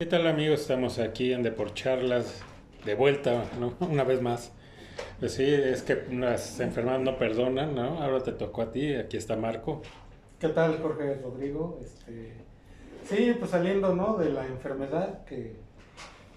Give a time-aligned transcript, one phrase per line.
[0.00, 0.62] ¿Qué tal amigos?
[0.62, 2.40] Estamos aquí en Deporcharlas
[2.86, 3.74] de vuelta, ¿no?
[3.86, 4.50] Una vez más.
[5.18, 8.02] Pues sí, es que las enfermedades no perdonan, ¿no?
[8.02, 9.82] Ahora te tocó a ti, aquí está Marco.
[10.38, 11.78] ¿Qué tal, Jorge Rodrigo?
[11.82, 12.32] Este,
[13.04, 14.16] sí, pues saliendo, ¿no?
[14.16, 15.56] De la enfermedad que,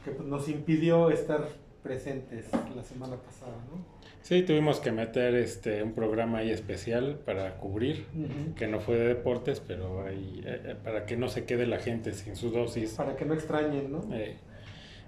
[0.04, 1.48] que nos impidió estar
[1.82, 3.93] presentes la semana pasada, ¿no?
[4.24, 8.08] Sí, tuvimos que meter este un programa ahí especial para cubrir,
[8.56, 11.80] que no fue de deportes, pero ahí, eh, eh, para que no se quede la
[11.80, 12.94] gente sin su dosis.
[12.94, 14.02] Para que no extrañen, ¿no?
[14.14, 14.38] Eh,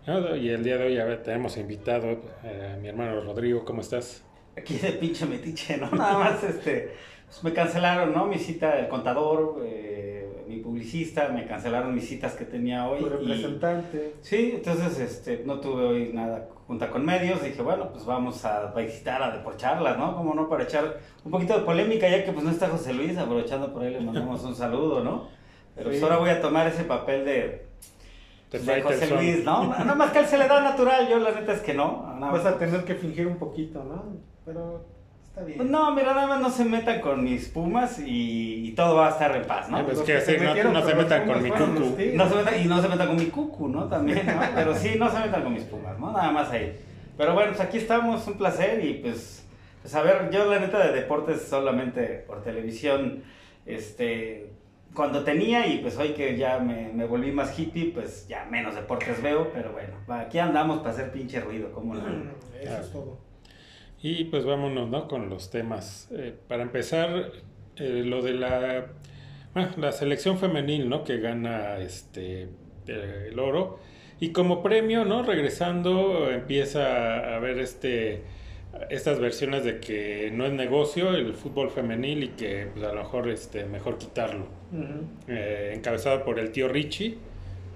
[0.06, 3.64] no, y el día de hoy a ver, tenemos invitado eh, a mi hermano Rodrigo,
[3.64, 4.22] ¿cómo estás?
[4.56, 5.90] Aquí de pinche metiche, ¿no?
[5.96, 6.92] Nada más, este,
[7.26, 8.28] pues me cancelaron, ¿no?
[8.28, 10.15] Mi cita del contador, eh,
[10.48, 13.00] mi publicista, me cancelaron mis citas que tenía hoy.
[13.00, 14.14] Tu y- representante.
[14.22, 17.44] Sí, entonces, este, no tuve hoy nada junta con medios.
[17.44, 20.16] Dije, bueno, pues vamos a visitar a Deporcharlas, ¿no?
[20.16, 23.18] Como no, para echar un poquito de polémica, ya que pues no está José Luis,
[23.18, 25.28] aprovechando por ahí le mandamos un saludo, ¿no?
[25.76, 27.66] Pero pues ahora voy a tomar ese papel de,
[28.52, 29.14] De de José.
[29.14, 29.68] Luis, ¿no?
[29.68, 32.14] Nada más que a él se le da natural, yo la neta es que no.
[32.18, 34.18] Nada Vas a tener que fingir un poquito, ¿no?
[34.46, 34.86] Pero
[35.36, 35.58] está bien.
[35.58, 39.08] Pues no, mira, nada más no se metan con mis pumas y, y todo va
[39.08, 39.86] a estar en paz, ¿no?
[39.86, 41.98] Pues que que se no, metieron no con se metan con mi cucu.
[42.14, 43.88] No se metan, y no se metan con mi cucu, ¿no?
[43.90, 44.42] También, ¿no?
[44.56, 46.12] Pero sí, no se metan con mis pumas, ¿no?
[46.14, 46.80] Nada más ahí.
[47.18, 49.46] Pero bueno, pues aquí estamos, un placer y pues,
[49.82, 53.24] pues a ver, yo la neta de deportes solamente por televisión,
[53.66, 54.52] este,
[54.94, 58.76] cuando tenía y pues hoy que ya me, me volví más hippie, pues ya menos
[58.76, 62.04] deportes veo, pero bueno, aquí andamos para hacer pinche ruido, como la...
[62.62, 63.25] Eso es todo.
[64.06, 65.08] Y pues vámonos, ¿no?
[65.08, 66.10] Con los temas.
[66.12, 67.32] Eh, para empezar,
[67.76, 68.86] eh, lo de la,
[69.56, 71.04] ah, la selección femenil, ¿no?
[71.04, 72.50] Que gana este
[72.86, 73.80] el oro.
[74.20, 75.24] Y como premio, ¿no?
[75.24, 78.22] Regresando, empieza a haber este
[78.92, 83.02] estas versiones de que no es negocio el fútbol femenil y que pues, a lo
[83.02, 84.46] mejor este, mejor quitarlo.
[84.72, 85.08] Ujú.
[85.30, 87.18] Eh, encabezado por el tío Richie,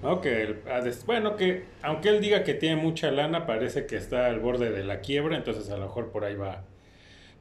[0.02, 0.20] ¿no?
[0.20, 4.40] Que des- bueno, que aunque él diga que tiene mucha lana, parece que está al
[4.40, 6.64] borde de la quiebra, entonces a lo mejor por ahí va.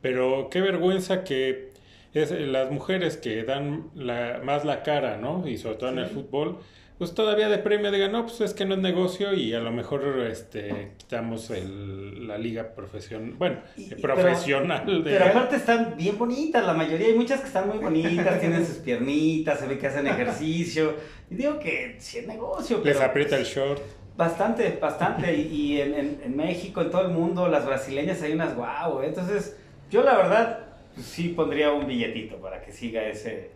[0.02, 1.70] Pero qué vergüenza que
[2.14, 5.48] es, las mujeres que dan la, más la cara, ¿no?
[5.48, 6.60] Y sobre todo en el fútbol,
[7.00, 9.72] pues todavía de premio digan, no, pues es que no es negocio y a lo
[9.72, 15.10] mejor este, quitamos el- la liga profesional, bueno, Y- profesional de...
[15.12, 18.76] Pero aparte están bien bonitas, la mayoría, hay muchas que están muy bonitas, tienen sus
[18.78, 20.94] piernitas, se ve que hacen ejercicio.
[21.32, 23.82] Y digo que sí es negocio, les pero aprieta el short.
[24.18, 25.34] bastante, bastante.
[25.34, 25.42] Y,
[25.78, 29.02] y en, en- en México, en todo el mundo, las brasileñas hay unas guau.
[29.02, 29.08] ¿eh?
[29.08, 29.56] Entonces,
[29.90, 33.52] yo la verdad, pues, sí pondría un billetito para que siga ese,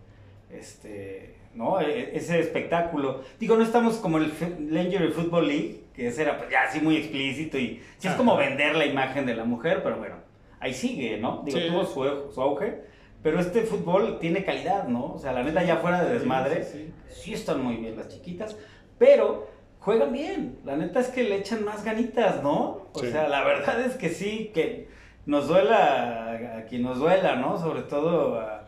[0.50, 1.80] este, ¿no?
[1.80, 3.22] E- ese espectáculo.
[3.40, 4.32] Digo, no estamos como el
[4.70, 8.36] Lingerie Football League, que ese era pues, ya así muy explícito y sí es como
[8.38, 10.16] vender la imagen de la mujer, pero bueno,
[10.60, 11.44] ahí sigue, ¿no?
[11.46, 11.68] Digo, Sí.
[11.68, 12.82] tuvo su, su auge,
[13.22, 15.14] pero este fútbol tiene calidad, ¿no?
[15.14, 18.08] O sea, la neta ya fuera de desmadre, Sí, sí, sí están muy bien las
[18.10, 18.58] chiquitas,
[18.98, 19.48] pero
[19.80, 20.60] juegan bien.
[20.66, 22.88] La neta es que le echan más ganitas, ¿no?
[22.94, 24.88] O sea, la verdad es que sí, que
[25.26, 27.58] nos duela a quien nos duela, ¿no?
[27.58, 28.68] Sobre todo a,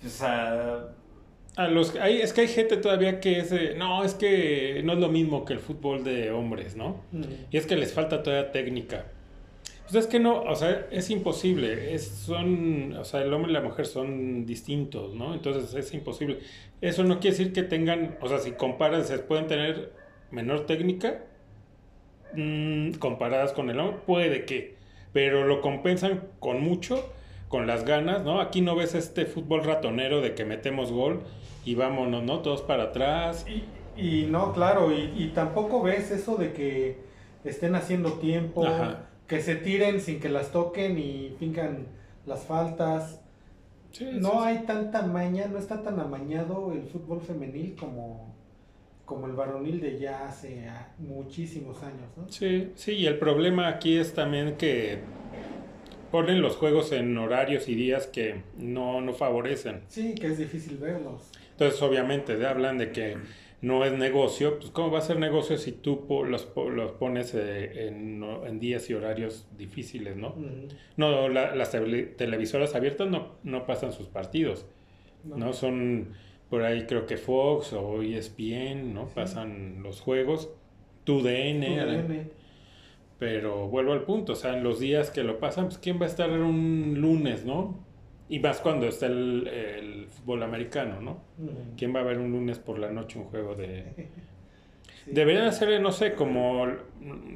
[0.00, 0.88] pues a
[1.56, 4.98] A los, hay, es que hay gente todavía que es, no, es que no es
[4.98, 7.02] lo mismo que el fútbol de hombres, ¿no?
[7.12, 7.28] Ujú.
[7.50, 9.06] Y es que les falta todavía técnica.
[9.84, 11.94] Pues es que no, o sea, es imposible.
[11.94, 15.34] Es, son, o sea, el hombre y la mujer son distintos, ¿no?
[15.34, 16.38] Entonces es imposible.
[16.80, 19.92] Eso no quiere decir que tengan, o sea, si comparas, se pueden tener
[20.30, 21.22] menor técnica
[22.34, 24.74] mm, comparadas con el hombre, puede que,
[25.12, 27.12] pero lo compensan con mucho,
[27.48, 28.40] con las ganas, ¿no?
[28.40, 31.22] Aquí no ves este fútbol ratonero de que metemos gol
[31.64, 32.40] y vámonos, ¿no?
[32.40, 33.46] Todos para atrás.
[33.48, 33.64] Y,
[33.96, 36.98] y no, claro, y, y tampoco ves eso de que
[37.44, 39.06] estén haciendo tiempo, Ajá.
[39.26, 41.86] que se tiren sin que las toquen y fincan
[42.26, 43.20] las faltas.
[43.92, 48.34] Sí, No sí, hay tanta maña, no está tan amañado el fútbol femenil como,
[49.04, 52.28] como el varonil de ya hace ah, muchísimos años, ¿no?
[52.28, 54.98] Sí, sí, y el problema aquí es también que
[56.10, 59.82] ponen los juegos en horarios y días que no, no favorecen.
[59.88, 61.30] Sí, que es difícil verlos.
[61.54, 63.16] Entonces, obviamente, de- hablan de que
[63.62, 64.58] no es negocio.
[64.58, 68.22] Pues, ¿cómo va a ser negocio si tú po- los, po- los pones eh, en,
[68.46, 70.34] en días y horarios difíciles, no?
[70.96, 74.66] No, la- las tele- televisoras abiertas no, no pasan sus partidos,
[75.24, 75.52] ¿no?
[75.52, 76.08] Son
[76.50, 79.06] por ahí creo que Fox o ESPN, ¿no?
[79.06, 79.12] Sí.
[79.14, 80.50] Pasan los juegos.
[81.04, 81.62] TUDN.
[83.18, 86.04] Pero vuelvo al punto, o sea, en los días que lo pasan, pues ¿quién va
[86.04, 87.78] a estar un lunes, no?
[88.28, 91.22] Y más cuando está el, el fútbol americano, ¿no?
[91.38, 91.74] Ujú.
[91.76, 93.84] ¿Quién va a ver un lunes por la noche un juego de...
[95.04, 95.10] Sí.
[95.12, 96.64] Deberían hacer, no sé, como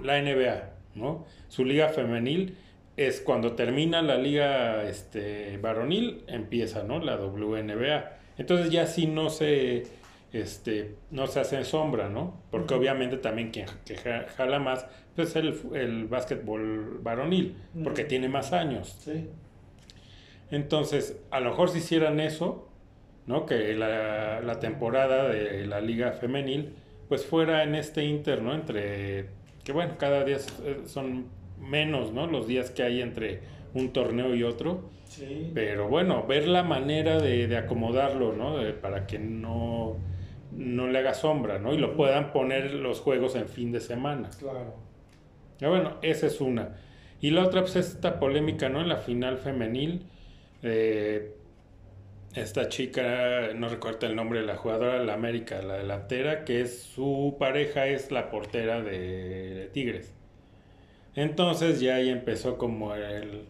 [0.02, 1.26] la NBA, ¿no?
[1.48, 2.56] Su liga femenil
[2.96, 6.98] es cuando termina la liga este, varonil, empieza, ¿no?
[6.98, 8.10] La WNBA.
[8.38, 9.82] Entonces ya sí no se
[10.32, 12.42] este, no se hace sombra, ¿no?
[12.50, 18.28] Porque obviamente también quien que jala más pues, es el, el básquetbol varonil, porque tiene
[18.28, 18.96] más años.
[19.00, 19.28] Sí.
[20.50, 22.68] Entonces, a lo mejor si hicieran eso,
[23.26, 23.46] ¿no?
[23.46, 26.74] Que la, la temporada de la liga femenil,
[27.08, 28.54] pues fuera en este inter, ¿no?
[28.54, 29.28] Entre,
[29.64, 30.38] que bueno, cada día
[30.86, 31.26] son
[31.58, 32.26] menos, ¿no?
[32.26, 33.40] Los días que hay entre
[33.74, 34.88] un torneo y otro.
[35.08, 35.50] Sí.
[35.54, 38.56] Pero bueno, ver la manera de, de acomodarlo, ¿no?
[38.80, 39.96] para que no,
[40.52, 41.74] no le haga sombra, ¿no?
[41.74, 44.30] Y lo puedan poner los juegos en fin de semana.
[44.38, 44.74] Claro.
[45.58, 46.76] Ya bueno, esa es una.
[47.20, 48.80] Y la otra, pues esta polémica, ¿no?
[48.80, 50.06] En la final femenil,
[50.62, 51.34] eh,
[52.34, 56.82] esta chica, no recuerdo el nombre de la jugadora la América, la delantera, que es
[56.82, 60.14] su pareja es la portera de Tigres.
[61.14, 63.46] Entonces ya ahí empezó como el,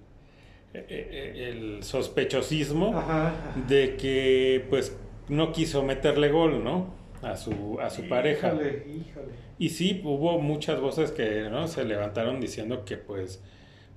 [0.73, 3.35] e, e, el sospechosismo Ajá.
[3.69, 4.97] de que pues
[5.29, 6.95] no quiso meterle gol, ¿no?
[7.23, 8.55] A su, a su pareja.
[8.55, 9.49] Híjole.
[9.59, 11.67] Y sí, hubo muchas voces que ¿no?
[11.67, 13.43] se levantaron diciendo que pues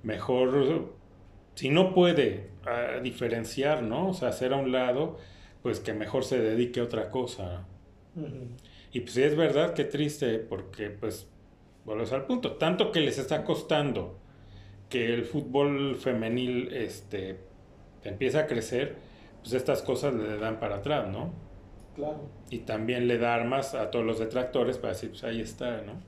[0.02, 0.92] mejor,
[1.54, 4.10] si no puede a diferenciar, ¿no?
[4.10, 5.18] O sea, hacer a un lado,
[5.62, 7.66] pues que mejor se dedique a otra cosa.
[8.92, 11.28] Y pues sí es verdad, qué triste, porque pues,
[11.84, 14.18] volvemos al punto, tanto que les está costando
[14.88, 17.40] que el fútbol femenil este,
[18.02, 18.96] empieza a crecer,
[19.40, 21.32] pues estas cosas le dan para atrás, ¿no?
[21.94, 22.30] Claro.
[22.50, 26.02] Y también le da armas a todos los detractores para decir, pues ahí está, ¿no?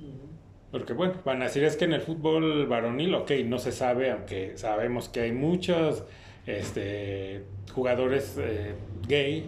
[0.00, 0.31] Ujú.
[0.72, 4.10] Porque bueno, van a decir es que en el fútbol varonil, ok, no se sabe,
[4.10, 6.02] aunque sabemos que hay muchos
[6.46, 8.72] este, jugadores eh,
[9.06, 9.44] gay.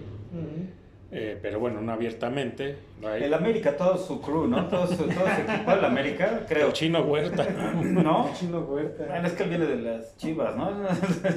[1.17, 2.77] Eh, pero bueno, no abiertamente.
[3.01, 4.67] No hay- El América, todo su crew, ¿no?
[4.69, 6.67] Todo su, todo su equipo del América, creo.
[6.67, 7.47] el chino Huerta.
[7.83, 8.31] ¿No?
[8.35, 9.05] Chino Huerta.
[9.09, 10.71] Bueno, es que él viene de las chivas, ¿no?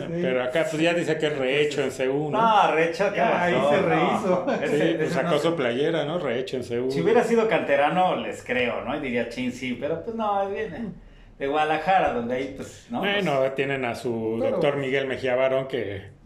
[0.09, 2.41] pero acá pues ya dice que es rehecho en CU, ¿no?
[2.41, 4.45] No, ¿qué Ya, ahí se No, rehizo.
[4.63, 6.19] ese- Sí, ese pues no sacó su playera, ¿no?
[6.19, 6.91] Rehecho en CU.
[6.91, 8.95] Si hubiera sido canterano, les creo, ¿no?
[8.97, 10.89] Y diría, chin, sí, pero pues no, viene
[11.37, 12.99] de Guadalajara, donde ahí, pues, ¿no?
[12.99, 16.16] Bueno, tienen a su Pero- doctor Miguel Mejía Barón que,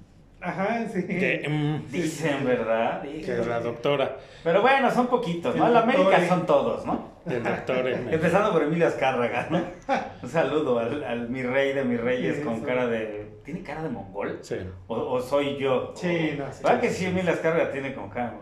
[0.41, 1.05] Ajá, sí.
[1.05, 3.03] que, mm, Pues, dicen, ¿verdad?
[3.03, 5.65] que es la doctora Pero bueno, son poquitos, ¿no?
[5.65, 6.27] El El América eh.
[6.27, 7.11] son todos, ¿no?
[7.25, 7.88] del doctor.
[8.11, 9.61] Empezando por Emilio Azcárraga, ¿no?
[10.23, 12.61] Un saludo al, al mi rey de mis reyes Sí, con sí.
[12.65, 13.29] cara de...
[13.45, 14.39] ¿Tiene cara de mongol?
[14.41, 14.55] Sí.
[14.88, 15.93] ¿O, o soy yo?
[15.95, 16.63] Sí, no, sí.
[16.63, 18.33] ¿Verdad que sí, Emilio Azcárraga tiene con cara?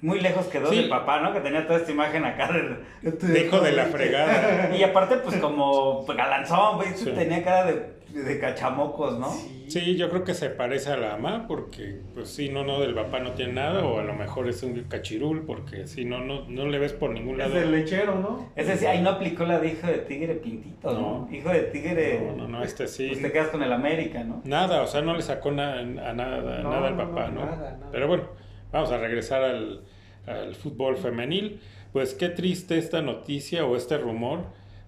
[0.00, 0.76] Muy lejos quedó Sí.
[0.76, 1.32] del papá, ¿no?
[1.32, 3.10] Que tenía toda esta imagen acá de...
[3.10, 4.70] De hijo de la fregada.
[4.76, 7.10] Y aparte, pues como galanzón, güey, Sí.
[7.10, 9.30] tenía cara de, de cachamocos, ¿no?
[9.32, 9.64] Sí.
[9.66, 12.94] Sí, yo creo que se parece a la mamá porque, pues sí, no, no, del
[12.94, 16.44] papá no tiene nada, o a lo mejor es un cachirul porque sí, no, no,
[16.48, 17.54] no le ves por ningún Es lado.
[17.60, 18.50] del lechero, ¿no?
[18.56, 21.26] Es decir, ahí no aplicó la de hijo de tigre pintito, ¿no?
[21.28, 21.34] No.
[21.34, 22.20] Hijo de tigre.
[22.20, 23.08] No, no, no, este sí.
[23.08, 24.42] Pues te quedas con el América, ¿no?
[24.44, 27.46] Nada, o sea, no le sacó na- a nada, No, nada al papá, no, ¿no?
[27.46, 27.88] nada, nada.
[27.90, 28.24] Pero bueno,
[28.70, 29.80] vamos a regresar al,
[30.26, 31.60] al fútbol femenil.
[31.92, 34.40] Pues qué triste esta noticia o este rumor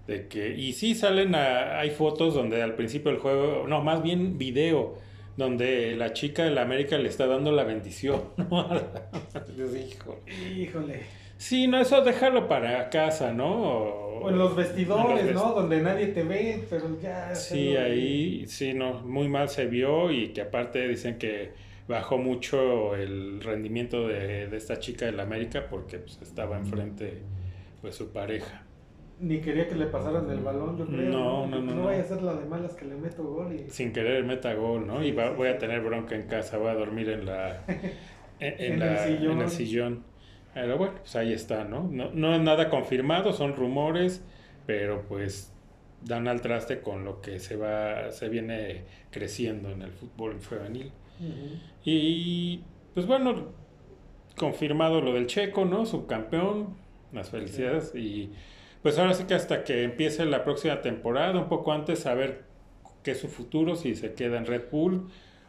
[0.06, 4.02] de que, y sí salen, a- hay fotos donde al principio del juego, no, más
[4.02, 4.94] bien video,
[5.36, 8.68] donde la chica de la América le está dando la bendición, ¿no?
[9.56, 10.62] Yo dije, "Híjole".
[10.62, 11.00] Híjole.
[11.38, 13.46] Sí, no, eso déjalo para casa, ¿no?
[13.62, 15.52] O, O en los vestidores, en los ¿no?
[15.52, 17.34] Donde nadie te ve, pero ya.
[17.34, 21.50] Sí, ahí sí, no, muy mal se vio y que aparte dicen que
[21.88, 27.18] bajó mucho el rendimiento de, de esta chica del América porque pues, estaba enfrente
[27.82, 28.62] pues su pareja.
[29.18, 31.10] Ni quería que le pasaran el balón, yo creo.
[31.10, 31.84] No, no, no, No no.
[31.84, 33.70] vaya a ser la de malas que le meto gol y.
[33.70, 35.02] Sin querer meta gol, ¿no?
[35.02, 37.64] Y va- voy a tener bronca en casa, voy a dormir en la
[38.40, 39.32] en, en En la- el sillón.
[39.32, 40.02] en el sillón.
[40.52, 41.88] Pero bueno, pues ahí está, ¿no?
[41.90, 42.10] ¿no?
[42.12, 44.22] No es nada confirmado, son rumores,
[44.66, 45.52] pero pues
[46.02, 50.92] dan al traste con lo que se va se viene creciendo en el fútbol femenil.
[51.20, 51.56] Ujú.
[51.84, 52.60] Y
[52.94, 53.46] pues bueno,
[54.36, 55.86] confirmado lo del Checo, ¿no?
[55.86, 56.74] Subcampeón,
[57.12, 57.94] las felicidades.
[57.94, 58.30] Y
[58.86, 62.44] pues ahora sí que hasta que empiece la próxima temporada, un poco antes, saber
[63.02, 65.08] qué es su futuro, si se queda en Red Bull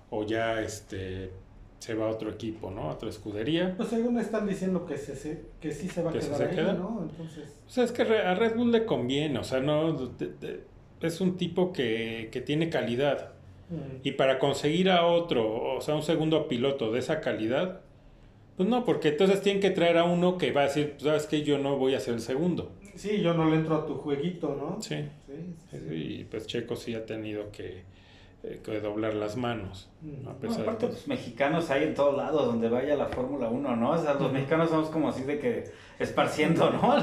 [0.10, 1.29] o ya este
[1.77, 2.89] se va a otro equipo, ¿no?
[2.89, 3.75] A otra escudería.
[3.77, 6.38] Pues según están diciendo que, se, se- que sí se va a ¿Que sí quedar
[6.39, 6.74] se ahí, queda?
[6.74, 7.08] ¿no?
[7.08, 7.60] Entonces.
[7.67, 10.62] O sea, es que a Red Bull le conviene, o sea, no de- de-
[11.01, 13.34] es un tipo que, que tiene calidad.
[13.70, 17.82] mm, Y para conseguir a otro, o sea, un segundo piloto de esa calidad,
[18.56, 21.27] pues no, porque entonces tienen que traer a uno que va a decir, pues, sabes
[21.27, 22.72] que yo no voy a ser el segundo.
[22.98, 24.82] Sí, yo no le entro a tu jueguito, ¿no?
[24.82, 24.96] Sí.
[25.25, 25.34] Sí,
[25.72, 25.96] sí, sí.
[25.96, 27.84] Y pues Checo sí ha tenido que,
[28.44, 29.89] eh, que doblar las manos.
[30.01, 30.12] ¿no?
[30.12, 30.24] A Mm.
[30.25, 30.89] No, pesar de aparte, todo.
[30.92, 33.92] pues mexicanos hay en todos lados donde vaya la Fórmula 1, ¿no?
[33.92, 35.63] O sea, los mexicanos somos como así de que
[36.00, 36.96] esparciendo, ¿no?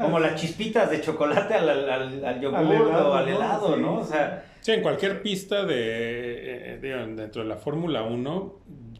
[0.00, 3.36] Como las chispitas de chocolate al, al, al, al yogur Al helado, o al ¿no?
[3.36, 3.96] helado, ¿no?
[3.98, 4.02] Sí.
[4.02, 6.78] O sea, Sí, en cualquier pista de, eh,
[7.16, 8.54] dentro de la Fórmula 1,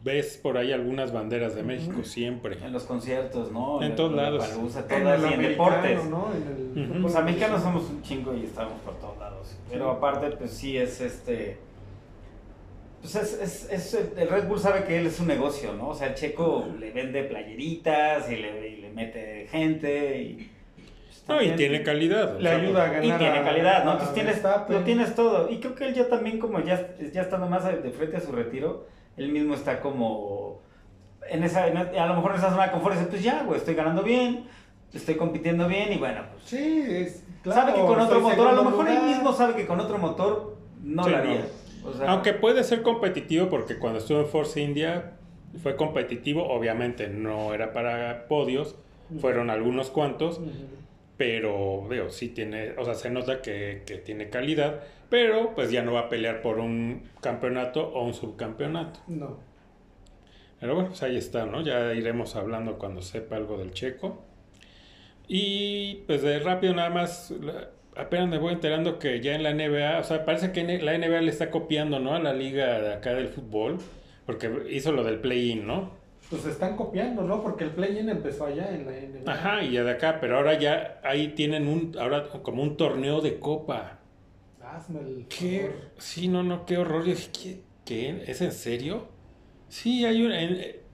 [0.05, 2.59] ves por ahí algunas banderas de México siempre.
[2.65, 3.83] En los conciertos, ¿no?
[3.83, 4.47] En todos lados.
[4.47, 6.05] Palusa, En todas, el y en deportes.
[6.07, 6.29] ¿no?
[6.35, 6.87] En el Ujú.
[6.95, 7.81] fútbol Los americanos americano.
[7.81, 9.57] somos un chingo y estamos por todos lados.
[9.71, 9.97] Pero Sí.
[9.97, 11.59] aparte, pues sí es este.
[13.01, 15.89] Pues es, es, es- el Red Bull sabe que él es un negocio, ¿no?
[15.89, 20.51] O sea, el checo le vende playeritas y le, y le mete gente y.
[21.07, 22.37] pues, No, y tiene calidad.
[22.37, 23.05] o Le sea, ayuda a ganar.
[23.05, 23.93] Y tiene calidad, ¿no?
[23.93, 25.51] Entonces tienes, lo tienes todo.
[25.51, 28.31] Y creo que él ya también, como ya, ya estando más de frente a su
[28.33, 30.61] retiro, él mismo está como.
[31.31, 33.59] En esa, en- a lo mejor en esa zona de confort dice, pues ya, güey,
[33.59, 34.45] estoy ganando bien,
[34.93, 37.25] estoy compitiendo bien y bueno, pues Sí, es.
[37.43, 39.09] Claro, sabe que con otro motor, a lo mejor él lugar.
[39.11, 41.23] mismo sabe que con otro motor no Sí, lo no.
[41.23, 41.47] haría.
[41.85, 45.13] O sea, Aunque puede ser competitivo porque cuando estuvo en Force India
[45.63, 48.77] fue competitivo, obviamente no era para podios,
[49.21, 50.49] fueron algunos cuantos, Ujú.
[51.17, 54.81] pero digo, sí tiene, o sea, se nota que, que tiene calidad,
[55.13, 59.01] pero pues ya no va a pelear por un campeonato o un subcampeonato.
[59.09, 59.37] No.
[60.59, 61.61] Pero bueno, pues ahí está, ¿no?
[61.61, 64.25] Ya iremos hablando cuando sepa algo del checo.
[65.29, 67.35] Y pues de rápido nada más,
[67.95, 71.21] apenas me voy enterando que ya en la NBA, o sea, parece que la NBA
[71.21, 72.15] le está copiando, ¿no?
[72.15, 73.81] A la liga de acá del fútbol,
[74.25, 75.91] porque hizo lo del play-in, ¿no?
[76.31, 77.43] Pues están copiando, ¿no?
[77.43, 79.31] Porque el play-in empezó allá en la NBA.
[79.31, 83.21] Ajá, y ya de acá, pero ahora ya ahí tienen un, ahora como un torneo
[83.21, 83.99] de copa.
[84.75, 85.61] Hazme el ¿Qué?
[85.61, 85.91] favor.
[85.99, 87.05] Sí, no, no, qué horror.
[87.05, 87.61] Yo dije, ¿qué?
[87.85, 88.25] ¿Qué?
[88.31, 89.09] ¿Es en serio?
[89.69, 90.33] Sí, hay, un-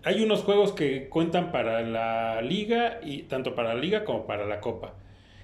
[0.04, 4.46] hay unos juegos que cuentan para la liga, y tanto para la liga como para
[4.46, 4.94] la copa.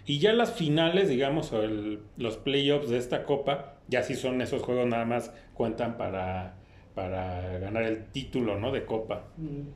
[0.06, 4.40] Y ya las finales, digamos, o el- los playoffs de esta copa, ya sí son
[4.40, 6.54] esos juegos nada más cuentan para,
[6.94, 8.72] para ganar el título, ¿no?
[8.72, 9.24] De copa.
[9.36, 9.68] Mm.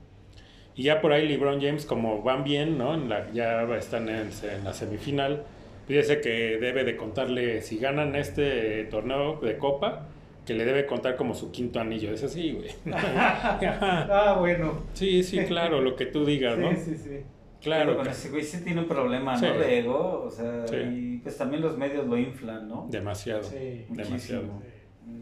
[0.74, 2.94] Y ya por ahí LeBron James, como van bien, ¿no?
[2.94, 5.44] En la, ya están en, en la semifinal.
[5.88, 10.06] Dice que debe de contarle, si ganan este torneo de copa,
[10.44, 12.12] que le debe contar como su quinto anillo.
[12.12, 12.70] Es así, güey.
[12.94, 14.82] Ah, bueno.
[14.94, 16.70] sí, sí, claro, lo que tú digas, ¿no?
[16.70, 17.20] Sí, sí, sí.
[17.60, 17.96] Claro.
[17.96, 19.58] con que- ese güey sí tiene un problema, ¿no?
[19.58, 20.76] De ego, o sea, Sí.
[20.76, 22.86] y pues también los medios lo inflan, ¿no?
[22.88, 23.42] Demasiado.
[23.42, 23.84] Sí.
[23.88, 24.62] Demasiado.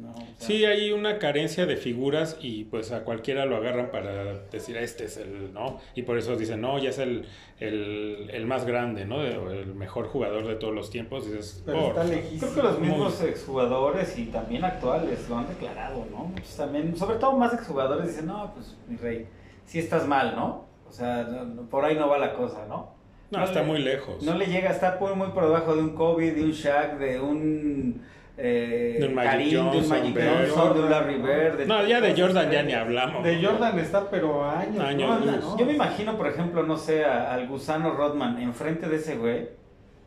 [0.07, 0.27] Muchísimo.
[0.29, 3.91] No, o sea, Sí, hay una carencia de figuras y pues a cualquiera lo agarran
[3.91, 5.79] para decir, este es el, ¿no?
[5.95, 7.27] Y por eso dicen, no, ya es el,
[7.61, 9.23] el, el más grande, ¿no?
[9.23, 11.27] El mejor jugador de todos los tiempos.
[11.27, 12.39] Y dices, Pero por está.
[12.39, 16.25] Creo que los Muy- mismos exjugadores y también actuales lo han declarado, ¿no?
[16.25, 19.27] Muchos también, sobre todo más exjugadores dicen, no, pues mi rey,
[19.65, 20.67] sí estás mal, ¿no?
[20.89, 22.95] O sea, no- por ahí no va la cosa, ¿no?
[23.31, 24.23] No, está le- muy lejos.
[24.23, 26.99] No le llega a estar muy, muy por debajo de un Kobe, de un Shaq,
[26.99, 28.03] de un
[28.39, 30.49] eh, De un Magic Karim, de un Johnson, Magic Bird.
[30.51, 31.57] Johnson, de un Larry Bird.
[31.59, 33.25] de No, ya de Jordan ya ni hablamos.
[33.25, 33.43] De.
[33.45, 34.85] Jordan está, pero años.
[34.85, 35.33] Años ¿no?
[35.33, 35.41] luz.
[35.45, 35.59] ¿no?
[35.59, 39.45] Yo me imagino, por ejemplo, no sé, a- al gusano Rodman enfrente de ese güey.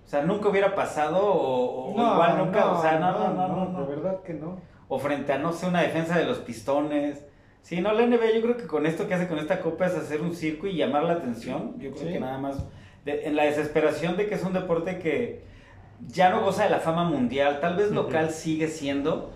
[0.05, 3.47] O sea, nunca hubiera pasado o, o No, igual nunca, o sea, no, no, no,
[3.47, 3.85] no, no.
[3.85, 4.59] De verdad que no.
[4.87, 7.25] O frente a, no sé, una defensa de los pistones.
[7.61, 9.93] Sí, no, la NBA yo creo que con esto que hace con esta copa es
[9.95, 11.75] hacer un circo y llamar la atención.
[11.77, 12.13] Yo creo Sí.
[12.13, 12.65] que nada más,
[13.05, 15.43] de- en la desesperación de que es un deporte que
[16.07, 19.31] ya no goza de la fama mundial, tal vez local sigue siendo,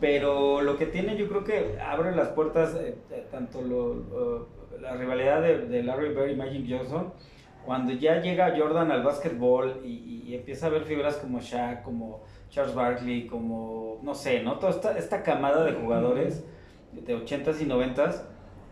[0.00, 4.48] pero lo que tiene yo creo que abre las puertas, eh, eh, tanto lo,
[4.80, 7.12] la rivalidad de, de Larry Bird y Magic Johnson,
[7.64, 12.22] cuando ya llega Jordan al básquetbol y, y empieza a ver figuras como Shaq, como
[12.50, 14.58] Charles Barkley, como, no sé, ¿no?
[14.58, 16.44] Toda esta, esta camada de jugadores
[16.92, 18.22] de 80s y 90s,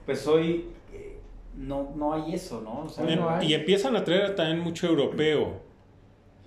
[0.04, 1.18] pues hoy eh,
[1.56, 2.80] no, no hay eso, ¿no?
[2.84, 3.46] O sea, Bueno, Em- hay.
[3.48, 5.54] y empiezan a traer también mucho europeo.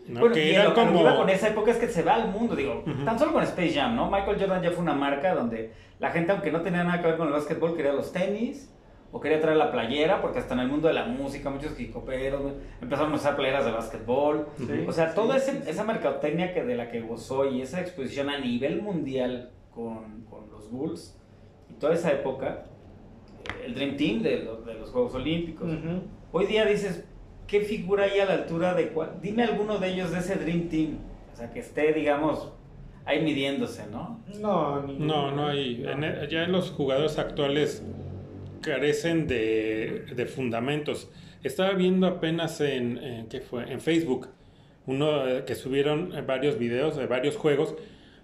[0.08, 0.20] ¿No?
[0.20, 1.00] Bueno, que y lo que como.
[1.02, 3.04] iba con esa época es que se va al mundo, digo, Ujú.
[3.06, 4.10] tan solo con Space Jam, ¿no?
[4.12, 7.18] Michael Jordan ya fue una marca donde la gente, aunque no tenía nada que ver
[7.18, 8.72] con el básquetbol, quería los tenis
[9.12, 12.42] o quería traer la playera, porque hasta en el mundo de la música muchos hicoperos
[12.44, 12.52] ¿no?
[12.82, 14.48] empezaron a usar playeras de básquetbol.
[14.62, 14.90] Ujú.
[14.90, 15.70] O sea, Sí, toda sí, ese- sí.
[15.70, 20.50] esa mercadotecnia que de la que gozó y esa exposición a nivel mundial con, con
[20.52, 21.18] los Bulls
[21.70, 22.66] y toda esa época,
[23.66, 25.68] el Dream Team de los, de los Juegos Olímpicos.
[25.72, 26.02] Ujú.
[26.34, 27.06] Hoy día dices,
[27.48, 29.18] ¿qué figura hay a la altura de cuál?
[29.22, 30.98] Dime alguno de ellos de ese Dream Team.
[31.34, 32.52] O sea, que esté, digamos,
[33.06, 34.22] ahí midiéndose, ¿no?
[34.40, 35.84] No, ni- No, no hay.
[35.88, 37.84] en e- ya los jugadores actuales
[38.62, 41.10] carecen de, de fundamentos.
[41.44, 43.72] Estaba viendo apenas en, en- ¿qué fue?
[43.72, 44.30] en Facebook
[44.88, 47.76] uno eh, que subieron eh, varios videos de varios juegos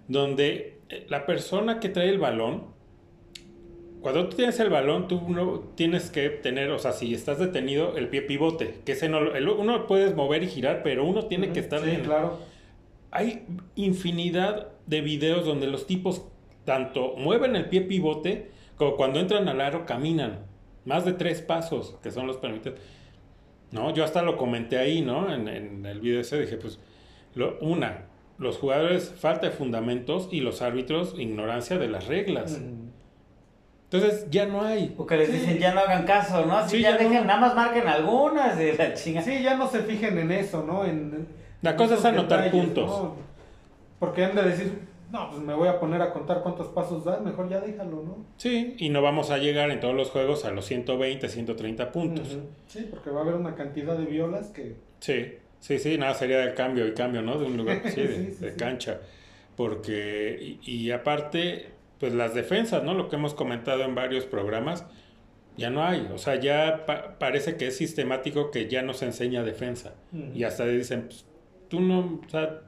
[0.08, 2.71] donde eh, la persona que trae el balón,
[4.02, 7.96] cuando tú tienes el balón, tú no tienes que tener, o sea, si estás detenido,
[7.96, 11.52] el pie pivote, que ese no, el- uno puedes mover y girar, pero uno tiene
[11.52, 12.38] que estar Sí, en, claro.
[13.10, 13.44] hay
[13.76, 16.24] infinidad de videos donde los tipos
[16.64, 20.40] tanto mueven el pie pivote como cuando entran al aro caminan.
[20.84, 22.80] Más de tres pasos, que son los permitidos.
[23.70, 25.32] No, yo hasta lo comenté ahí, ¿no?
[25.32, 26.80] En, en el video ese dije, pues,
[27.36, 28.06] lo- una,
[28.38, 32.60] los jugadores falta de fundamentos y los árbitros ignorancia de las reglas.
[33.92, 34.94] Entonces ya no hay.
[34.96, 35.34] O que les Sí.
[35.38, 36.56] dicen ya no hagan caso, ¿no?
[36.56, 37.24] Así Sí, ya ya dejen, no.
[37.26, 39.20] nada más marquen algunas de la chinga.
[39.22, 40.84] Sí, ya no se fijen en eso, ¿no?
[40.84, 41.26] En,
[41.60, 42.88] La en cosa es anotar puntos.
[42.88, 43.16] ¿no?
[43.98, 44.78] Porque han de decir,
[45.10, 48.16] no, pues me voy a poner a contar cuántos pasos das, mejor ya déjalo, ¿no?
[48.38, 52.32] Sí, y no vamos a llegar en todos los juegos a los 120, 130 puntos.
[52.32, 52.46] Ujú.
[52.66, 54.74] Sí, porque va a haber una cantidad de violas que...
[55.00, 57.38] Sí, sí, sí, nada, sería del cambio y cambio, ¿no?
[57.38, 58.56] De un lugar, sí, de, Sí, sí, de sí.
[58.56, 59.00] cancha.
[59.56, 61.66] Porque, y, y aparte,
[62.02, 62.94] pues las defensas, ¿no?
[62.94, 64.84] Lo que hemos comentado en varios programas,
[65.56, 66.08] ya no hay.
[66.12, 69.94] O sea, ya pa- parece que es sistemático que ya no se enseña defensa.
[70.34, 71.24] Y hasta dicen, pues,
[71.68, 72.62] tú no, o sea,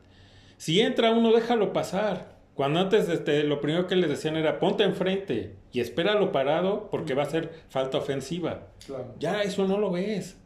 [0.56, 2.32] si entra uno, déjalo pasar.
[2.54, 7.14] Cuando antes este, lo primero que les decían era ponte enfrente y espéralo parado porque
[7.14, 8.68] va a ser falta ofensiva.
[8.86, 9.16] Claro.
[9.18, 10.36] Ya eso no lo ves.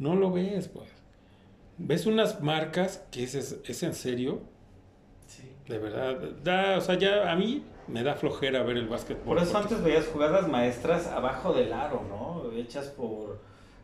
[0.00, 0.88] No lo ves, pues.
[1.78, 4.40] Ves unas marcas que es, es, en serio.
[5.70, 6.16] De verdad.
[6.44, 9.24] Da, o sea, ya a mí me da flojera ver el básquetbol.
[9.24, 12.50] Por eso porque- antes veías jugadas maestras abajo del aro, ¿no?
[12.56, 13.38] Hechas por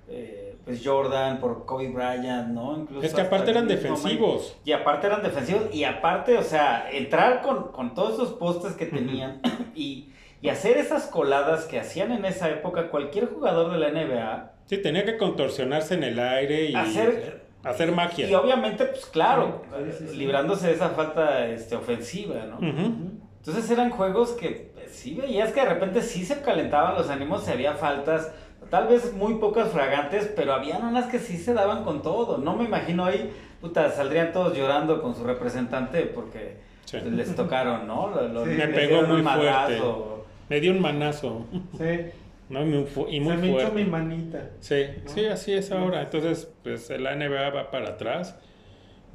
[0.08, 2.76] eh, pues Jordan, por Kobe Bryant, ¿no?
[2.78, 4.56] Incluso Es que aparte eran defensivos.
[4.64, 5.62] Y aparte eran defensivos.
[5.74, 9.40] Y aparte, o sea, entrar con, con todos esos postes que tenían
[9.74, 14.52] y, y hacer esas coladas que hacían en esa época cualquier jugador de la NBA.
[14.66, 18.28] Sí, tenía que contorsionarse en el aire y Hacer- hacer magia.
[18.28, 20.16] Y obviamente, pues claro, Sí, sí, sí.
[20.16, 22.58] librándose de esa falta este, ofensiva, ¿no?
[22.60, 27.44] Entonces eran juegos que pues, sí veías que de repente sí se calentaban los ánimos,
[27.44, 28.32] se había faltas,
[28.70, 32.38] tal vez muy pocas fragantes, pero habían unas que sí se daban con todo.
[32.38, 36.56] No me imagino ahí, puta, saldrían todos llorando con su representante porque
[36.86, 36.98] Sí.
[37.02, 38.08] les tocaron, ¿no?
[38.08, 38.50] Lo- lo- Sí.
[38.54, 40.24] les Me pegó muy un madrazo.
[40.48, 41.44] Me dio un manazo.
[41.76, 42.10] Sí.
[42.48, 42.62] ¿No?
[42.62, 43.84] Y muy, fu- y muy Se me fuerte.
[43.84, 44.50] mi manita.
[44.60, 45.10] Sí, ¿no?
[45.10, 46.02] sí, así es ahora.
[46.02, 48.38] Entonces, pues la NBA va para atrás.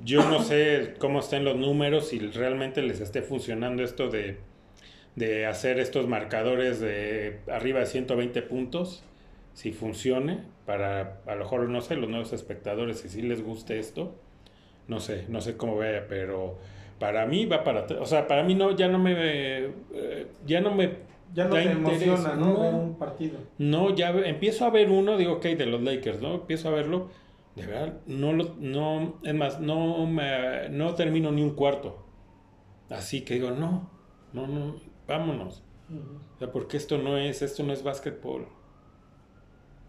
[0.04, 4.38] Yo no sé cómo estén los números, si realmente les esté funcionando esto de,
[5.16, 9.04] de hacer estos marcadores de arriba de 120 puntos,
[9.54, 13.80] si funcione, para a lo mejor, no sé, los nuevos espectadores, si sí les guste
[13.80, 14.16] esto,
[14.88, 16.58] no sé, no sé cómo vaya, pero
[17.00, 18.00] para mí va para atrás.
[18.02, 20.90] O sea, para mí no, ya no me, eh, ya no me
[21.34, 22.02] Ya no te interés.
[22.04, 22.54] emociona, ¿no?
[22.54, 22.60] No.
[22.60, 23.40] Ver un partido.
[23.58, 26.36] No, ya empiezo a ver uno, digo, ok, de los Lakers, ¿no?
[26.36, 27.10] Empiezo a verlo,
[27.56, 32.06] de verdad, no lo, no, es más, no me, no termino ni un cuarto.
[32.90, 33.90] Así que digo, no,
[34.34, 34.76] no, no,
[35.08, 35.64] vámonos.
[36.36, 38.48] O sea, porque esto no es, esto no es básquetbol.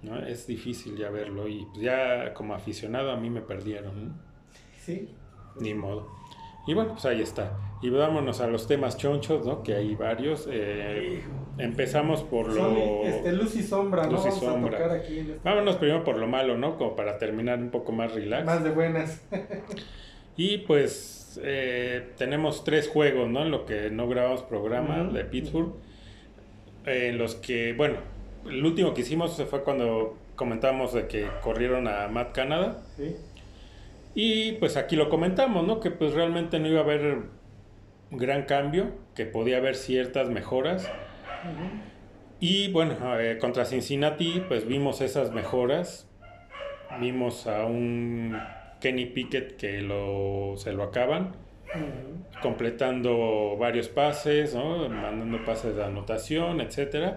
[0.03, 0.19] ¿No?
[0.19, 4.15] Es difícil ya verlo y pues, ya como aficionado a mí me perdieron, ¿no?
[4.79, 5.15] Sí.
[5.61, 6.09] Ni modo.
[6.67, 7.53] Y bueno, pues ahí está.
[7.83, 9.63] Y vámonos a los temas chonchos, ¿no?
[9.65, 10.49] Que hay varios.
[10.51, 11.21] Eh,
[11.59, 12.55] empezamos por lo...
[12.55, 14.13] Son, este, luz y sombra, ¿no?
[14.13, 14.79] Luz y Vamos sombra.
[14.79, 16.77] a tocar aquí en este- Vámonos primero por lo malo, ¿no?
[16.79, 18.45] Como para terminar un poco más relax.
[18.47, 19.23] Más de buenas.
[20.35, 23.43] Y pues eh, tenemos tres juegos, ¿no?
[23.43, 25.75] En lo que no grabamos programa de Pittsburgh.
[26.87, 27.97] eh, en los que, bueno,
[28.49, 32.83] el último que hicimos fue cuando comentamos de que corrieron a Matt Canada.
[32.97, 33.15] Sí.
[34.15, 35.81] Y pues aquí lo comentamos, ¿no?
[35.81, 37.23] Que pues realmente no iba a haber
[38.11, 40.91] gran cambio, que podía haber ciertas mejoras.
[42.41, 46.09] Y bueno, eh, contra Cincinnati pues vimos esas mejoras.
[47.01, 48.37] Vimos a un
[48.81, 51.37] Kenny Pickett que lo, se lo acaban,
[51.75, 52.41] Ujú.
[52.43, 54.89] completando varios pases, ¿no?
[54.91, 57.15] mandando pases de anotación, etc.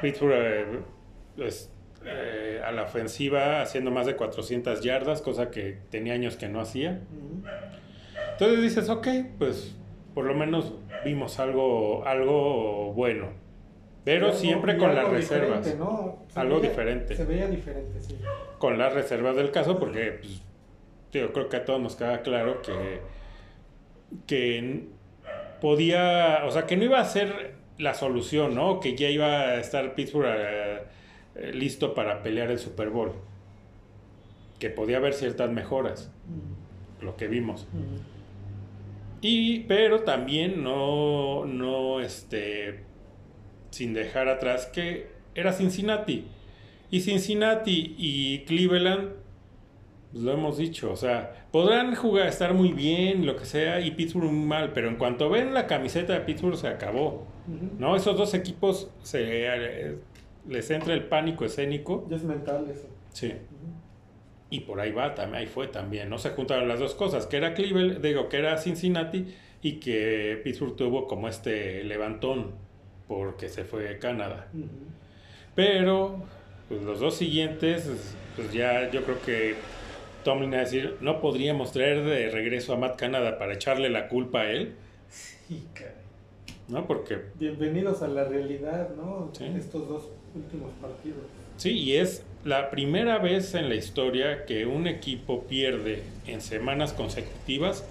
[0.00, 0.66] Pittsburgh eh,
[1.36, 1.70] pues,
[2.06, 6.60] eh, a la ofensiva haciendo más de 400 yardas, cosa que tenía años que no
[6.60, 7.00] hacía.
[8.32, 9.06] Entonces dices, ok,
[9.38, 9.76] pues
[10.14, 10.72] por lo menos
[11.04, 13.28] vimos algo, algo bueno.
[14.04, 15.66] Pero Algo- siempre con las reservas.
[16.34, 17.16] Algo veía- diferente.
[17.16, 18.18] Se veía diferente, sí.
[18.58, 20.42] Con las reservas del caso, porque pues,
[21.12, 23.00] yo creo que a todos nos queda claro que,
[24.26, 24.84] que
[25.60, 28.78] podía, o sea, que no iba a ser la solución, ¿no?
[28.80, 30.73] Que ya iba a estar Pittsburgh eh,
[31.36, 33.12] eh, listo para pelear el Super Bowl.
[34.58, 37.04] Que podía haber ciertas mejoras, Ujú.
[37.06, 37.66] lo que vimos.
[37.72, 38.00] Ujú.
[39.20, 42.80] Y, pero también no, no, este,
[43.70, 46.26] sin dejar atrás que era Cincinnati.
[46.90, 49.10] Y Cincinnati y Cleveland,
[50.12, 53.90] pues lo hemos dicho, o sea, podrán jugar, estar muy bien, lo que sea, y
[53.92, 57.26] Pittsburgh muy mal, pero en cuanto ven la camiseta de Pittsburgh se acabó.
[57.78, 57.96] ¿No?
[57.96, 59.96] Esos dos equipos se, eh,
[60.48, 62.06] les entra el pánico escénico.
[62.08, 62.88] Ya es mental eso.
[63.12, 63.32] Sí.
[64.50, 66.18] Y por ahí va, también, ahí fue también, ¿no?
[66.18, 70.76] Se juntaron las dos cosas, que era Cleveland, digo, que era Cincinnati y que Pittsburgh
[70.76, 72.52] tuvo como este levantón
[73.08, 74.48] porque se fue a Canadá.
[75.54, 76.22] Pero,
[76.68, 77.90] pues los dos siguientes,
[78.36, 79.54] pues ya yo creo que
[80.22, 84.08] Tomlin va a decir, no podríamos traer de regreso a Matt Canada para echarle la
[84.08, 84.74] culpa a él.
[85.08, 86.04] Sí, caray.
[86.68, 86.86] ¿no?
[86.86, 89.30] Porque Bienvenidos a la realidad, ¿no?
[89.32, 89.44] Sí.
[89.56, 91.24] Estos dos últimos partidos.
[91.56, 96.92] Sí, y es la primera vez en la historia que un equipo pierde en semanas
[96.92, 97.86] consecutivas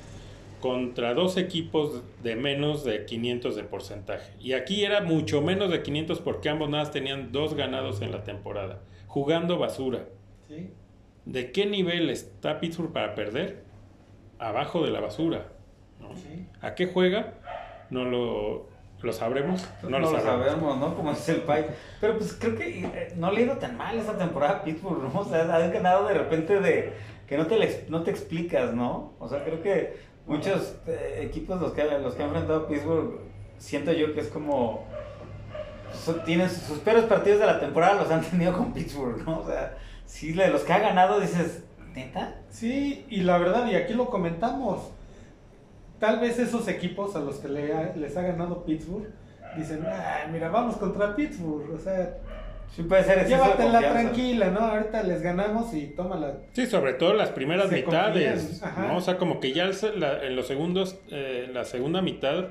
[0.60, 4.32] contra dos equipos de menos de 500 de porcentaje.
[4.40, 8.12] Y aquí era mucho menos de 500 porque ambos nada más tenían dos ganados en
[8.12, 10.06] la temporada, jugando basura.
[10.48, 10.70] ¿Sí?
[11.26, 13.64] ¿De qué nivel está Pittsburgh para perder?
[14.40, 15.52] Abajo de la basura.
[16.00, 16.16] ¿no?
[16.16, 16.46] Sí.
[16.62, 17.34] ¿A qué juega?
[17.90, 18.70] No lo,
[19.04, 19.68] lo sabremos.
[19.84, 20.96] No, lo sabemos, ¿no?
[20.96, 21.66] Como dice el Pai.
[22.02, 25.04] Pero pues creo que eh, no le ha ido tan mal esta temporada a Pittsburgh,
[25.14, 25.20] ¿no?
[25.20, 26.94] O sea, han ganado de repente de
[27.28, 29.14] que no te, no te explicas, ¿no?
[29.20, 33.20] O sea, creo que muchos eh, equipos los que, los que han enfrentado a Pittsburgh,
[33.58, 34.86] siento yo que es como...
[35.94, 39.40] so- tienen sus, sus peores partidos de la temporada los han tenido con Pittsburgh, ¿no?
[39.40, 41.64] O sea, sí, de los que ha ganado dices,
[41.94, 42.36] ¿neta?
[42.50, 44.92] Sí, y la verdad, y aquí lo comentamos,
[46.00, 49.08] tal vez esos equipos a los que le ha- les ha ganado Pittsburgh
[49.58, 52.18] dicen, ah, mira, vamos contra Pittsburgh, o sea,
[52.72, 54.62] Sí puede ser llévatela tranquila, ¿no?
[54.62, 56.38] Ahorita les ganamos y tómala.
[56.54, 58.64] Sí, sobre todo las primeras Se mitades.
[58.80, 58.98] ¿no?
[58.98, 62.46] O sea, como que ya la- en los segundos, eh, la segunda mitad,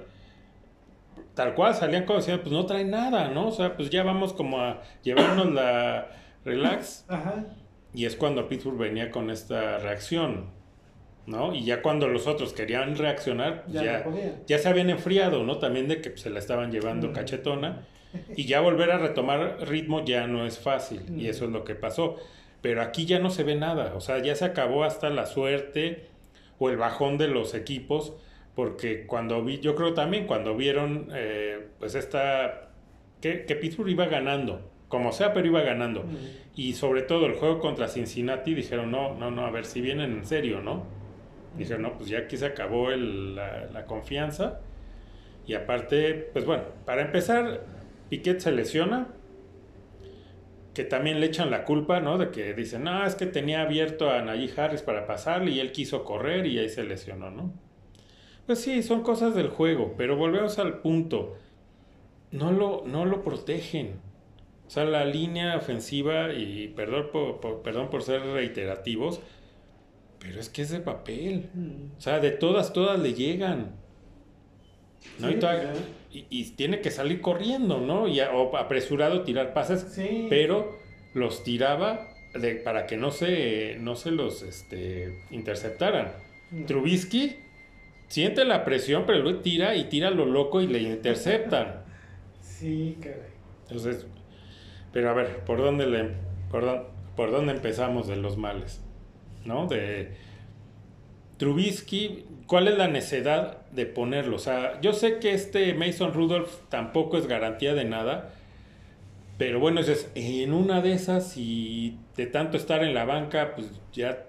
[1.34, 3.48] tal cual salían como diciendo, pues no trae nada, ¿no?
[3.48, 6.06] O sea, pues ya vamos como a llevarnos la
[6.44, 7.04] relax.
[7.08, 7.46] Ajá.
[7.94, 10.50] Y es cuando Pittsburgh venía con esta reacción,
[11.26, 11.54] ¿no?
[11.54, 14.04] Y ya cuando los otros querían reaccionar, pues Ya
[14.46, 15.58] ya, se habían enfriado, ¿no?
[15.58, 17.12] También de que pues, se la estaban llevando Mm.
[17.12, 17.86] cachetona.
[18.36, 21.02] Y ya volver a retomar ritmo ya no es fácil.
[21.16, 21.26] Y Mm.
[21.30, 22.16] eso es lo que pasó.
[22.60, 23.94] Pero aquí ya no se ve nada.
[23.96, 26.06] O sea, ya se acabó hasta la suerte
[26.58, 28.12] o el bajón de los equipos.
[28.54, 32.68] Porque cuando vi, yo creo también cuando vieron, eh, pues esta,
[33.22, 34.60] que, que Pittsburgh iba ganando.
[34.88, 36.02] Como sea, pero iba ganando.
[36.02, 36.16] Mm.
[36.54, 40.12] Y sobre todo el juego contra Cincinnati dijeron, no, no, no, a ver si vienen
[40.12, 40.84] en serio, ¿no?
[41.56, 44.60] Dijeron, no, pues ya aquí se acabó el- la, la confianza.
[45.46, 47.62] Y aparte, pues bueno, para empezar,
[48.10, 49.08] Piquet se lesiona,
[50.74, 52.16] que también le echan la culpa, ¿no?
[52.16, 55.70] De que dicen, no, es que tenía abierto a Najee Harris para pasarle y él
[55.72, 57.52] quiso correr y ahí se lesionó, ¿no?
[58.46, 61.36] Pues sí, son cosas del juego, pero volvemos al punto.
[62.32, 64.00] No lo, no lo protegen.
[64.66, 69.20] O sea, la línea ofensiva, y perdón por, por- perdón por ser reiterativos,
[70.22, 71.50] pero es que es de papel.
[71.54, 71.96] Mm.
[71.98, 73.72] O sea, de todas, todas le llegan.
[75.18, 75.28] ¿no?
[75.28, 75.72] Sí, y, toda-
[76.12, 78.06] y- y tiene que salir corriendo, ¿no?
[78.06, 80.26] Y, a- o apresurado tirar pases, Sí.
[80.30, 80.78] pero
[81.14, 86.12] los tiraba de, para que no se, no se los este, interceptaran.
[86.50, 86.64] Mm.
[86.66, 87.36] Trubisky
[88.08, 91.82] siente la presión, pero luego tira y tira lo loco y le interceptan.
[92.40, 93.18] Sí, caray.
[93.66, 94.06] Entonces,
[94.92, 96.10] pero a ver, ¿por dónde le
[96.48, 98.80] por, por dónde empezamos de los males?
[99.44, 99.66] ¿No?
[99.66, 100.12] De
[101.38, 104.36] Trubisky, ¿cuál es la necesidad de ponerlo?
[104.36, 108.34] O sea, yo sé que este Mason Rudolph tampoco es garantía de nada,
[109.38, 113.68] pero bueno, es en una de esas y de tanto estar en la banca, pues
[113.92, 114.26] ya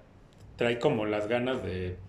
[0.56, 2.00] trae como las ganas de,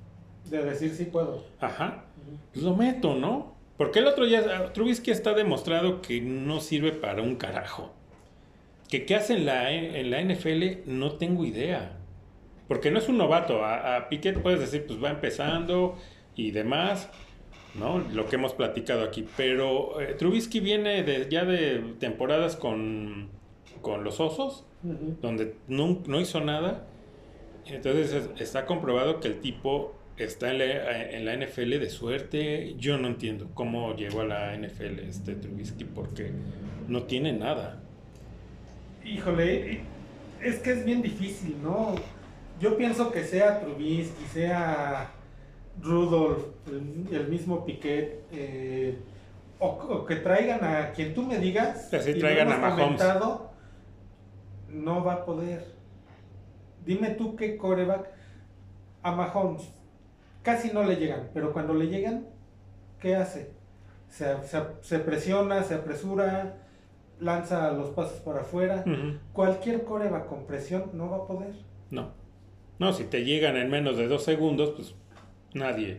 [0.45, 1.45] De decir sí puedo.
[1.61, 2.05] ajá,
[2.53, 3.55] pues lo meto, ¿no?
[3.77, 7.93] Porque el otro ya, Trubisky está demostrado que no sirve para un carajo.
[8.89, 11.99] Que qué hace en la, en la NFL no tengo idea.
[12.75, 13.65] Porque no es un novato.
[13.65, 15.97] A, a Piquet puedes decir, pues va empezando
[16.35, 17.09] y demás,
[17.79, 18.01] ¿no?
[18.13, 19.25] Lo que hemos platicado aquí.
[19.37, 23.29] Pero eh, Trubisky viene de, ya de temporadas con,
[23.81, 24.65] con los Osos,
[25.23, 26.85] donde no, no hizo nada.
[27.67, 32.75] Entonces es- está comprobado que el tipo está en la, en la NFL de suerte.
[32.77, 36.33] Yo no entiendo cómo llegó a la NFL este Trubisky porque
[36.89, 37.81] no tiene nada.
[39.05, 39.81] Híjole,
[40.43, 41.95] es que es bien difícil, ¿no?
[42.61, 45.11] Yo pienso que sea Trubisky, sea
[45.81, 48.99] Rudolph, el, el mismo Piquet, eh,
[49.59, 53.01] o, o que traigan a quien tú me digas, Que lo traigan a Mahomes.
[54.71, 55.75] no va a poder.
[56.85, 58.09] Dime tú qué coreback
[59.03, 59.71] a Mahomes
[60.43, 62.27] casi no le llegan, pero cuando le llegan,
[63.01, 63.51] ¿qué hace?
[64.09, 66.57] Se, se- se presiona, se apresura,
[67.19, 68.85] lanza los pasos para afuera.
[69.33, 71.55] Cualquier coreback con presión no va a poder.
[71.91, 72.11] No.
[72.79, 74.95] No, si te llegan en menos de dos segundos, pues
[75.55, 75.99] nadie.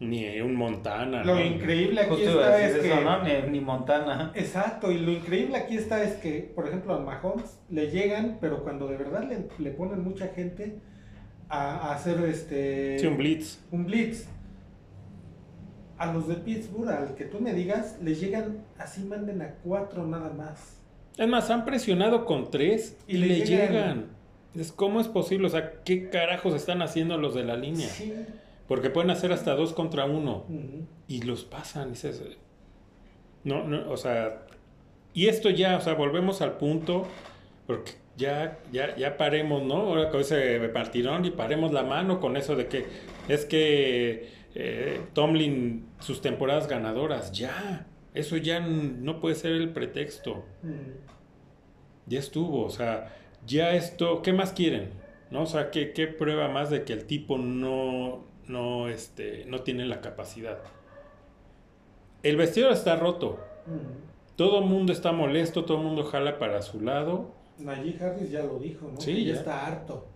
[0.00, 1.24] Ni un Montana.
[1.24, 1.44] Lo ¿no?
[1.44, 2.88] increíble aquí Justo está es que...
[2.92, 3.22] eso, ¿no?
[3.22, 4.32] Ni, ni Montana.
[4.34, 8.62] Exacto, y lo increíble aquí está es que, por ejemplo, a Mahomes le llegan, pero
[8.62, 10.78] cuando de verdad le, le ponen mucha gente
[11.50, 13.58] a, a hacer este Sí, un blitz.
[13.70, 14.26] un blitz,
[15.98, 20.06] a los de Pittsburgh, al que tú me digas, les llegan, así manden a cuatro
[20.06, 20.78] nada más.
[21.18, 23.68] Es más, han presionado con tres y, Y le le llegan.
[23.68, 24.06] llegan.
[24.54, 25.46] Es, ¿Cómo es posible?
[25.46, 27.88] O sea, ¿qué carajos están haciendo los de la línea?
[27.88, 28.12] Sí.
[28.66, 30.44] Porque pueden hacer hasta dos contra uno
[31.08, 31.92] y los pasan.
[33.42, 34.46] No, no, o sea,
[35.12, 37.06] y esto ya, o sea, volvemos al punto,
[37.66, 39.74] porque ya, ya, ya paremos, ¿no?
[39.74, 42.86] Ahora con ese partirón y paremos la mano con eso de que
[43.28, 50.44] es que eh, Tomlin, sus temporadas ganadoras, ya, eso ya no puede ser el pretexto.
[52.06, 54.90] Ya estuvo, o sea, ya esto, ¿qué más quieren?
[55.30, 55.42] ¿No?
[55.42, 59.86] O sea, ¿qué, qué prueba más de que el tipo no, no, este, no tiene
[59.86, 60.58] la capacidad?
[62.22, 63.38] El vestido está roto.
[64.36, 67.32] Todo el mundo está molesto, todo el mundo jala para su lado.
[67.58, 69.00] Najee Harris ya lo dijo, ¿no?
[69.00, 69.38] Sí, Que ya, ya.
[69.40, 70.06] está harto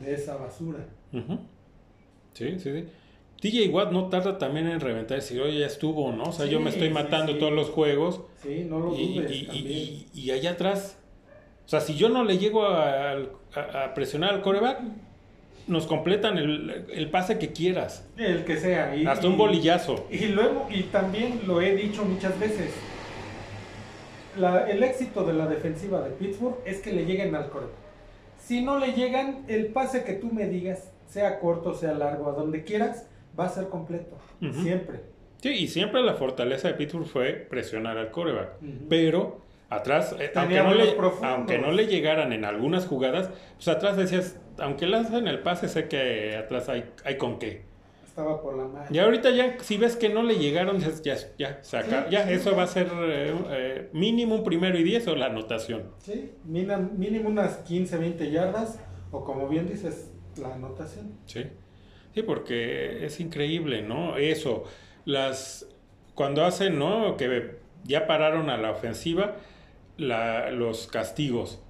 [0.00, 0.86] de esa basura.
[1.12, 1.38] Ujú.
[2.34, 2.88] Sí, sí, sí.
[3.40, 6.24] TJ Watt no tarda también en reventar y decir, oye, ya estuvo, ¿no?
[6.24, 7.38] O sea, yo me estoy matando sí.
[7.38, 8.20] todos los juegos.
[8.42, 9.66] Sí, no lo Y, dudes y- también.
[9.68, 10.98] y- y allá atrás,
[11.70, 14.80] sea, si yo no le llego a, a- a presionar al coreback,
[15.68, 18.04] nos completan el, el pase que quieras.
[18.16, 18.96] El que sea.
[18.96, 20.06] Y, Hasta un y- bolillazo.
[20.10, 22.72] Y luego, y también lo he dicho muchas veces,
[24.36, 27.74] la- el éxito de la defensiva de Pittsburgh es que le lleguen al coreback.
[28.42, 32.32] Si no le llegan, el pase que tú me digas, sea corto, sea largo, a
[32.32, 33.06] donde quieras,
[33.38, 34.16] va a ser completo.
[34.40, 34.62] Ujú.
[34.62, 35.00] Siempre.
[35.42, 38.60] Sí, y siempre la fortaleza de Pittsburgh fue presionar al coreback.
[38.62, 38.70] Ujú.
[38.88, 43.96] Pero atrás, eh, aunque no, le, aunque no le llegaran en algunas jugadas, pues atrás
[43.96, 47.62] decías, aunque lancen el pase, sé que atrás hay, hay con qué.
[48.04, 48.86] Estaba por la mano.
[48.90, 52.32] Y ahorita ya, si ves que no le llegaron, ya, ya, saca, Sí, ya, sí,
[52.32, 55.92] eso va a ser eh, eh, mínimo un primero y diez o la anotación.
[55.98, 58.80] Sí, mínimo unas 15, 20 yardas,
[59.12, 61.12] o como bien dices, la anotación.
[61.26, 61.44] Sí,
[62.12, 64.16] sí, porque es increíble, ¿no?
[64.16, 64.64] Eso,
[65.04, 65.68] las,
[66.16, 67.16] cuando hacen, ¿no?
[67.16, 69.36] Que ya pararon a la ofensiva,
[70.00, 71.62] la- los castigos,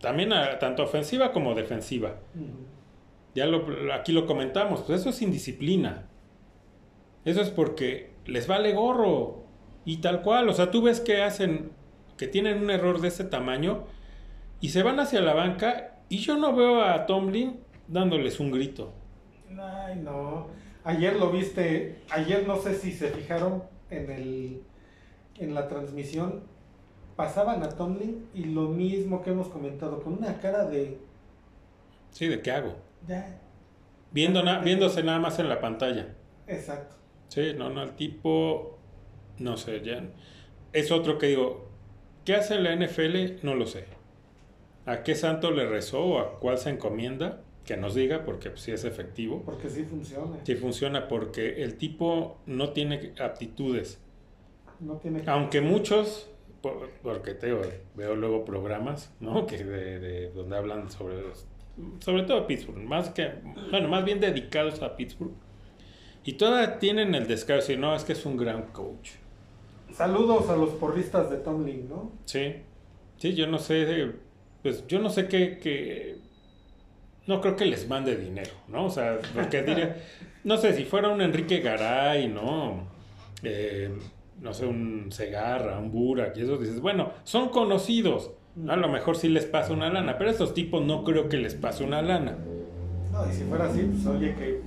[0.00, 2.16] también a, tanto ofensiva como defensiva.
[3.34, 6.06] Ya lo, aquí lo comentamos, pues eso es indisciplina.
[7.24, 9.44] Eso es porque les vale gorro.
[9.84, 11.70] Y tal cual, o sea, tú ves que hacen,
[12.16, 13.84] que tienen un error de ese tamaño
[14.60, 18.92] y se van hacia la banca y yo no veo a Tomlin dándoles un grito.
[19.58, 20.48] Ay, no.
[20.84, 24.62] Ayer lo viste, ayer no sé si se fijaron en el
[25.38, 26.44] en la transmisión,
[27.16, 30.98] pasaban a Tomlin y lo mismo que hemos comentado, con una cara de
[32.10, 32.74] Sí, ¿de qué hago?
[33.06, 33.40] ya,
[34.12, 36.14] Viendo na- viéndose nada más en la pantalla.
[36.46, 36.94] exacto.
[37.28, 38.78] Sí, no, no, el tipo,
[39.38, 40.04] no sé, ya.
[40.72, 41.66] Es otro que digo,
[42.24, 43.40] ¿qué hace en la NFL?
[43.42, 43.84] No lo sé.
[44.86, 47.42] ¿A qué santo le rezó o a cuál se encomienda?
[47.64, 49.42] Que nos diga, porque pues, sí es efectivo.
[49.44, 50.36] Porque sí funciona.
[50.44, 54.00] Sí funciona, porque el tipo no tiene aptitudes.
[54.78, 56.30] No tiene Aunque muchos,
[56.72, 57.60] por- porque te digo,
[57.94, 59.46] veo luego programas, ¿no?
[59.46, 61.46] Que de, de- donde hablan sobre, los-
[62.00, 63.30] sobre todo Pittsburgh, más que,
[63.70, 65.32] bueno, más bien dedicados a Pittsburgh.
[66.24, 69.10] Y todas tienen el descaro de no, es que es un gran coach.
[69.92, 72.10] Saludos a los porristas de Tomlin, ¿no?
[72.24, 72.56] Sí,
[73.18, 74.12] sí, yo no sé,
[74.62, 76.16] pues yo no sé qué, qué-
[77.26, 78.86] no creo que les mande dinero, ¿no?
[78.86, 79.96] O sea, porque diría,
[80.44, 82.88] no sé, si fuera un Enrique Garay, ¿no?
[83.42, 83.90] Eh,
[84.40, 88.32] no sé, un Segarra, un Burak, y eso dices, bueno, son conocidos,
[88.68, 91.36] a lo mejor sí les pasa una lana, pero a estos tipos no creo que
[91.36, 92.36] les pase una lana.
[93.12, 94.60] No, y si fuera así, pues oye, que,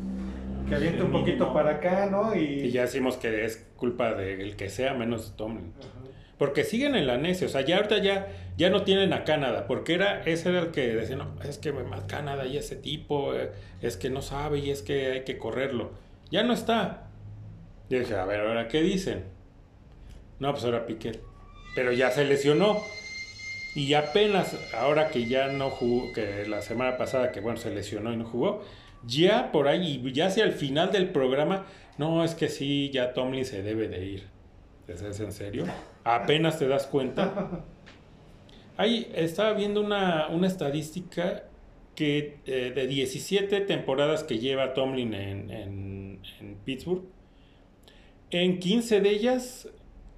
[0.67, 2.36] que aviente un poquito para acá, ¿no?
[2.36, 5.73] Y, Y ya decimos que es culpa del que sea, menos Tomlin.
[5.79, 5.99] Ajá.
[6.39, 8.27] Porque siguen en la necia, o sea, ya ahorita ya,
[8.58, 11.73] ya no tienen a Canadá, porque era, ese era el que decía, no, es que
[11.73, 13.51] más Canadá y ese tipo, eh,
[13.82, 15.91] es que no sabe y es que hay que correrlo.
[16.32, 17.10] Ya no está.
[17.89, 19.25] Yo dije, a ver, ahora qué dicen.
[20.39, 21.21] No, pues ahora Piquet.
[21.75, 22.82] Pero ya se lesionó.
[23.75, 28.12] Y apenas, ahora que ya no jugó, que la semana pasada, que bueno, se lesionó
[28.12, 28.63] y no jugó,
[29.06, 31.65] ya por ahí, ya hacia el final del programa,
[31.97, 34.28] no, es que sí, ya Tomlin se debe de ir.
[34.88, 35.65] ¿Es es en serio?
[36.04, 37.63] Apenas te das cuenta.
[38.75, 41.43] Ahí estaba viendo una, una estadística
[41.95, 47.04] que eh, de 17 temporadas que lleva Tomlin en, en- en Pittsburgh,
[48.32, 49.67] en 15 de ellas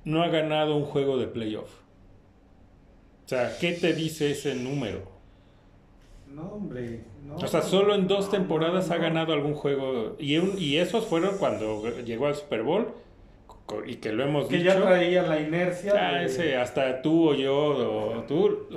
[0.05, 1.69] no ha ganado un juego de playoff.
[3.25, 5.03] O sea, ¿qué te dice ese número?
[6.27, 7.01] No, hombre.
[7.25, 10.15] No, O sea, solo en dos temporadas no, ha ganado algún juego.
[10.19, 12.87] Y, un- y esos fueron cuando llegó al Super Bowl.
[13.87, 14.69] Y que lo hemos Que dicho.
[14.73, 15.93] ya traía la inercia.
[15.95, 18.67] Ah, de- ese, hasta tú o yo o tú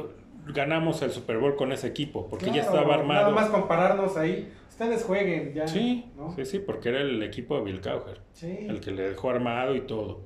[0.47, 3.23] ganamos el Super Bowl con ese equipo, porque ya estaba armado.
[3.23, 4.53] Nada más compararnos ahí.
[4.69, 5.67] Ustedes jueguen ya.
[5.67, 6.33] Sí, ¿no?
[6.37, 8.57] sí, sí, porque era el equipo de Bill Cowher, Sí.
[8.69, 10.21] el que le dejó armado y todo.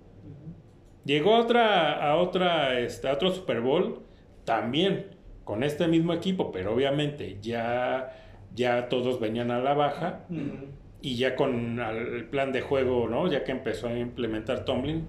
[1.09, 4.03] Llegó a otra, a otra, este, a otro Super Bowl
[4.45, 5.07] también
[5.43, 8.15] con este mismo equipo, pero obviamente ya,
[8.55, 10.27] ya todos venían a la baja
[11.01, 13.27] y ya con el plan de juego, ¿no?
[13.27, 15.09] Ya que empezó a implementar Tomlin,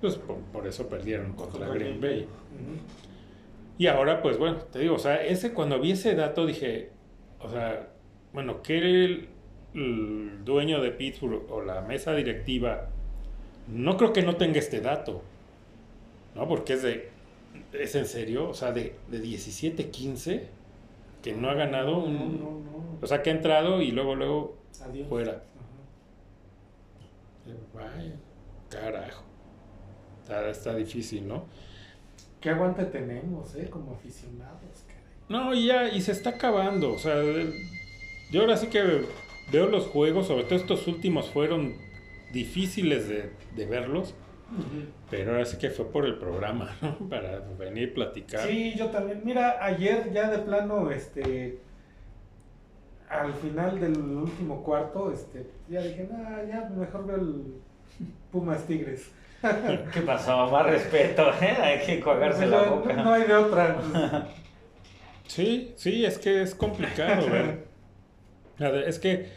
[0.00, 2.26] Pues por, por eso perdieron contra Contra Green Bay.
[3.76, 6.92] Y ahora, pues bueno, te digo, o sea, ese cuando vi ese dato dije,
[7.38, 7.90] o sea,
[8.32, 9.28] bueno, que el,
[9.74, 12.88] el dueño de Pittsburgh o la mesa directiva,
[13.72, 15.22] no creo que no tenga este dato,
[16.34, 16.48] ¿no?
[16.48, 17.10] Porque es de,
[17.72, 20.42] es en serio, o sea, de, de 17-15,
[21.22, 22.38] que no ha ganado No, un...
[22.40, 22.98] no, no.
[23.00, 25.08] O sea, que ha entrado y luego, luego, Adiós.
[25.08, 25.42] fuera.
[27.46, 27.54] Ajá.
[27.74, 28.14] vaya,
[28.68, 29.22] carajo.
[30.22, 31.44] Está, está difícil, ¿no?
[32.40, 33.68] ¿Qué aguante tenemos, eh?
[33.70, 35.02] Como aficionados, caray.
[35.28, 36.92] No, y ya, y se está acabando.
[36.92, 37.14] O sea,
[38.30, 39.02] yo ahora sí que
[39.50, 41.74] veo los juegos, sobre todo estos últimos fueron
[42.32, 44.14] difíciles de, de verlos,
[45.10, 46.96] pero ahora sí que fue por el programa, ¿no?
[47.08, 48.46] Para venir platicar.
[48.46, 49.20] Sí, yo también.
[49.24, 51.58] Mira, ayer ya de plano, este,
[53.08, 57.54] al final del último cuarto, este, ya dije, nah, ya mejor veo el
[58.32, 59.10] Pumas Tigres.
[59.92, 60.48] ¿Qué pasó?
[60.50, 61.56] Más respeto, ¿eh?
[61.62, 62.92] Hay que enjuagarse la No, boca.
[62.94, 64.26] no hay de otra.
[65.26, 67.68] Sí, sí, es que es complicado ver.
[68.88, 69.28] Es que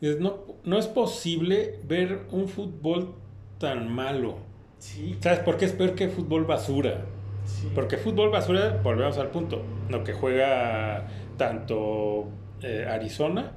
[0.00, 3.14] no, no es posible ver un fútbol
[3.58, 4.38] tan malo.
[4.78, 7.06] Sí, ¿Sabes por qué es peor que fútbol basura?
[7.46, 7.70] sí.
[7.74, 12.28] Porque fútbol basura, volvemos al punto, lo que juega tanto
[12.62, 13.52] eh, Arizona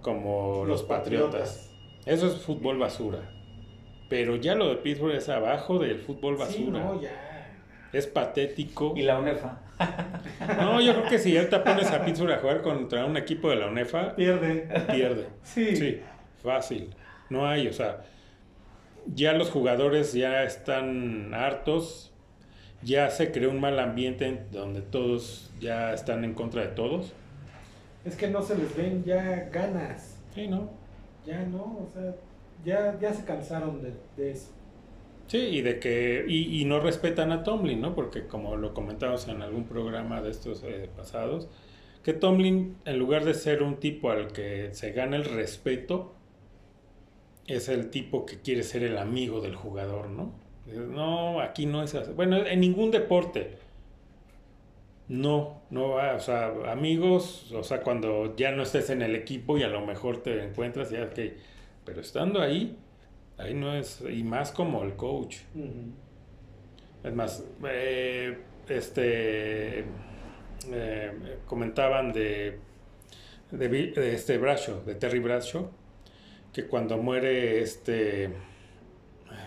[0.00, 1.70] como los, Patriotas.
[2.04, 3.20] Eso es fútbol basura.
[4.08, 6.56] Pero ya lo de Pittsburgh es abajo del fútbol basura.
[6.56, 7.10] Sí, no, ya.
[7.92, 8.94] Es patético.
[8.96, 9.60] Y la UNEFA.
[10.58, 13.56] No, yo creo que si ahorita pones a Pittsburgh a jugar contra un equipo de
[13.56, 14.68] la UNEFA, Pierde.
[14.92, 15.26] pierde.
[15.42, 15.76] Sí.
[15.76, 16.00] Sí,
[16.42, 16.90] fácil.
[17.30, 18.02] No hay, o sea,
[19.06, 22.12] ya los jugadores ya están hartos,
[22.82, 27.12] ya se creó un mal ambiente en donde todos ya están en contra de todos.
[28.04, 30.18] Es que no se les ven ya ganas.
[30.34, 30.70] Sí, ¿no?
[31.24, 32.14] Ya no, o sea,
[32.64, 34.50] ya, ya se cansaron de, de eso.
[35.32, 37.94] Sí, y de que y, y no respetan a Tomlin, ¿no?
[37.94, 41.48] Porque como lo comentamos en algún programa de estos eh, pasados,
[42.04, 46.12] que Tomlin, en lugar de ser un tipo al que se gana el respeto,
[47.46, 50.34] es el tipo que quiere ser el amigo del jugador, ¿no?
[50.66, 52.12] No, aquí no es así.
[52.12, 53.56] Bueno, en ningún deporte.
[55.08, 59.56] No, no va, o sea, amigos, o sea, cuando ya no estés en el equipo
[59.56, 61.18] y a lo mejor te encuentras ya, ok,
[61.86, 62.76] pero estando ahí,
[63.42, 65.38] ahí no es, y más como el coach.
[67.02, 69.84] Es más, eh, este,
[70.70, 72.58] eh, comentaban de,
[73.50, 75.70] de, este Bradshaw, de Terry Bradshaw,
[76.52, 78.30] que cuando muere este,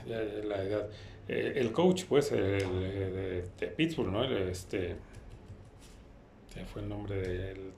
[0.05, 0.89] la, la edad,
[1.27, 4.23] eh, el coach, pues, el, el de, de Pittsburgh, ¿no?
[4.23, 4.95] El, este,
[6.53, 7.71] se fue el nombre del...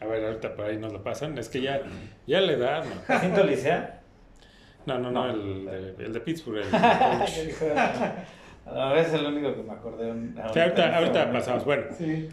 [0.00, 1.36] A ver, ahorita por ahí nos lo pasan.
[1.38, 1.82] Es que ya,
[2.26, 3.00] ya la edad, ¿no?
[3.06, 3.97] ¿Jacinto Licea?
[4.88, 5.30] No, no, no, No.
[5.30, 5.64] el,
[5.96, 7.78] de, el de Pittsburgh, el coach.
[8.66, 10.12] A ver, es el único que me acordé.
[10.52, 11.64] Sí, ahorita, ahorita pasamos.
[11.64, 12.28] Bueno, Sí.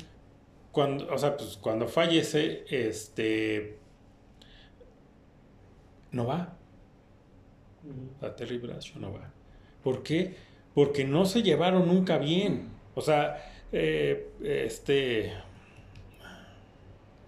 [0.72, 3.78] cuando, o sea, pues cuando fallece, este,
[6.12, 6.54] no va.
[8.22, 9.30] A Terry Bradshaw no va.
[9.84, 10.36] ¿Por qué?
[10.74, 12.70] Porque no se llevaron nunca bien.
[12.96, 13.38] O sea,
[13.72, 15.32] eh, este,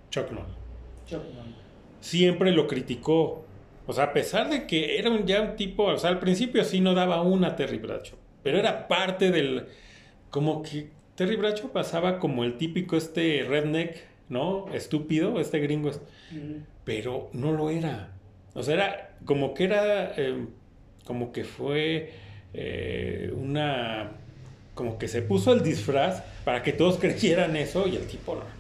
[0.10, 0.46] Chuck Noll
[1.06, 1.56] Chapman.
[2.00, 3.46] siempre lo criticó.
[3.88, 6.64] O sea, a pesar de que era un, ya un tipo, o sea, al principio
[6.64, 9.68] sí no daba una Terry Bradshaw, pero era parte del,
[10.30, 13.96] como que Terry Bradshaw pasaba como el típico este redneck,
[14.30, 14.68] ¿no?
[14.74, 15.92] Estúpido, este gringo,
[16.84, 18.12] pero no lo era.
[18.54, 20.46] O sea, era como que era, eh,
[21.06, 22.12] como que fue
[22.54, 24.12] eh, una,
[24.74, 28.57] como que se puso el disfraz para que todos creyeran eso y el tipo no.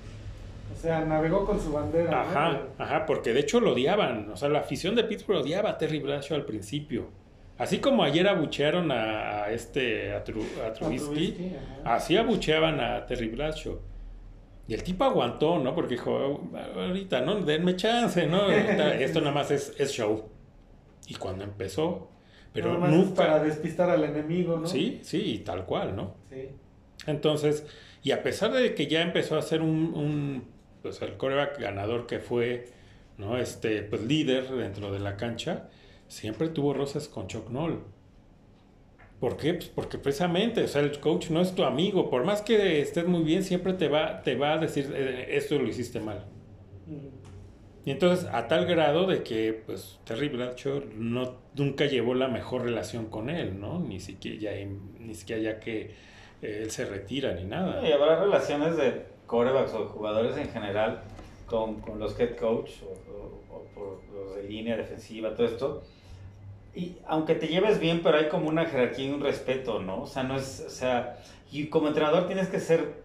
[0.77, 2.11] O sea, navegó con su bandera.
[2.11, 2.17] ¿no?
[2.17, 4.29] Ajá, ajá, porque de hecho lo odiaban.
[4.29, 7.09] O sea, la afición de Pittsburgh odiaba a Terry Bradshaw al principio.
[7.57, 13.05] Así como ayer abuchearon a, a este, a, Tru- a A Trubisky, así abucheaban a
[13.07, 13.79] Terry Bradshaw.
[14.67, 15.73] Y el tipo aguantó, ¿no?
[15.73, 16.41] Porque dijo,
[16.75, 17.41] ahorita, ¿no?
[17.41, 18.41] Denme chance, ¿no?
[18.43, 20.29] Ahorita esto nada más es, es show.
[21.07, 22.11] Y cuando empezó,
[22.53, 23.15] pero Nada más es nunca...
[23.15, 24.67] para despistar al enemigo, ¿no?
[24.67, 26.15] Sí, sí, tal cual, ¿no?
[26.29, 26.49] Sí.
[27.07, 27.65] Entonces,
[28.03, 30.43] y a pesar de que ya empezó a ser un, un,
[30.81, 32.65] pues el coreback ganador que fue,
[33.17, 33.37] ¿no?
[33.37, 35.69] Este, pues líder dentro de la cancha,
[36.07, 37.83] siempre tuvo roces con Chuck Noll.
[39.19, 39.55] ¿Por qué?
[39.55, 42.09] Pues porque precisamente, o sea, el coach no es tu amigo.
[42.09, 45.57] Por más que estés muy bien, siempre te va, te va a decir, "Eh, esto
[45.57, 46.25] lo hiciste mal.
[47.83, 52.63] Y entonces, a tal grado de que, pues, Terry Bradshaw no, nunca llevó la mejor
[52.63, 53.79] relación con él, ¿no?
[53.79, 54.65] Ni siquiera ya,
[54.99, 55.91] ni siquiera ya que
[56.41, 57.87] eh, él se retira ni nada.
[57.87, 61.03] Y habrá relaciones de corebacks o jugadores en general
[61.45, 65.83] con, con los head coach o, o- o por los de línea defensiva, todo esto,
[66.73, 70.03] y aunque te lleves bien, pero hay como una jerarquía y un respeto, ¿no?
[70.03, 71.17] O sea, no es, o sea,
[71.51, 73.03] y como entrenador tienes que ser,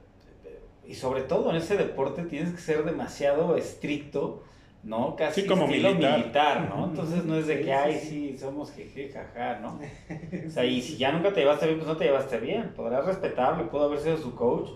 [0.84, 4.42] y sobre todo en ese deporte tienes que ser demasiado estricto,
[4.82, 5.14] ¿no?
[5.16, 6.68] Casi Sí, como estilo militar.
[6.68, 6.86] ¿no?
[6.86, 8.08] Entonces no es de Sí, que, ay, sí.
[8.32, 9.78] sí, somos jeje, jaja, ¿no?
[10.46, 12.72] O sea, y si ya nunca te llevaste bien, pues no te llevaste bien.
[12.74, 14.70] Podrás respetarlo, pudo haber sido su coach,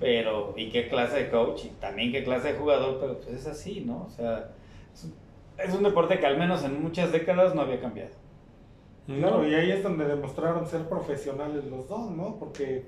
[0.00, 1.64] pero, ¿y qué clase de coach?
[1.66, 4.04] Y también qué clase de jugador, pero pues es así, ¿no?
[4.06, 4.50] O sea,
[4.94, 5.14] es un,
[5.58, 8.10] es un deporte que al menos en muchas décadas no había cambiado.
[9.06, 9.48] Claro, No.
[9.48, 12.36] y ahí es donde demostraron ser profesionales los dos, ¿no?
[12.38, 12.84] Porque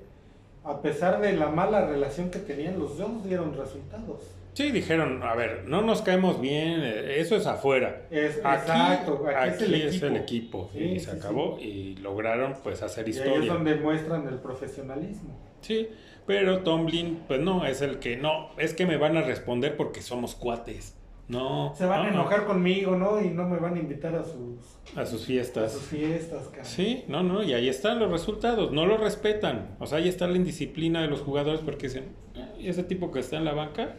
[0.63, 4.21] a pesar de la mala relación que tenían, los dos dieron resultados.
[4.53, 8.03] Sí, dijeron, a ver, no nos caemos bien, eh, eso es afuera.
[8.11, 10.69] Es, Aquí, exacto, aquí, aquí es el equipo.
[10.73, 13.53] y Sí, se sí, acabó y lograron pues hacer Y ahí es historia.
[13.53, 15.37] donde muestran el profesionalismo.
[15.61, 15.87] Sí,
[16.27, 20.01] pero Tomlin pues no, es el que no, es que me van a responder porque
[20.01, 20.97] somos cuates.
[21.27, 23.21] No, Se van no, a no, enojar conmigo, ¿no?
[23.21, 24.57] Y no me van a invitar a sus,
[24.97, 25.71] a sus a fiestas.
[25.71, 26.65] sus fiestas, cara.
[26.65, 29.77] Sí, no, no, y ahí están los resultados, no lo respetan.
[29.79, 33.11] O sea, ahí está la indisciplina de los jugadores porque dicen, "Eh, ¿y ese tipo
[33.11, 33.95] que está en la banca?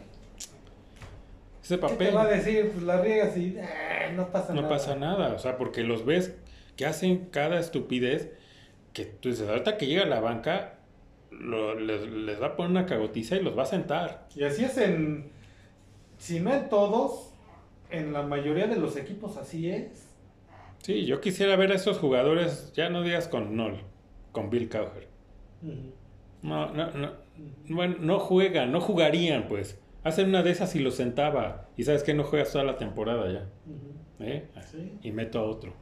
[1.63, 2.71] Ese ¿Qué papel te va a decir?
[2.71, 4.69] Pues la riegas y "Ah, no pasa no nada.
[4.73, 5.33] pasa nada.
[5.33, 6.35] O sea, porque los ves
[6.75, 8.31] que hacen cada estupidez
[8.93, 10.75] que tú dices, ahorita que llega a la banca,
[11.31, 14.27] lo- les, les va a poner una cagotiza y los va a sentar.
[14.35, 15.31] Y así es en,
[16.17, 17.31] si no en todos,
[17.89, 20.09] en la mayoría de los equipos así es.
[20.79, 23.79] Sí, yo quisiera ver a esos jugadores, ya no digas con Nol,
[24.33, 25.07] con Bill Cowher.
[26.41, 27.11] No, no, no.
[27.69, 29.79] Bueno, no juegan, no jugarían, pues.
[30.03, 31.67] Hacen una de esas y los sentaba.
[31.77, 33.45] Y sabes que no juegas toda la temporada ya.
[34.19, 34.47] ¿eh?
[34.71, 34.99] Sí.
[35.01, 35.73] Y meto a otro.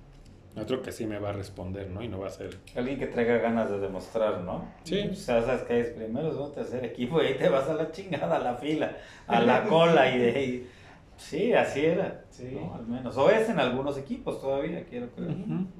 [0.55, 2.03] Otro que sí me va a responder, ¿no?
[2.03, 2.57] Y no va a ser.
[2.75, 4.65] Alguien que traiga ganas de demostrar, ¿no?
[4.83, 5.07] Sí.
[5.09, 7.89] O sea, sabes que es primero, segundo, tercer equipo y ahí te vas a la
[7.91, 8.97] chingada, a la fila,
[9.27, 10.67] a la cola y de ahí.
[11.15, 12.25] Sí, así era.
[12.29, 12.57] Sí.
[12.59, 12.75] ¿no?
[12.75, 13.15] Al menos.
[13.15, 15.35] O es en algunos equipos todavía, quiero creer.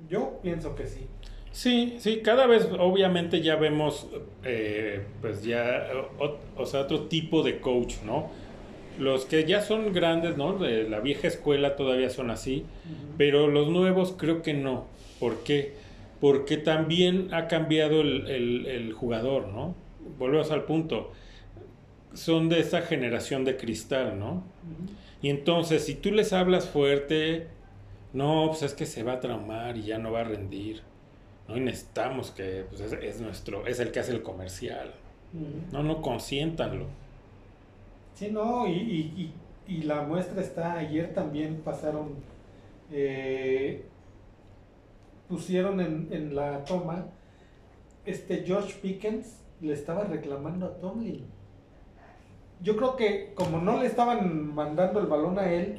[0.07, 1.07] Yo pienso que sí.
[1.51, 4.07] Sí, sí, cada vez obviamente ya vemos,
[4.43, 5.85] eh, pues ya,
[6.19, 8.29] o, o sea, otro tipo de coach, ¿no?
[8.97, 10.53] Los que ya son grandes, ¿no?
[10.57, 12.65] De la vieja escuela todavía son así,
[13.17, 14.87] pero los nuevos creo que no.
[15.19, 15.75] ¿Por qué?
[16.21, 19.75] Porque también ha cambiado el, el- el jugador, ¿no?
[20.17, 21.11] Volvemos al punto.
[22.13, 24.43] Son de esa generación de cristal, ¿no?
[25.21, 27.47] Y entonces, si tú les hablas fuerte,
[28.13, 30.81] no, pues es que se va a traumar y ya no va a rendir.
[31.51, 34.93] No, y necesitamos que pues, es, es nuestro, es el que hace el comercial.
[35.71, 36.85] No, no consiéntanlo.
[38.15, 39.33] Sí, no, y, y,
[39.67, 42.15] y, y la muestra está, ayer también pasaron,
[42.91, 43.85] eh,
[45.27, 47.05] pusieron en, en la toma,
[48.05, 51.25] este George Pickens le estaba reclamando a Tomlin.
[52.61, 55.75] Yo creo que como no le estaban mandando el balón a él.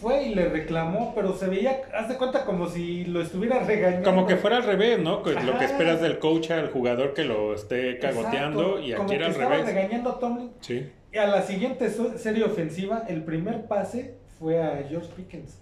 [0.00, 4.08] Fue y le reclamó, pero se veía, haz de cuenta como si lo estuviera regañando.
[4.10, 5.22] Como que fuera al revés, ¿no?
[5.22, 5.64] Que Lo que Ajá.
[5.64, 9.24] esperas del coach al jugador que lo esté cagoteando Exacto, y como aquí era que
[9.26, 9.66] al estaba revés.
[9.66, 10.50] regañando a Tomlin.
[10.60, 10.90] Sí.
[11.12, 15.58] Y a la siguiente serie ofensiva, el primer pase fue a George Pickens.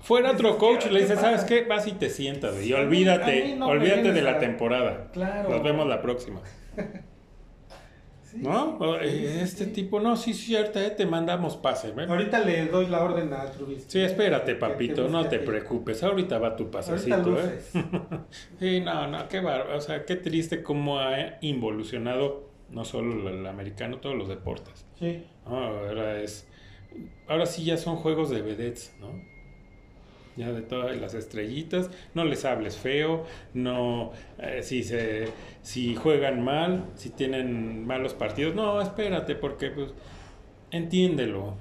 [0.00, 1.26] Fuera otro Dices, coach, ¿qué le dice, pasa?
[1.26, 1.62] ¿sabes qué?
[1.64, 5.08] Vas y te sientas y Sí, olvídate, no olvídate de la a- temporada.
[5.12, 5.50] Claro.
[5.50, 6.40] Nos vemos la próxima.
[8.36, 8.78] Sí, ¿No?
[8.78, 9.70] Sí, eh, sí, este sí.
[9.72, 11.92] tipo, no, sí, cierto, eh, te mandamos pase.
[11.92, 12.04] ¿ve?
[12.04, 13.90] Ahorita le doy la orden a Trubisky.
[13.90, 16.02] Sí, espérate, papito, no te preocupes.
[16.02, 17.60] Ahorita va tu Ahorita pasecito, ¿eh?
[18.60, 19.76] Sí, no, no, qué bárbaro.
[19.76, 24.84] O sea, qué triste cómo ha involucionado no solo el, el americano, todos los deportes.
[24.98, 25.24] Sí.
[25.46, 25.56] ¿no?
[25.56, 26.48] Ahora es.
[27.28, 29.08] Ahora sí ya son juegos de vedettes, ¿no?
[30.36, 33.24] Ya de todas las estrellitas, no les hables feo,
[33.54, 35.28] no, eh, si se,
[35.62, 39.92] si juegan mal, si tienen malos partidos, no, espérate, porque pues,
[40.70, 41.54] entiéndelo,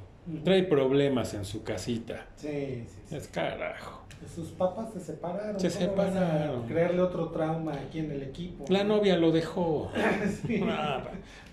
[0.43, 3.15] trae problemas en su casita, Sí, sí, sí.
[3.15, 4.01] es carajo.
[4.33, 5.59] Sus papás se separaron.
[5.59, 6.67] Se ¿Cómo vas a separaron.
[6.67, 8.65] crearle otro trauma aquí en el equipo.
[8.69, 9.91] La novia lo dejó,
[10.47, 10.61] sí.
[10.67, 11.03] Ah,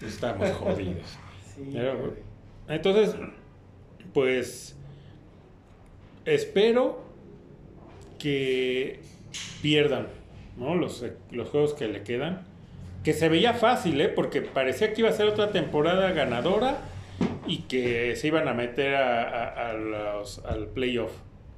[0.00, 1.18] pues, estamos jodidos.
[1.54, 2.14] Sí, Pero.
[2.68, 3.14] Entonces,
[4.14, 4.76] pues
[6.24, 7.02] espero
[8.22, 9.00] que
[9.62, 10.06] pierdan
[10.56, 10.74] ¿no?
[10.74, 12.42] los, los juegos que le quedan.
[13.02, 14.08] Que se veía fácil, ¿eh?
[14.08, 16.78] porque parecía que iba a ser otra temporada ganadora
[17.48, 21.10] y que se iban a meter a, a- a los- al playoff.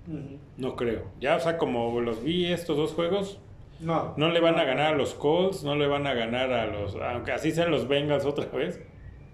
[0.09, 0.39] Ujú.
[0.57, 1.05] No creo.
[1.21, 3.39] Ya, o sea, como los vi estos dos juegos,
[3.81, 4.15] No.
[4.17, 6.95] no le van a ganar a los Colts, no le van a ganar a los,
[6.97, 8.81] aunque así sean los Bengals otra vez,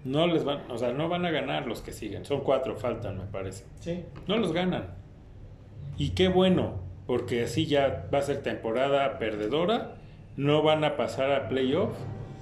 [0.03, 2.25] no les van, o sea, no van a ganar los que siguen.
[2.25, 3.63] Son cuatro, faltan, me parece.
[3.79, 4.03] Sí.
[4.27, 4.95] No los ganan.
[5.97, 9.95] Y qué bueno, porque así ya va a ser temporada perdedora,
[10.37, 11.95] no van a pasar a playoff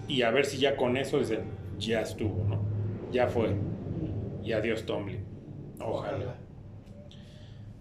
[0.07, 1.41] y a ver si ya con eso dicen,
[1.77, 2.61] ya estuvo, ¿no?
[3.11, 3.55] Ya fue.
[4.43, 5.23] Y adiós Tomlin.
[5.79, 6.35] Ojalá.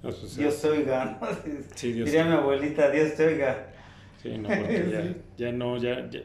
[0.03, 1.29] Sea, Dios te oiga, ¿no?
[1.75, 3.67] Sí, Dios Diría mi abuelita, Dios te oiga.
[4.23, 4.89] Sí, no, porque
[5.37, 6.21] ya, ya no, ya, ya,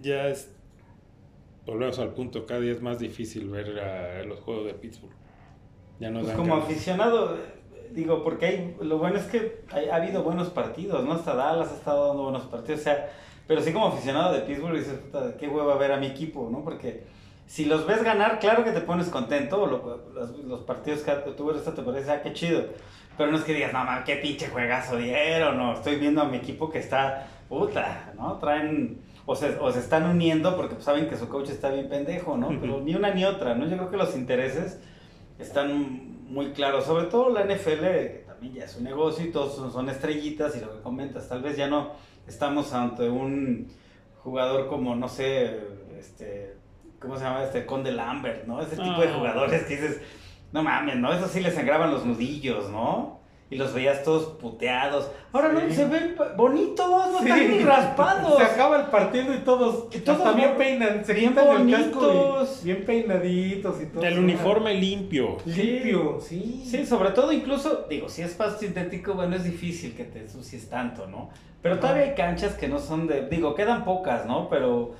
[0.00, 0.50] ya es.
[1.66, 5.14] Volvemos al punto, cada día es más difícil ver a los juegos de Pittsburgh.
[5.98, 6.70] Ya no Pues como ganas.
[6.70, 7.38] aficionado,
[7.94, 11.12] digo, porque hay, lo bueno es que hay- ha habido buenos partidos, ¿no?
[11.12, 13.10] Hasta Dallas ha estado dando buenos partidos, o sea,
[13.46, 16.62] pero sí como aficionado de Pittsburgh dices, puta, qué hueva ver a mi equipo, ¿no?
[16.64, 17.04] Porque
[17.46, 21.46] si los ves ganar, claro que te pones contento, lo- los, los partidos que tú
[21.46, 22.62] ves esta temporada, dices, ah, qué chido.
[23.16, 26.24] Pero no es que digas, no, man, qué pinche juegazo dieron, no, estoy viendo a
[26.24, 28.38] mi equipo que está, puta, ¿no?
[28.38, 31.88] Traen, o se, o se están uniendo porque pues, saben que su coach está bien
[31.88, 32.48] pendejo, ¿no?
[32.60, 33.66] Pero ni una ni otra, ¿no?
[33.66, 34.80] Yo creo que los intereses
[35.38, 39.54] están muy claros, sobre todo la NFL, que también ya es un negocio y todos
[39.54, 41.92] son, son estrellitas y lo que comentas, tal vez ya no
[42.26, 43.68] estamos ante un
[44.22, 45.60] jugador como, no sé,
[45.98, 46.56] este,
[47.00, 47.44] ¿cómo se llama?
[47.44, 48.60] Este Conde Lambert, ¿no?
[48.62, 49.14] Ese tipo de Ah.
[49.18, 50.00] jugadores que dices,
[50.52, 51.12] no mames, ¿no?
[51.12, 53.20] Eso sí les sangraban los nudillos, ¿no?
[53.50, 55.10] Y los veías todos puteados.
[55.32, 57.24] Ahora no, se ven bonitos, no Sí.
[57.28, 58.36] están ni raspados.
[58.38, 62.60] Se acaba el partido y todos, Y todos hasta bien se bien bonitos.
[62.62, 64.02] y bien peinaditos y todo.
[64.02, 65.36] El uniforme limpio.
[65.44, 66.64] limpio, sí.
[66.66, 70.68] Sí, sobre todo incluso, digo, si es pasto sintético, bueno, es difícil que te ensucies
[70.70, 71.28] tanto, ¿no?
[71.62, 74.48] Pero todavía hay canchas que no son de, digo, quedan pocas, ¿no?
[74.48, 74.92] Pero,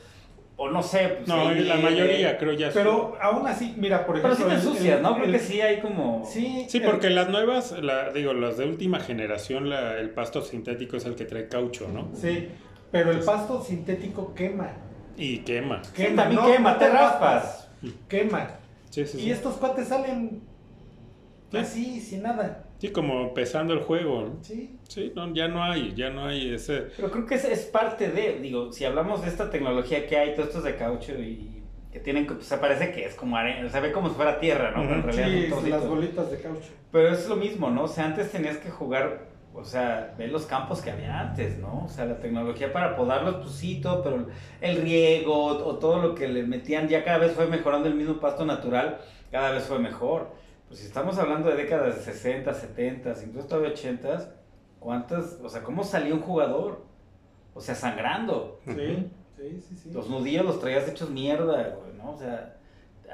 [0.56, 2.70] o no sé, pues No, hay la mayoría creo ya.
[2.72, 4.54] Pero aún así, mira, por Pero ejemplo.
[4.54, 5.14] sí te ensucias, ¿no?
[5.14, 6.24] Creo el- que sí hay como...
[6.24, 10.42] Sí, Sí, el- porque las nuevas, la, digo, las de última generación, la- el pasto
[10.42, 12.10] sintético es el que trae caucho, ¿no?
[12.14, 12.48] Sí,
[12.92, 14.70] pero el pasto sintético quema.
[15.16, 15.82] Y quema.
[15.92, 17.68] Sí, también quema, te raspas.
[18.08, 18.48] Quema.
[18.90, 19.26] Sí, sí, sí.
[19.26, 20.40] Y estos cuates salen
[21.50, 21.56] Sí.
[21.56, 22.63] así, sin nada.
[22.84, 24.44] Sí, como empezando el juego, ¿no?
[24.44, 24.78] Sí.
[24.86, 26.82] Sí, no, ya no hay, ya no hay ese...
[26.94, 30.34] Pero creo que es, es parte de, digo, si hablamos de esta tecnología que hay,
[30.34, 33.70] todo esto es de caucho y que tienen, pues se parece que es como arena,
[33.70, 34.82] se ve como si fuera tierra, ¿no?
[34.82, 35.08] Pero en Ujú.
[35.12, 36.68] realidad Sí, las bolitas de caucho.
[36.92, 37.84] Pero es lo mismo, ¿no?
[37.84, 41.84] O sea, antes tenías que jugar, o sea, ver los campos que había antes, ¿no?
[41.86, 44.26] O sea, la tecnología para podarlos, pues sí, todo, pero
[44.60, 48.20] el riego o todo lo que le metían ya cada vez fue mejorando el mismo
[48.20, 48.98] pasto natural,
[49.30, 50.43] cada vez fue mejor.
[50.74, 54.34] Pues si estamos hablando de décadas de 60, 70, incluso todavía 80,
[54.80, 56.84] ¿cuántas, o sea, cómo salió un jugador?
[57.54, 58.58] O sea, sangrando.
[58.66, 59.76] Sí, sí, sí.
[59.76, 59.90] sí.
[59.92, 62.10] Los nudillos los traías hechos mierda, güey, ¿no?
[62.10, 62.56] O sea,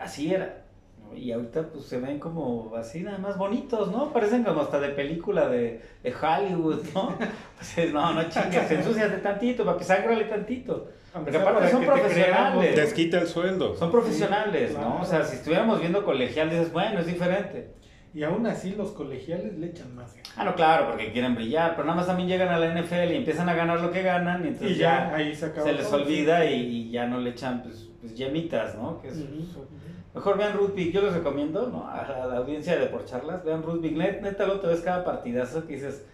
[0.00, 0.64] así era.
[1.02, 1.14] ¿no?
[1.14, 4.10] Y ahorita pues se ven como así nada más bonitos, ¿no?
[4.10, 7.14] Parecen como hasta de película de, de Hollywood, ¿no?
[7.58, 10.88] Pues es, no, no chingues, ensúciate tantito, papi, sangrale tantito.
[11.12, 12.26] Porque aparte para son profesionales.
[12.28, 12.64] creamos.
[12.76, 13.76] Desquita el sueldo.
[13.76, 14.80] Son profesionales, Sí, ¿no?
[14.88, 15.02] claro.
[15.02, 17.70] O sea, si estuviéramos viendo colegial dices, bueno, es diferente.
[18.12, 20.32] Y aún así los colegiales le echan más ganas.
[20.36, 23.16] Ah, no, claro, porque quieren brillar, pero nada más también llegan a la NFL y
[23.16, 25.72] empiezan a ganar lo que ganan y entonces Y ya, ya, ahí se acaba se
[25.74, 26.02] les todo.
[26.02, 29.00] olvida y, y ya no le echan pues, pues yemitas, ¿no?
[29.00, 29.64] Que es, Ujú.
[30.12, 31.88] Mejor vean Rugby, yo les recomiendo, ¿no?
[31.88, 34.80] A la, a la audiencia de por charlas, vean Rugby, Net- neta lo te ves
[34.80, 36.04] cada partidazo que dices,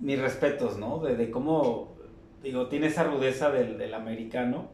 [0.00, 0.98] mis respetos, ¿no?
[1.00, 1.94] De, de cómo,
[2.42, 4.68] digo, tiene esa rudeza del, del americano,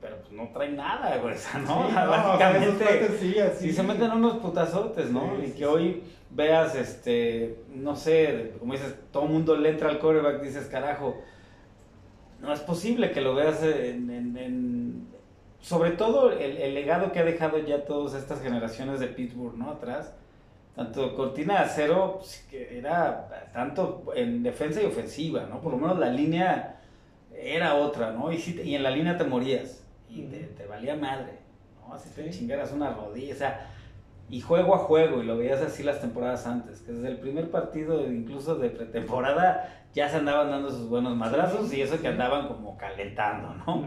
[0.00, 1.66] pero pues no trae nada, güey, o ¿no?
[1.66, 3.64] Sí, no, o sea, esos Básicamente, cuates sí, así.
[3.68, 5.34] si se meten unos putazotes, ¿no?
[5.44, 9.98] Y que hoy veas, este, no sé, como dices, todo el mundo le entra al
[9.98, 11.20] coreback, dices, carajo,
[12.40, 15.08] no es posible que lo veas en, en- en-
[15.60, 19.70] sobre todo el, el legado que ha dejado ya todas estas generaciones de Pittsburgh, ¿no?
[19.70, 20.14] Atrás,
[20.74, 25.60] tanto cortina de acero, pues, que era tanto en defensa y ofensiva, ¿no?
[25.60, 26.76] Por lo menos la línea
[27.34, 28.32] era otra, ¿no?
[28.32, 31.32] Y, te- y en la línea te morías y te, te valía madre,
[31.86, 31.94] ¿no?
[31.94, 32.38] Así te Sí.
[32.40, 33.66] chingaras una rodilla, o sea,
[34.28, 37.50] y juego a juego, y lo veías así las temporadas antes, que desde el primer
[37.50, 42.46] partido, incluso de pretemporada, ya se andaban dando sus buenos madrazos y eso que andaban
[42.46, 43.84] como calentando, ¿no?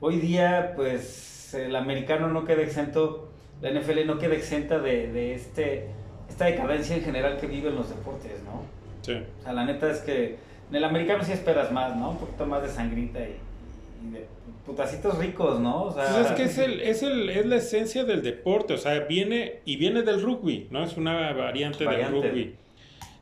[0.00, 3.30] Hoy día, pues, el americano no queda exento,
[3.60, 5.90] la NFL no queda exenta de, de este,
[6.40, 8.62] esta decadencia en general que viven los deportes, ¿no?
[9.02, 9.12] Sí.
[9.40, 10.36] O sea, la neta es que
[10.70, 12.12] en el americano sí esperas más, ¿no?
[12.12, 13.36] Un poquito más de sangrita y,
[14.06, 14.26] y de
[14.64, 15.84] putacitos ricos, ¿no?
[15.84, 18.78] O sea, Pues es que es, el, es, el, es la esencia del deporte, o
[18.78, 20.82] sea, viene y viene del rugby, ¿no?
[20.82, 22.20] Es una variante, Variante.
[22.20, 22.54] del rugby.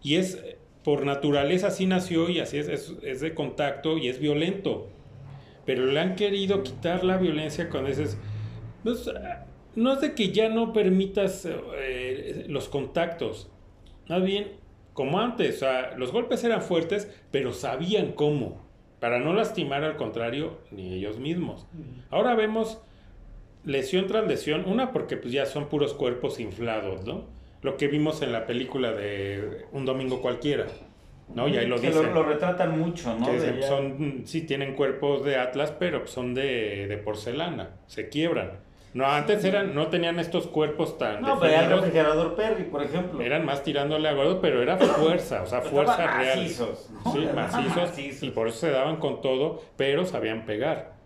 [0.02, 0.38] Y es,
[0.84, 4.88] por naturaleza así nació y así es, es, es de contacto y es violento.
[5.66, 8.06] Pero le han querido quitar la violencia con ese...
[8.84, 9.10] No es,
[9.74, 13.50] no es de que ya no permitas eh, los contactos,
[14.08, 14.58] más bien
[14.98, 18.66] como antes, o sea, los golpes eran fuertes, pero sabían cómo,
[18.98, 21.68] para no lastimar al contrario ni ellos mismos.
[22.10, 22.82] Ahora vemos
[23.64, 27.26] lesión tras lesión, una porque pues ya son puros cuerpos inflados, ¿no?
[27.62, 30.66] Lo que vimos en la película de Un Domingo Cualquiera,
[31.32, 31.46] ¿no?
[31.46, 32.06] Y ahí lo que dicen.
[32.06, 33.30] lo, lo retratan mucho, ¿no?
[33.30, 38.66] que son, sí tienen cuerpos de Atlas, pero son de, de porcelana, se quiebran.
[38.94, 42.82] No, antes eran, no tenían estos cuerpos tan No, pero era el refrigerador Perry, por
[42.82, 43.20] ejemplo.
[43.20, 46.38] Eran más tirándole a gordo, pero era fuerza, o sea, fuerza real.
[46.38, 47.12] macizos, ¿no?
[47.12, 48.22] Sí, macizos, macizos.
[48.22, 50.97] Y por eso se daban con todo, pero sabían pegar.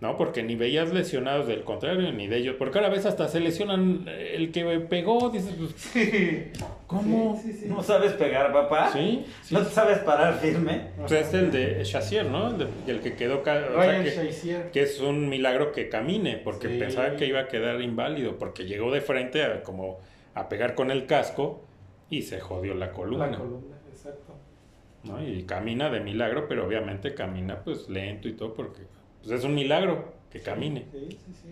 [0.00, 0.16] ¿No?
[0.16, 2.54] Porque ni veías lesionados del contrario, ni de ellos.
[2.56, 5.74] Porque ahora ves hasta se lesionan eh, el que pegó, dices, pues,
[6.86, 7.36] ¿cómo?
[7.42, 7.68] Sí, sí, sí.
[7.68, 8.90] ¿No sabes pegar, papá?
[8.92, 9.54] Sí, sí.
[9.54, 10.90] ¿No te sabes parar firme?
[10.98, 12.50] Pues es el de Chassier, ¿no?
[12.50, 16.36] El, de- el que quedó, o sea, Ryan que, que es un milagro que camine,
[16.36, 16.78] porque Sí.
[16.78, 19.98] pensaba que iba a quedar inválido, porque llegó de frente a, como
[20.34, 21.64] a pegar con el casco
[22.08, 23.26] y se jodió la columna.
[23.26, 24.34] La columna, exacto.
[25.02, 25.20] ¿no?
[25.26, 28.82] Y camina de milagro, pero obviamente camina pues lento y todo porque
[29.22, 30.86] pues, es un milagro que camine.
[30.92, 31.48] Sí, sí, sí.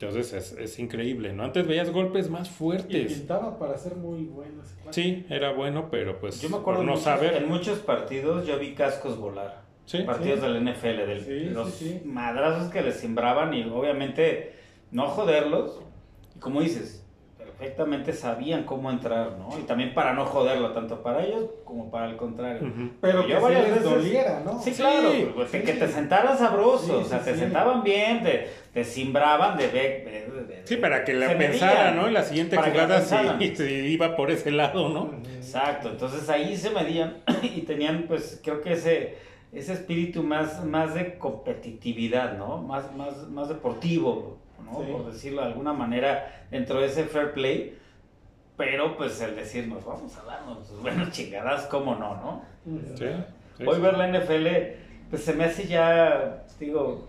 [0.00, 1.44] Entonces es, es increíble, ¿no?
[1.44, 3.12] Antes veías golpes más Y fuertes.
[3.12, 4.62] pintaba para ser muy bueno.
[4.90, 7.34] Sí, era bueno, pero pues Yo me acuerdo por no muchos- saber.
[7.34, 9.60] en muchos partidos yo vi cascos volar.
[9.84, 10.46] Sí, partidos sí.
[10.46, 12.08] del NFL, del, Sí, los sí, sí.
[12.08, 14.54] madrazos que les sembraban y obviamente
[14.90, 15.80] no joderlos.
[16.34, 16.99] Y como dices,
[17.64, 19.50] perfectamente sabían cómo entrar, ¿no?
[19.58, 22.72] Y también para no joderlo, tanto para ellos como para el contrario.
[23.02, 24.58] Pero Yo sí varias les veces- doliera, ¿no?
[24.62, 25.60] Sí, Sí, claro, pues, sí.
[25.60, 27.40] que te sentaran sabroso, Sí, o sea, sí, te sí.
[27.40, 31.74] sentaban bien, te, te simbraban de, de, de- de- Sí, para que la se pensara,
[31.90, 31.96] medían.
[31.96, 32.06] ¿no?
[32.08, 33.16] En la siguiente jugada sí,
[33.56, 35.10] sí iba por ese lado, ¿no?
[35.36, 39.16] Exacto, entonces ahí se medían y tenían pues creo que ese,
[39.52, 42.58] ese espíritu más, más de competitividad, ¿no?
[42.62, 44.84] Más, más, más deportivo, ¿no?
[44.84, 44.92] Sí.
[44.92, 47.78] Por decirlo de alguna manera, dentro de ese fair play,
[48.56, 52.42] pero pues el decirnos, vamos a darnos pues, buenas chingadas, ¿cómo no, no?
[52.96, 53.06] Sí,
[53.56, 53.80] sí, Hoy sí.
[53.80, 54.46] ver la NFL,
[55.10, 57.08] pues se me hace ya, digo,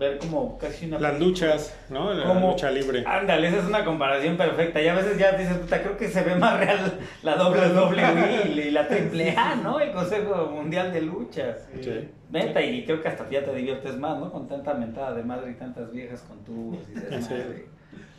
[0.00, 0.98] ver como casi una...
[0.98, 2.12] Las luchas, ¿no?
[2.14, 3.04] La Como- lucha libre.
[3.06, 4.80] Ándale, esa es una comparación perfecta.
[4.80, 8.60] Y a veces ya dices, puta, creo que se ve más real la WWE y
[8.60, 9.78] y la triple A, ¿no?
[9.78, 11.68] El Consejo Mundial de Luchas.
[11.82, 12.08] Sí.
[12.30, 14.32] Neta, y creo que hasta ya te diviertes más, ¿no?
[14.32, 16.96] Con tanta mentada de madre y tantas viejas con tubos y.
[16.98, 17.44] Entonces,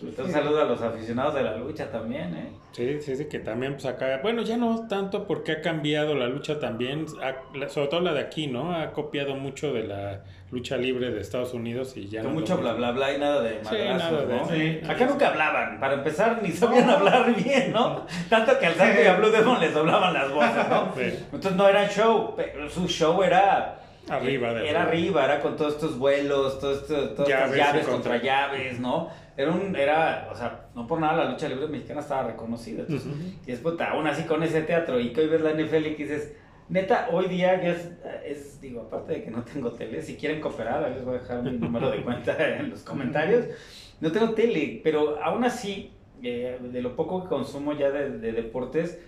[0.01, 2.49] un saludo a los aficionados de la lucha también, ¿eh?
[2.71, 6.27] Sí, sí, sí, que también pues acá, bueno, ya no tanto porque ha cambiado la
[6.27, 7.05] lucha también,
[7.67, 8.73] sobre todo la de aquí, ¿no?
[8.75, 10.21] Ha copiado mucho de la
[10.51, 13.41] lucha libre de Estados Unidos y ya Con no mucho bla bla bla y nada
[13.41, 14.49] de Sí, madrazos, nada de ¿no?
[14.49, 14.79] Sí.
[14.89, 18.05] Acá nunca hablaban, para empezar ni sabían hablar bien, ¿no?
[18.29, 20.93] Tanto que al Santo y a Blue Demon les doblaban las voces, ¿no?
[20.95, 21.19] Sí.
[21.25, 23.77] Entonces no era show, pero su show era
[24.09, 27.87] Arriba de era arriba, era con todos estos vuelos, todo esto, todas Llaves estas llaves
[27.87, 29.09] contra- llaves, ¿no?
[29.37, 32.81] Era un, era, o sea, no por nada la lucha libre mexicana estaba reconocida.
[32.81, 33.17] entonces, Ujú.
[33.47, 35.95] Y es puta, aún así con ese teatro y que hoy ves la NFL y
[35.95, 36.33] que dices,
[36.69, 37.89] neta, hoy día ya es,
[38.25, 41.43] es, digo, aparte de que no tengo tele, si quieren cooperar, les voy a dejar
[41.43, 43.45] mi número de cuenta en los comentarios.
[44.01, 45.91] No tengo tele, pero aún así,
[46.23, 48.99] eh, de lo poco que consumo ya de, de deportes,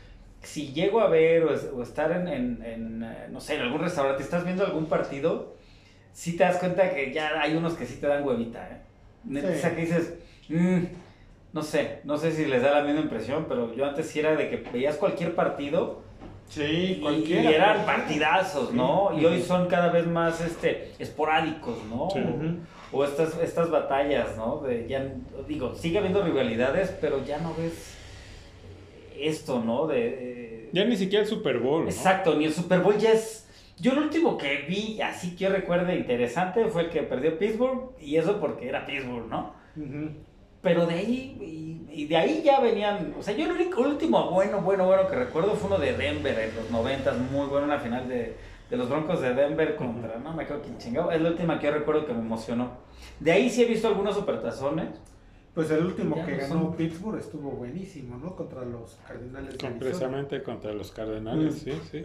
[0.42, 3.62] si llego a ver o, es- o estar en, en- en, eh, no sé, en
[3.62, 5.56] algún restaurante, estás viendo algún partido,
[6.12, 8.78] sí te das cuenta que ya hay unos que sí te dan huevita, ¿eh?
[9.24, 9.58] Neta, Sí.
[9.58, 10.14] O sea, que dices,
[10.50, 10.84] "Mm,
[11.54, 14.36] no sé, no sé si les da la misma impresión, pero yo antes sí era
[14.36, 16.02] de que veías cualquier partido
[16.50, 19.10] Sí, y, eran partidazos, ¿no?
[19.16, 19.22] Sí.
[19.22, 22.10] Y hoy son cada vez más este, esporádicos, ¿no?
[22.12, 22.20] Sí.
[22.92, 24.58] O estas, estas batallas, ¿no?
[24.60, 25.14] De ya,
[25.48, 27.96] digo, sigue habiendo rivalidades, pero ya no ves
[29.18, 29.88] esto, ¿no?
[29.88, 31.90] De, de- Ya ni siquiera el Super Bowl, ¿no?
[31.90, 33.43] Exacto, ni el Super Bowl ya es...
[33.80, 37.92] Yo el último que vi, así que yo recuerde interesante, fue el que perdió Pittsburgh,
[38.00, 39.54] y eso porque era Pittsburgh, ¿no?
[39.76, 40.12] Ujú.
[40.62, 44.30] Pero de ahí, y, y de ahí ya venían, o sea, yo el único, último
[44.32, 47.80] bueno, bueno, bueno que recuerdo fue uno de Denver en los noventas, muy bueno, una
[47.80, 48.38] final de,
[48.70, 51.68] de los Broncos de Denver contra, no me acuerdo quién chingado, es la última que
[51.68, 52.72] yo recuerdo que me emocionó.
[53.20, 54.88] De ahí sí he visto algunos supertazones,
[55.54, 58.36] Pues el último Ya que no ganó son- Pittsburgh estuvo buenísimo, ¿no?
[58.36, 59.80] Contra los Cardenales de Con- Arizona.
[59.80, 61.58] Precisamente contra los Cardenales, Mm.
[61.60, 62.04] sí, sí.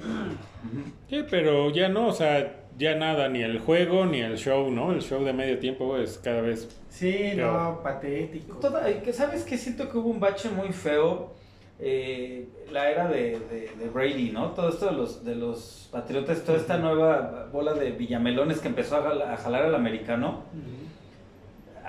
[1.09, 4.93] Sí, pero ya no, o sea, ya nada, ni el juego ni el show, ¿no?
[4.93, 6.69] El show de medio tiempo es cada vez...
[6.91, 8.57] Sí, no, patético.
[8.59, 9.57] Toda- ¿Sabes qué?
[9.57, 11.37] Siento que hubo un bache muy feo.
[11.81, 14.49] eh, la era de, de- de Brady, ¿no?
[14.51, 18.97] Todo esto de los, de los Patriotas, toda esta nueva bola de Villamelones que empezó
[18.97, 20.43] a, jala- a jalar al americano.
[20.53, 20.88] Ujú.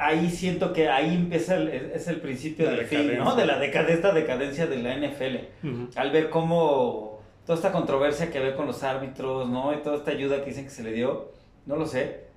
[0.02, 3.36] Ahí siento que ahí empieza el, es el principio La del fin, ¿no?
[3.36, 3.36] decadencia.
[3.36, 5.38] De la deca- de esta decadencia de la NFL.
[5.96, 9.74] Al ver cómo toda esta controversia que ve con los árbitros, ¿no?
[9.74, 11.32] Y toda esta ayuda que dicen que se le dio,
[11.66, 12.28] no lo sé.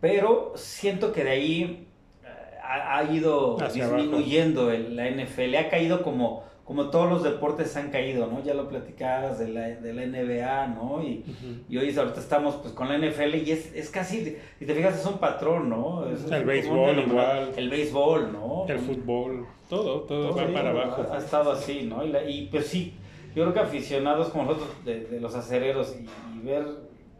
[0.00, 1.86] Pero siento que de ahí
[2.24, 2.28] eh,
[2.62, 7.76] ha, ha ido Hacia disminuyendo el- la NFL, ha caído como, como todos los deportes
[7.76, 8.44] han caído, ¿no?
[8.44, 11.02] Ya lo platicabas de la, de la NBA, ¿no?
[11.02, 11.62] Y, Ujú.
[11.68, 14.96] y hoy ahorita estamos pues con la NFL y es, es casi, si te fijas,
[15.00, 16.06] es un patrón, ¿no?
[16.08, 17.08] Es El béisbol denominador.
[17.08, 17.52] igual.
[17.56, 18.66] El béisbol, ¿no?
[18.68, 21.04] El fútbol, todo, todo, Todo va para abajo.
[21.10, 22.04] Ha, ha estado así, ¿no?
[22.06, 22.94] Y, la- y, pues sí,
[23.34, 26.64] yo creo que aficionados como nosotros de, de los acereros y, y ver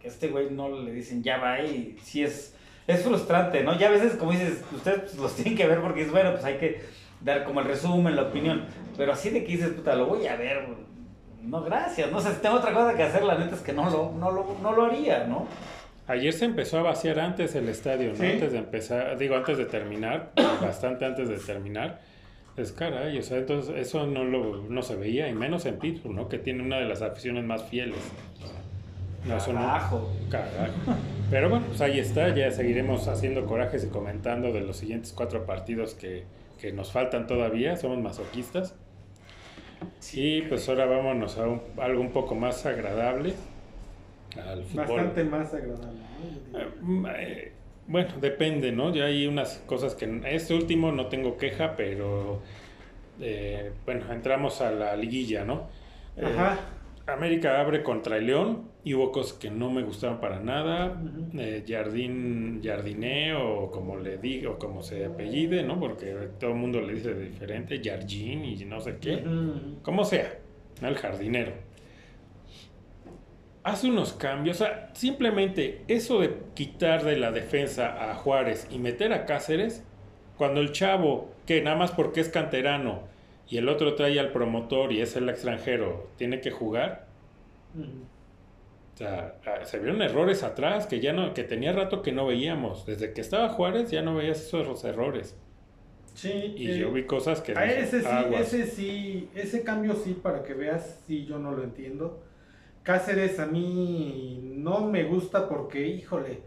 [0.00, 2.54] que a este güey no le dicen ya va y sí es
[2.86, 3.78] es frustrante, ¿no?
[3.78, 6.44] Ya a veces, como dices, ustedes pues, los tienen que ver porque es bueno, pues
[6.44, 6.80] hay que
[7.22, 8.64] dar como el resumen, la opinión.
[8.96, 10.66] Pero así de que dices, puta, lo voy a ver.
[11.42, 12.10] No, gracias.
[12.12, 14.30] No sé, si tengo otra cosa que hacer, la neta es que no lo, no
[14.30, 15.46] lo, no lo haría, ¿no?
[16.06, 18.16] Ayer se empezó a vaciar antes el estadio, ¿no?
[18.16, 18.26] ¿Sí?
[18.26, 22.00] Antes de empezar, digo, antes de terminar, bastante antes de terminar.
[22.56, 26.14] Es caray, o sea, entonces eso no lo no se veía, y menos en Pittsburgh,
[26.14, 26.28] ¿no?
[26.28, 27.96] Que tiene una de las aficiones más fieles.
[29.24, 30.10] No, eso no- Carajo.
[30.30, 30.72] Carajo.
[31.30, 35.46] Pero bueno, pues ahí está, ya seguiremos haciendo corajes y comentando de los siguientes cuatro
[35.46, 36.24] partidos que,
[36.60, 38.74] que nos faltan todavía, somos masoquistas.
[40.12, 43.34] Y pues ahora vámonos a un- algo un poco más agradable,
[44.36, 44.86] al fútbol.
[44.86, 46.00] Bastante más agradable.
[46.52, 46.58] ¿no?
[46.58, 47.52] Eh, mm, eh,
[47.86, 48.94] Bueno, depende, ¿no?
[48.94, 50.20] Ya hay unas cosas que...
[50.26, 52.40] Este último no tengo queja, pero...
[53.20, 55.68] eh, bueno, entramos a la liguilla, ¿no?
[56.16, 56.58] Eh, Ajá.
[57.06, 61.00] América abre contra el León y hubo cosas que no me gustaron para nada.
[61.34, 65.78] Eh, Jardín, Jardiné o como le digo, como se apellide, ¿no?
[65.78, 69.16] Porque todo el mundo le dice diferente, Jardín y no sé qué.
[69.16, 69.82] Ujú.
[69.82, 70.38] Como sea,
[70.80, 70.88] ¿no?
[70.88, 71.52] el jardinero.
[73.62, 78.78] Hace unos cambios, o sea, simplemente eso de quitar de la defensa a Juárez y
[78.78, 79.84] meter a Cáceres,
[80.38, 83.02] cuando el chavo, que nada más porque es canterano
[83.46, 87.06] y el otro trae al promotor y es el extranjero, tiene que jugar,
[87.74, 88.06] Ujú.
[89.00, 92.26] O sea, ah, se vieron errores atrás que ya no, que tenía rato que no
[92.26, 92.84] veíamos.
[92.84, 95.34] Desde que estaba Juárez ya no veías esos errores.
[96.14, 96.52] Sí.
[96.54, 98.40] Y eh, yo vi cosas que a dije, ese sí, "Aguas".
[98.42, 102.22] ese sí, ese cambio sí, para que veas, sí, yo no lo entiendo.
[102.82, 106.42] Cáceres a mí no me gusta porque, híjole,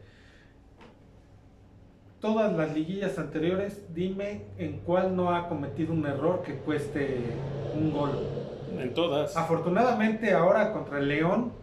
[2.19, 7.17] todas las liguillas anteriores, dime en cuál no ha cometido un error que cueste
[7.73, 8.11] un gol.
[8.77, 9.35] En todas.
[9.35, 11.62] Afortunadamente ahora contra el León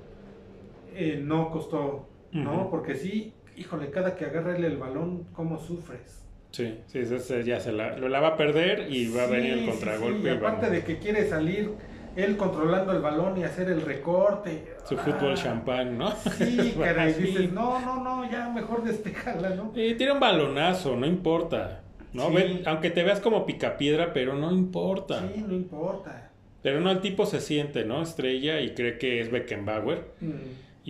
[0.95, 2.69] eh, no costó, ¿no?
[2.71, 6.25] Porque sí, híjole, cada que agarra el balón, ¿cómo sufres?
[6.51, 7.01] Sí, sí,
[7.45, 10.19] ya se la, lo la va a perder y va a venir el contragolpe.
[10.19, 11.71] sí, y y aparte de que quiere salir
[12.17, 14.75] él controlando el balón y hacer el recorte.
[14.85, 16.11] Su fútbol Ah, champán, ¿no?
[16.11, 19.73] Sí, caray, dices, no, no, no, ya mejor despejala, ¿no?
[19.77, 21.83] Y tira un balonazo, no importa.
[22.13, 22.25] ¿no?
[22.67, 25.21] Aunque te veas como picapiedra, pero no importa.
[25.33, 26.31] Sí, no importa.
[26.63, 28.03] Pero no, el tipo se siente, ¿no?
[28.03, 30.11] Estrella y cree que es Beckenbauer.
[30.21, 30.31] Mm,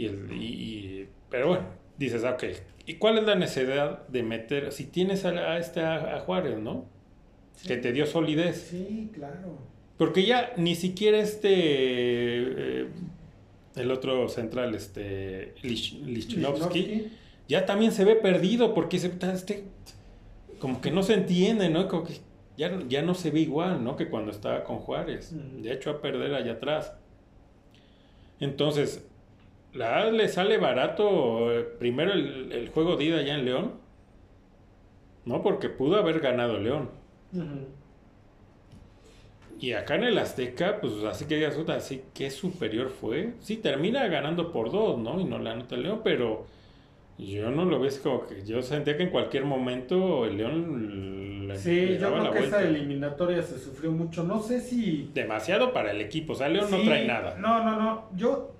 [0.00, 1.66] Y el, y, y- pero bueno,
[1.98, 2.44] dices, ah, ok.
[2.86, 6.58] ¿Y cuál es la necesidad de meter, si tienes a, a este a, a Juárez,
[6.58, 6.86] ¿no?
[7.56, 7.68] sí.
[7.68, 8.68] Que te dio solidez.
[8.70, 9.58] Sí, claro.
[9.98, 12.86] Porque ya ni siquiera este, eh,
[13.76, 16.00] el otro central, este, Lich-
[17.48, 19.64] ya también se ve perdido porque se, este,
[20.58, 21.86] como que no se entiende, ¿no?
[21.88, 22.14] Como que
[22.56, 23.96] ya, ya no se ve igual, ¿no?
[23.96, 25.34] Que cuando estaba con Juárez.
[25.62, 26.92] De hecho, a perder allá atrás.
[28.40, 29.06] Entonces,
[29.72, 33.72] la le sale barato eh, primero el, el juego de ida allá en León,
[35.24, 35.42] ¿no?
[35.42, 36.90] Porque pudo haber ganado León.
[39.60, 43.34] Y acá en el Azteca, pues así que digas, "Puta, así que superior fue.
[43.40, 45.20] Sí, termina ganando por dos, ¿no?
[45.20, 46.46] Y no la anota el León, pero
[47.18, 51.58] yo no lo ves como que yo sentía que en cualquier momento el León le,
[51.58, 54.24] Sí, yo creo la que esa eliminatoria se sufrió mucho.
[54.24, 57.36] No sé si Demasiado para el equipo, o sea, León no trae nada.
[57.36, 58.08] No, no, no.
[58.16, 58.52] Yo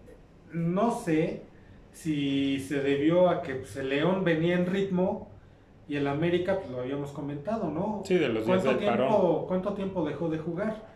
[0.52, 1.42] no sé
[1.92, 5.28] si se debió a que pues, el León venía en ritmo
[5.88, 8.02] y el América, pues lo habíamos comentado, ¿no?
[8.04, 10.90] Sí, de los días ¿Cuánto del tiempo, parón, ¿Cuánto tiempo dejó de jugar?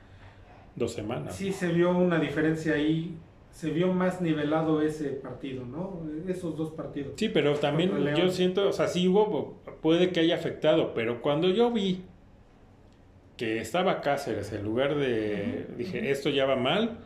[0.76, 1.34] dos semanas.
[1.34, 3.16] Sí, se vio una diferencia ahí.
[3.50, 6.00] Se vio más nivelado ese partido, ¿no?
[6.26, 7.12] Esos dos partidos.
[7.16, 11.48] Sí, pero también yo siento, o sea, sí hubo, puede que haya afectado, pero cuando
[11.50, 12.02] yo vi
[13.36, 16.98] que estaba Cáceres en lugar de, dije, esto ya va mal,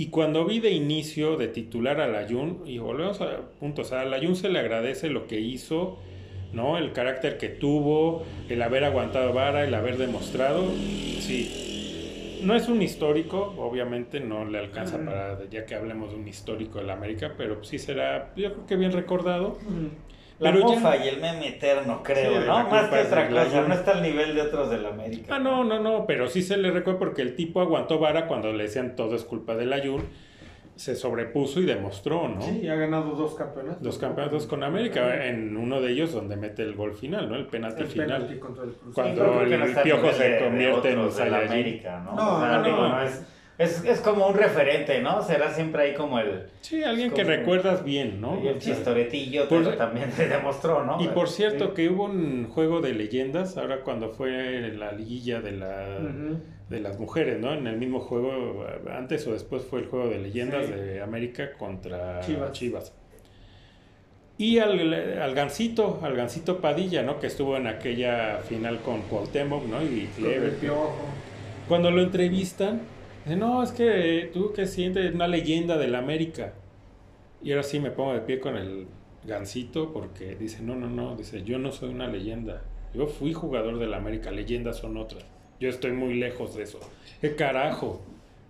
[0.00, 4.00] y cuando vi de inicio de titular al Ayun, y volvemos a punto, o sea,
[4.00, 5.98] al Ayun se le agradece lo que hizo,
[6.54, 6.78] ¿no?
[6.78, 10.64] El carácter que tuvo, el haber aguantado vara, el haber demostrado,
[11.20, 12.40] sí.
[12.42, 16.78] No es un histórico, obviamente no le alcanza para, ya que hablemos de un histórico
[16.78, 19.58] de la América, pero sí será, yo creo que bien recordado.
[20.40, 22.68] La Pero ya- mofa y el meme eterno, creo, Sí, ¿no?
[22.68, 25.36] Más que otra cosa, no está al nivel de otros de la América.
[25.36, 28.52] Ah, no, no, no, pero sí se le recuerda porque el tipo aguantó vara cuando
[28.52, 30.02] le decían todo es culpa del Ayun,
[30.76, 32.40] se sobrepuso y demostró, ¿no?
[32.40, 33.82] Sí, ha ganado dos campeonatos.
[33.82, 37.36] Dos campeonatos con América, en uno de ellos donde mete el gol final, ¿no?
[37.36, 38.08] El penalti El final.
[38.22, 41.38] penalti contra el Cruz Cuando- Sí, el Piojo se de- de convierte en de la.
[41.40, 42.14] América, ¿no?
[42.14, 42.88] No, O sea, no, digo, no.
[42.88, 43.26] no es,
[43.60, 45.22] es, es como un referente, ¿no?
[45.22, 48.40] Será siempre ahí como el, Sí, alguien que recuerdas bien, ¿no?
[48.42, 51.00] el chistoretillo, Por- pero también se demostró, ¿no?
[51.00, 51.72] Y por cierto Sí.
[51.76, 55.98] que hubo un juego de leyendas, ahora cuando fue la liguilla de la
[56.70, 57.52] de las mujeres, ¿no?
[57.52, 58.64] En el mismo juego,
[58.96, 60.72] antes o después fue el juego de leyendas Sí.
[60.72, 62.52] de América contra Chivas.
[62.52, 62.92] Chivas.
[64.38, 67.18] Y al, al Gancito, al Gancito Padilla, ¿no?
[67.20, 69.82] Que estuvo en aquella final con Cuauhtémoc, ¿no?
[69.82, 70.54] Y Clever.
[71.68, 72.80] Cuando lo entrevistan,
[73.26, 76.54] no, es que tú que sientes una leyenda del América.
[77.42, 78.86] Y ahora sí me pongo de pie con el
[79.24, 82.62] Gancito porque dice, no, no, no, dice, yo no soy una leyenda.
[82.94, 85.24] Yo fui jugador del América, leyendas son otras.
[85.60, 86.80] Yo estoy muy lejos de eso.
[87.20, 88.00] ¿Qué carajo?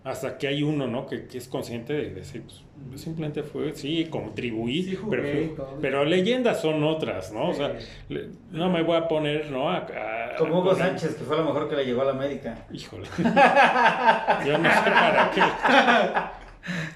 [0.03, 1.07] Hasta que hay uno, ¿no?
[1.07, 6.05] Que, que es consciente de decir, pues, simplemente fue, sí, contribuí, Sí jugué pero, pero
[6.07, 7.51] leyendas son otras, ¿no?
[7.51, 7.77] O sea,
[8.09, 9.69] le- no me voy a poner, ¿no?
[9.69, 12.07] A, a- Como a Hugo poner- Sánchez, que fue lo mejor que le llegó a
[12.07, 12.65] la América.
[12.73, 13.07] Híjole.
[14.47, 15.43] Yo no sé para qué.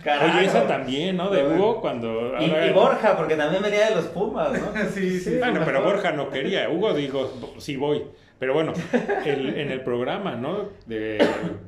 [0.03, 0.37] Carajo.
[0.39, 1.31] Oye, esa también, ¿no?
[1.31, 1.57] De Bueno.
[1.59, 2.35] Hugo cuando...
[2.41, 4.69] Y, ahora- y Borja, porque también venía de los Pumas, ¿no?
[4.95, 5.37] Sí, sí.
[5.39, 5.83] Bueno, pero.
[5.83, 6.69] Borja no quería.
[6.71, 8.03] Hugo dijo, sí voy.
[8.39, 8.73] Pero bueno,
[9.25, 10.69] el- en el programa, ¿no?
[10.87, 11.19] De,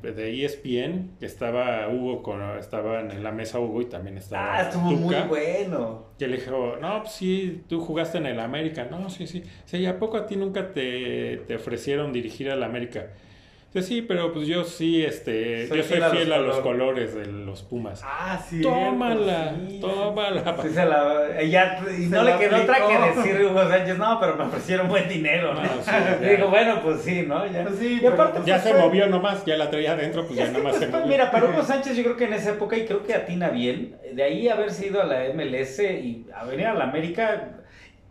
[0.02, 4.62] de ESPN, que estaba Hugo, con, estaba en la mesa Hugo y también estaba Ah,
[4.62, 6.06] estuvo muy bueno.
[6.18, 8.88] Que le dijo, no, pues sí, tú jugaste en el América.
[8.90, 9.42] No, sí, sí.
[9.64, 13.10] Sí, ¿y a poco a ti nunca te, te ofrecieron dirigir al América?
[13.76, 16.40] Dice, sí, pero pues yo sí, este, Soy yo soy fiel a fiel los a
[16.40, 17.14] los colores".
[17.14, 18.02] de los Pumas.
[18.04, 18.62] Ah, sí.
[18.62, 20.56] tómala, sí, tómala.
[20.62, 23.98] Sí, se la- y ya- y Se no le quedó otra que decir Hugo Sánchez,
[23.98, 25.62] no, pero me ofrecieron buen dinero, ¿no?
[25.62, 25.90] No, sí, y
[26.24, 26.30] ya.
[26.30, 27.46] digo, bueno, pues sí, ¿no?
[27.46, 27.64] Ya.
[27.64, 29.92] Pues sí, y pero aparte, pues Ya pues, se fue- movió nomás, ya la traía
[29.92, 31.06] adentro, pues ya que, nomás se pues, movió.
[31.06, 33.96] Mira, para Hugo Sánchez yo creo que en esa época, y creo que atina bien,
[34.12, 37.50] de ahí haberse ido a la MLS y a venir a la América,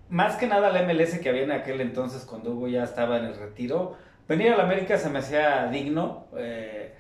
[0.10, 3.18] más que nada a la MLS que había en aquel entonces cuando Hugo ya estaba
[3.18, 3.98] en el retiro,
[4.28, 6.94] venir a la América se me hacía digno, eh,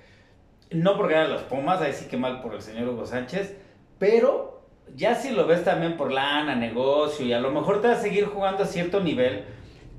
[0.71, 3.55] no porque eran los Pumas, ahí sí que mal por el señor Hugo Sánchez,
[3.99, 4.63] pero
[4.95, 8.01] ya si lo ves también por lana, negocio, y a lo mejor te vas a
[8.01, 9.43] seguir jugando a cierto nivel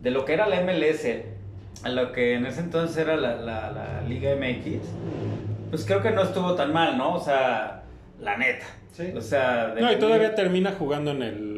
[0.02, 1.06] de lo que era la MLS,
[1.82, 4.80] a lo que en ese entonces era la, la- la Liga MX,
[5.70, 7.14] pues creo que no estuvo tan mal, ¿no?
[7.14, 7.82] O sea,
[8.20, 8.66] la neta.
[8.92, 9.12] Sí.
[9.14, 11.55] O sea, de No, y todavía termina jugando en el...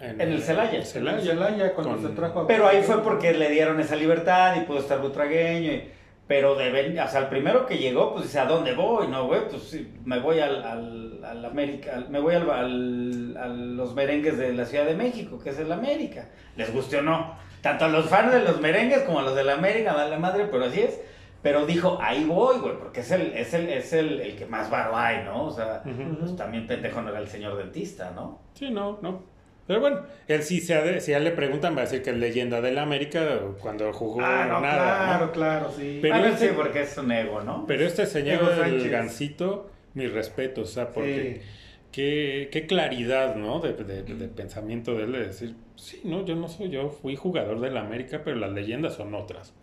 [0.00, 0.78] En el Celaya.
[0.78, 1.20] En Celaya.
[1.20, 4.64] Celaya, cuando Con- se trajo a- Pero ahí fue porque le dieron esa libertad y
[4.64, 5.72] pudo estar butragueño.
[5.72, 5.90] y-
[6.26, 9.08] pero de ven- o sea, el primero que llegó, pues dice, ¿a dónde voy?
[9.08, 13.36] No, güey, pues sí, me voy al, al, al América, al- me voy al, al-
[13.36, 16.28] a los merengues de la Ciudad de México, que es el América.
[16.56, 17.34] Les guste o no.
[17.62, 20.46] Tanto a los fans de los merengues como a los de la América, vale madre,
[20.48, 21.00] pero así es.
[21.42, 24.70] Pero dijo, ahí voy, güey, porque es el, es el, es el, el que más
[24.70, 25.46] varo hay, ¿no?
[25.46, 26.16] O sea, Ujú.
[26.20, 28.40] pues también pendejo no era el señor dentista, ¿no?
[28.54, 29.24] Sí, no, no.
[29.70, 32.02] Pero bueno, él sí, se ha de- si a él le preguntan, va a decir
[32.02, 35.04] que es leyenda del América cuando jugó Ah, no, nada.
[35.06, 35.32] claro, ¿no?
[35.32, 36.00] claro, sí.
[36.02, 37.66] Pero Bueno, ese- sí, porque es un ego, ¿no?
[37.68, 38.90] Pero este señor del.
[38.90, 41.48] Gancito, mi respeto, o sea, porque Sí.
[41.92, 43.60] qué, qué claridad, ¿no?
[43.60, 47.14] De, de- de pensamiento de él, de decir, sí, no, yo no soy yo, fui
[47.14, 49.54] jugador del América, pero las leyendas son otras.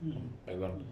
[0.46, 0.86] Perdón.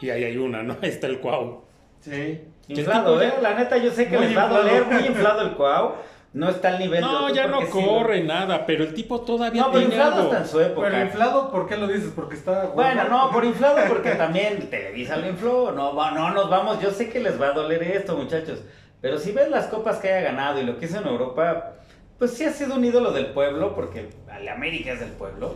[0.00, 0.78] Y ahí hay una, ¿no?
[0.82, 1.64] Ahí está el Cuau.
[2.00, 2.40] Sí.
[2.68, 3.34] Inflado, ¿eh?
[3.42, 5.92] La neta, yo sé que Muy les va a doler, muy inflado el Cuau.
[6.36, 9.62] No está al nivel de No, ya no sí, corre nada, pero el tipo todavía
[9.62, 10.32] No, pero tiene inflado algo.
[10.32, 10.88] está en su época.
[10.90, 12.12] Pero inflado, ¿por qué lo dices?
[12.14, 12.66] Porque está.
[12.66, 15.72] Bueno, no, por inflado porque también Televisa lo infló.
[15.72, 18.62] No, no nos vamos, yo sé que les va a doler esto, muchachos.
[19.00, 21.72] Pero si ves las copas que haya ganado y lo que hizo en Europa,
[22.18, 25.54] pues sí ha sido un ídolo del pueblo, porque el América es del pueblo.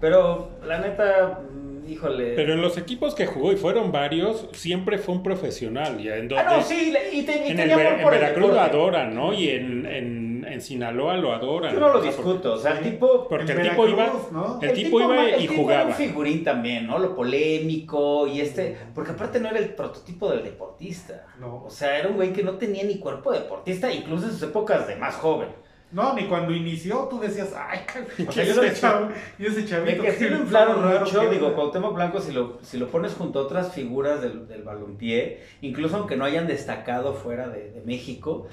[0.00, 1.40] Pero la neta,
[1.86, 2.34] híjole.
[2.34, 6.00] Pero en los equipos que jugó, y fueron varios, siempre fue un profesional.
[6.00, 8.14] Y en, Ah, no, donde- sí, y, te, y en, tenía el amor en por
[8.14, 9.32] el Veracruz lo adoran, ¿no?
[9.32, 11.72] Y en, en, en Sinaloa lo adoran.
[11.74, 13.28] Yo no lo O sea, porque- discuto, o sea, el tipo...
[13.28, 14.58] Porque el tipo iba, Veracruz, ¿no?
[14.62, 15.84] el tipo iba y el tipo Era jugaba.
[15.86, 16.98] un figurín también, ¿no?
[16.98, 18.76] Lo polémico y este...
[18.94, 21.26] Porque aparte no era el prototipo del deportista.
[21.38, 21.64] No.
[21.64, 24.42] O sea, era un güey que no tenía ni cuerpo de deportista, incluso en sus
[24.42, 25.48] épocas de más joven.
[25.92, 27.80] No, ni cuando inició tú decías, ay,
[28.26, 30.02] O sea, y yo lo ese decía- chavo- y ese De chavito.
[30.02, 31.52] que sí qué lo inflaron raro mucho, que digo.
[31.54, 35.96] Cuauhtémoc Blanco, si lo, si lo pones junto a otras figuras del, del balompié, incluso
[35.96, 38.46] aunque no hayan destacado fuera de, de México,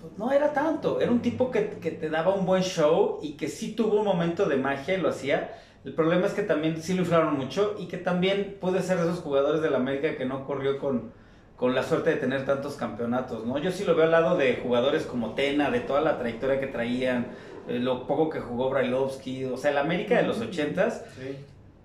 [0.00, 1.00] pues no era tanto.
[1.00, 4.04] Era un tipo que, que te daba un buen show y que sí tuvo un
[4.04, 5.58] momento de magia y lo hacía.
[5.84, 9.04] El problema es que también sí lo inflaron mucho y que también puede ser de
[9.04, 11.12] esos jugadores de la América que no corrió con,
[11.56, 13.56] con la suerte de tener tantos campeonatos, ¿no?
[13.58, 16.66] Yo sí lo veo al lado de jugadores como Tena, de toda la trayectoria que
[16.66, 17.28] traían,
[17.68, 21.36] eh, lo poco que jugó Brailovsky, o sea, el América de los ochentas, Sí.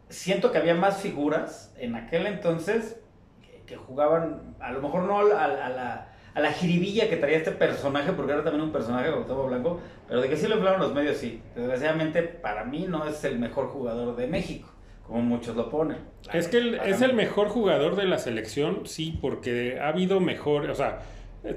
[0.09, 2.99] siento que había más figuras en aquel entonces
[3.41, 7.15] que, que jugaban, a lo mejor no a, la- a la, a la jiribilla que
[7.17, 10.55] traía este personaje, porque era también un personaje Cuauhtémoc Blanco, pero de que sí lo
[10.55, 11.41] inflaron los medios, sí.
[11.55, 14.69] Desgraciadamente, para mí no es el mejor jugador de México,
[15.11, 15.97] como muchos lo ponen.
[16.33, 20.69] Es que el- es el mejor jugador de la selección, sí, porque ha habido mejor,
[20.69, 20.99] o sea,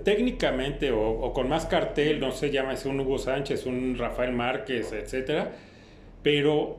[0.03, 4.93] técnicamente o, o con más cartel, no sé, llámese un Hugo Sánchez, un Rafael Márquez,
[4.93, 5.53] etcétera,
[6.23, 6.79] pero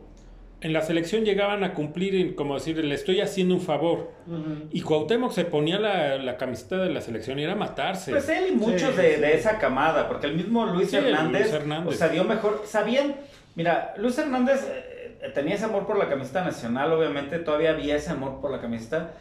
[0.62, 4.12] en la selección llegaban a cumplir, como decir, le estoy haciendo un favor.
[4.72, 8.12] Y Cuauhtémoc se ponía la, la camiseta de la selección y era matarse.
[8.12, 9.22] Pues él y muchos Sí, de, sí.
[9.22, 11.94] de esa camada, porque el mismo Luis Sí, el Hernández, Luis Hernández.
[11.94, 13.16] o sea, dio mejor, sabían,
[13.56, 14.95] mira, Luis Hernández eh,
[15.34, 19.12] tenía ese amor por la camiseta nacional, obviamente, todavía había ese amor por la camiseta,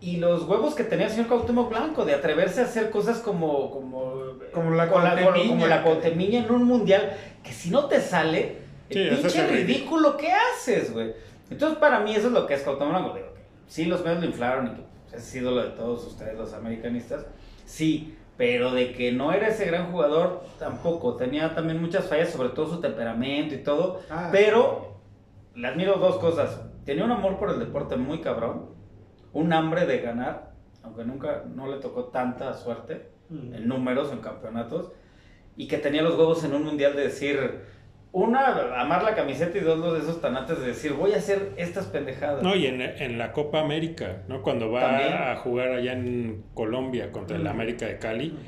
[0.00, 3.70] y los huevos que tenía el señor Cuauhtémoc Blanco, de atreverse a hacer cosas como,
[3.70, 4.12] como,
[4.52, 5.48] Como la con Cuauhtemiña.
[5.48, 5.82] como la
[6.38, 10.16] en un mundial, que si no te sale, Sí, el pinche ridículo.
[10.16, 11.14] que haces, güey.
[11.50, 13.14] Entonces, para mí, eso es lo que es Cuauhtémoc Blanco.
[13.14, 13.28] Digo,
[13.66, 17.24] sí, los medios lo inflaron y que pues, es ídolo de todos ustedes, los americanistas.
[17.64, 21.14] Sí, pero de que no era ese gran jugador, tampoco.
[21.16, 24.00] Tenía también muchas fallas, sobre todo su temperamento y todo.
[24.10, 24.93] Ah, pero
[25.54, 26.62] le admiro dos cosas.
[26.84, 28.70] Tenía un amor por el deporte muy cabrón.
[29.32, 30.52] Un hambre de ganar,
[30.82, 34.92] aunque nunca no le tocó tanta suerte en números, en campeonatos,
[35.56, 37.62] y que tenía los huevos en un mundial de decir,
[38.12, 41.52] una, amar la camiseta y dos, los de esos tanates de decir, voy a hacer
[41.56, 42.42] estas pendejadas.
[42.44, 44.40] No, y en, en la Copa América, ¿no?
[44.42, 45.14] Cuando va También.
[45.14, 47.46] a jugar allá en Colombia contra el.
[47.48, 48.38] América de Cali,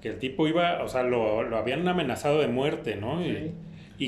[0.00, 3.18] que el tipo iba, o sea, lo, lo habían amenazado de muerte, ¿no?
[3.18, 3.24] Sí.
[3.24, 3.54] y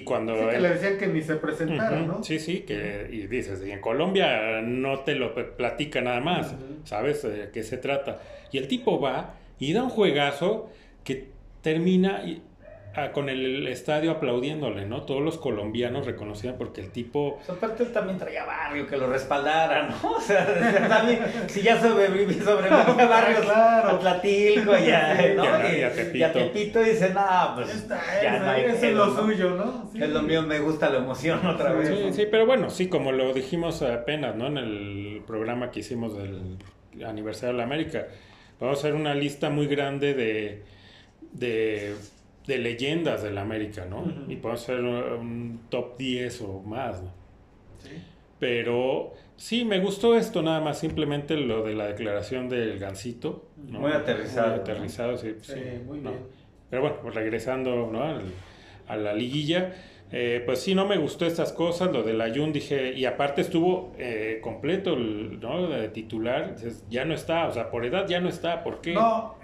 [0.02, 2.22] cuando Sí, que le decían que ni se presentara, ¿no?
[2.22, 6.54] Sí, sí, que y dices, y en Colombia no te lo platica nada más.
[6.84, 8.20] ¿sabes de qué se trata?
[8.52, 10.70] Y el tipo va y da un juegazo
[11.04, 11.28] que
[11.62, 12.42] termina y-
[12.96, 15.02] ah, con el estadio aplaudiéndole, ¿no?
[15.02, 17.36] Todos los colombianos reconocían porque el tipo...
[17.36, 20.12] Pues aparte él también traía barrio que lo respaldara, ¿no?
[20.16, 23.88] O sea, también, si ya sobreviví sobre barrios, Claro.
[23.96, 25.44] Atlatilco, ya, Sí, ¿no?
[25.44, 26.16] y a- Y, y a Tepito.
[26.18, 29.16] y a Tepito dice, no, pues Está, ya eso, no hay eso es lo ¿no?
[29.22, 29.90] suyo, ¿no?
[29.92, 30.02] Sí.
[30.02, 31.88] Es lo mío, me gusta la emoción otra vez.
[31.88, 32.12] Sí, ¿no?
[32.12, 34.46] sí, pero bueno, sí, como lo dijimos apenas, ¿no?
[34.46, 36.58] En el programa que hicimos del
[37.06, 38.06] aniversario de la América,
[38.60, 40.62] vamos a hacer una lista muy grande de,
[41.32, 41.94] de,
[42.46, 44.04] de leyendas de la América, ¿no?
[44.28, 47.12] Y podemos hacer un, top 10 o más, ¿no?
[47.78, 47.90] Sí.
[48.38, 53.46] Pero sí, me gustó esto nada más, simplemente lo de la declaración del Gancito.
[53.68, 53.80] ¿no?
[53.80, 54.62] Muy aterrizado, Muy ¿no?
[54.62, 55.34] aterrizado, sí.
[55.42, 56.10] Sí, sí, muy ¿no?
[56.10, 56.22] bien.
[56.70, 58.02] Pero bueno, pues regresando ¿no?
[58.02, 58.32] al-
[58.88, 59.74] a la liguilla,
[60.10, 63.92] eh, pues sí, no me gustó estas cosas, lo del Ayun, dije, y aparte estuvo
[63.98, 65.68] eh, completo, el, ¿no?
[65.68, 66.56] De titular,
[66.88, 68.94] ya no está, o sea, por edad ya no está, ¿por qué?
[68.94, 69.36] No,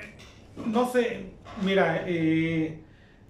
[0.66, 1.20] no sé,
[1.62, 2.78] mira, eh,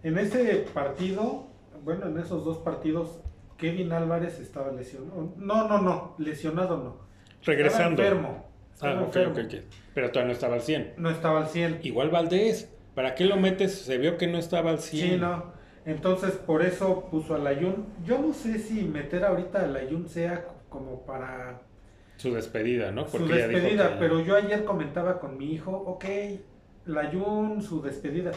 [0.09, 1.46] en ese partido,
[1.84, 3.20] bueno, en esos dos partidos,
[3.57, 5.32] Kevin Álvarez estaba lesionado.
[5.36, 6.96] No, no, no, lesionado no.
[7.44, 8.02] Regresando.
[8.02, 8.46] Estaba enfermo.
[8.74, 9.32] Estaba Ah, ok, enfermo.
[9.32, 9.54] ok, ok.
[9.94, 10.92] Pero todavía no estaba al 100.
[10.98, 11.80] No estaba al 100.
[11.82, 13.74] Igual Valdés, ¿para qué lo metes?
[13.74, 15.11] Se vio que no estaba al 100.
[15.11, 15.52] Sí, no.
[15.86, 17.86] Entonces, por eso puso al Ayun.
[18.04, 21.62] Yo no sé si meter ahorita al Ayun sea como para
[22.16, 23.07] Su despedida, ¿no?
[23.09, 26.04] su dijo despedida, que- pero yo ayer comentaba con mi hijo, ok,
[26.86, 28.32] la Jun, su despedida,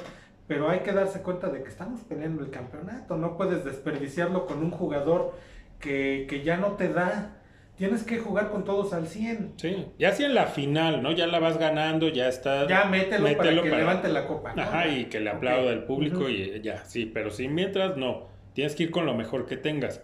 [0.49, 4.57] pero hay que darse cuenta de que estamos peleando el campeonato, no puedes desperdiciarlo con
[4.57, 5.35] un jugador
[5.79, 7.37] que, que ya no te da,
[7.77, 9.53] tienes que jugar con todos al 100.
[9.57, 11.11] Sí, ya si en la final, ¿no?
[11.11, 12.67] Ya la vas ganando, ya está.
[12.67, 14.55] Ya mételo, para que para- levante la copa.
[14.55, 14.63] ¿no?
[14.63, 18.73] Ajá, y que le aplauda el público y ya, sí, pero si mientras no, tienes
[18.75, 20.01] que ir con lo mejor que tengas.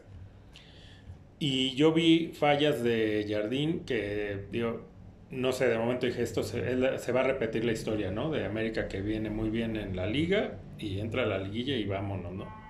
[1.39, 4.85] Y yo vi fallas de Jardín que, digo,
[5.31, 8.29] no sé, de momento dije, esto se, se va a repetir la historia, ¿no?
[8.29, 11.85] De América que viene muy bien en la liga y entra a la liguilla y
[11.85, 12.65] vámonos, ¿no?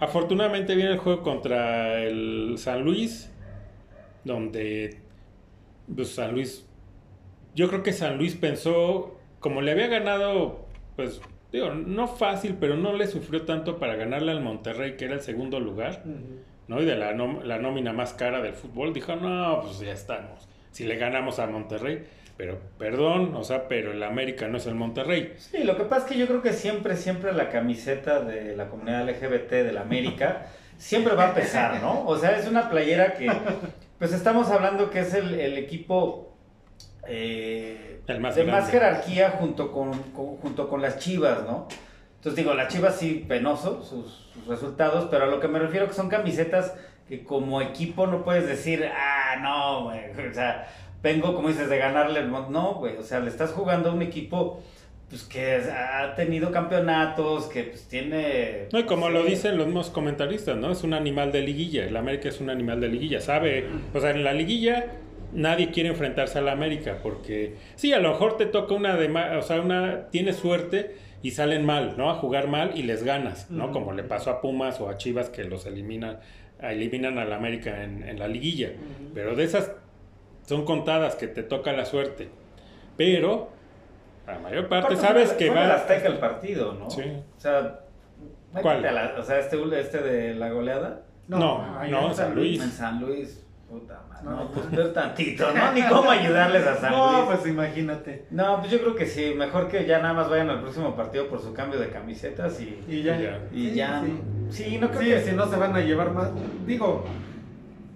[0.00, 3.32] Afortunadamente viene el juego contra el San Luis,
[4.24, 5.00] donde
[5.94, 6.66] pues, San Luis,
[7.54, 10.66] yo creo que San Luis pensó, como le había ganado,
[10.96, 11.20] pues,
[11.52, 15.20] digo, no fácil, pero no le sufrió tanto para ganarle al Monterrey, que era el
[15.20, 16.04] segundo lugar.
[16.66, 16.80] ¿no?
[16.80, 20.48] Y de la, la nómina más cara del fútbol, dijo, no, pues ya estamos.
[20.74, 22.04] Si le ganamos a Monterrey,
[22.36, 25.34] pero perdón, o sea, pero el América no es el Monterrey.
[25.38, 28.66] Sí, lo que pasa es que yo creo que siempre, siempre la camiseta de la
[28.68, 30.46] comunidad LGBT de la América
[30.76, 32.04] siempre va a pesar, ¿no?
[32.06, 33.30] O sea, es una playera que,
[34.00, 36.36] pues estamos hablando que es el, el equipo
[37.06, 41.68] eh, El más de más jerarquía junto con, con- junto con las Chivas, ¿no?
[42.16, 45.86] Entonces digo, las Chivas sí, penoso sus, sus resultados, pero a lo que me refiero
[45.86, 46.74] que son camisetas
[47.08, 50.00] que como equipo no puedes decir, ah, no, güey,
[50.30, 50.68] o sea,
[51.02, 52.52] vengo, como dices, de ganarle el mon-".
[52.52, 54.62] No, güey, o sea, le estás jugando a un equipo
[55.08, 58.68] pues que ha tenido campeonatos, que pues tiene...
[58.72, 60.72] No, y como sí, lo dicen los mismos comentaristas, ¿no?
[60.72, 64.10] Es un animal de liguilla, el América es un animal de liguilla, sabe, o sea,
[64.10, 64.86] en la liguilla
[65.34, 69.42] nadie quiere enfrentarse al América porque sí, a lo mejor te toca una de o
[69.42, 72.10] sea, una tienes suerte y salen mal, ¿no?
[72.10, 73.72] A jugar mal y les ganas, ¿no?
[73.72, 76.18] Como le pasó a Pumas o a Chivas que los eliminan
[76.72, 78.70] eliminan al América en, en la liguilla.
[79.14, 79.72] Pero de esas
[80.46, 82.28] son contadas que te toca la suerte.
[82.96, 83.50] Pero
[84.26, 86.90] la mayor parte sabes fue- que fue va Azteca el partido, ¿no?
[86.90, 87.02] Sí.
[87.36, 87.80] O sea,
[88.60, 88.82] ¿Cuál?
[88.82, 91.02] la- o sea, este, este de la goleada.
[91.28, 92.62] No, ahí no, en San Luis.
[92.62, 94.24] En San Luis, puta madre.
[94.24, 94.50] No, No, no.
[94.50, 95.72] pues tantito, ¿no?
[95.74, 97.24] Ni cómo ayudarles a San No, Luis.
[97.40, 98.26] pues imagínate.
[98.30, 101.26] No, pues yo creo que sí, mejor que ya nada más vayan al próximo partido
[101.28, 103.18] por su cambio de camisetas y, Y ya.
[103.18, 103.40] Ya.
[103.52, 104.02] y ya.
[104.04, 104.12] sí.
[104.50, 105.30] Sí, no creo Sí, que.
[105.30, 106.30] si no se van a llevar más.
[106.66, 107.04] Digo,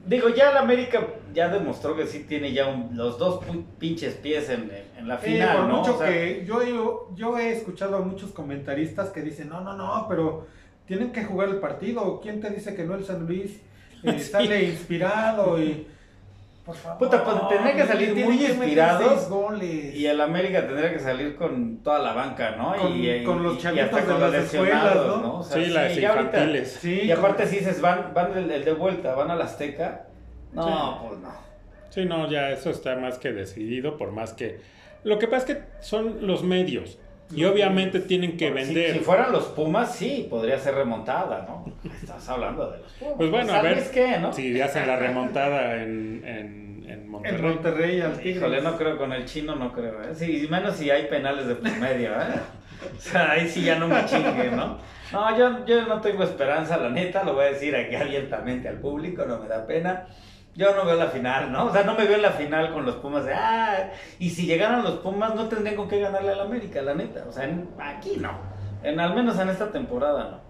[0.06, 3.44] Digo, ya el América ya demostró que sí tiene ya un- los dos
[3.78, 5.76] pinches pies en, en la Sí, final, por ¿no?
[5.80, 9.60] mucho O sea, que yo, yo, yo he escuchado a muchos comentaristas que dicen, no,
[9.60, 10.46] no, no, pero
[10.86, 12.20] tienen que jugar el partido.
[12.22, 13.60] ¿Quién te dice que no el San Luis
[14.02, 14.30] eh, Sí.
[14.30, 15.86] sale inspirado y...
[16.68, 19.94] Por favor, Puta, pues, tendría que salir muy inspirados goles.
[19.94, 22.76] Y el América tendría que salir con toda la banca, ¿no?
[22.76, 25.38] Con- y, con los y- y chavitos hasta de con las los escuelas, lesionados, ¿no?
[25.38, 26.72] O sea, Sí, las ahorita- infantiles.
[26.82, 30.08] Sí, y aparte si dices, van, van el, el de vuelta, van al Azteca.
[30.52, 31.06] No, Sí.
[31.08, 31.32] pues no.
[31.88, 34.60] Sí, no, ya eso está más que decidido, por más que...
[35.04, 36.98] Lo que pasa es que son los medios
[37.34, 38.94] y obviamente tienen que vender.
[38.94, 41.64] Si, fueran los Pumas, sí, podría ser remontada, ¿no?
[42.02, 43.14] Estás hablando de los Pumas.
[43.16, 44.32] Pues bueno, a ¿Sabes ver qué, no?
[44.32, 47.38] si hacen la remontada en, en, en Monterrey.
[47.38, 48.26] En Monterrey al.
[48.26, 50.14] Híjole, no creo con el chino, no creo, ¿eh?
[50.14, 52.40] Sí, menos si hay penales de por medio, ¿eh?
[52.96, 54.78] O sea, ahí sí ya no me chingue, ¿no?
[55.12, 58.78] No, yo, yo no tengo esperanza, la neta, lo voy a decir aquí abiertamente al
[58.78, 60.06] público, no me da pena.
[60.58, 61.66] Yo no veo la final, ¿no?
[61.66, 64.44] O sea, no me veo en la final con los Pumas de, ah, y si
[64.44, 67.24] llegaran los Pumas no tendrían con qué ganarle al América, la neta.
[67.28, 68.32] O sea, en- aquí no.
[68.82, 70.48] En, al menos en esta temporada no.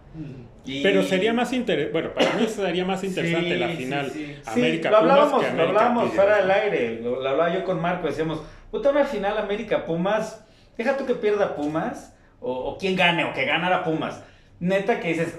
[0.64, 4.24] Y- Pero sería más interesante, bueno, para mí sería más interesante Sí, la final sí.
[4.42, 7.28] Sí, América lo Pumas hablábamos, que lo América hablábamos Tigres, fuera del aire, lo, lo
[7.28, 10.42] hablaba yo con Marco, decíamos, puta, una final América Pumas,
[10.78, 14.22] deja tú que pierda Pumas, o, o quien gane, o que ganara Pumas.
[14.58, 15.38] Neta que dices,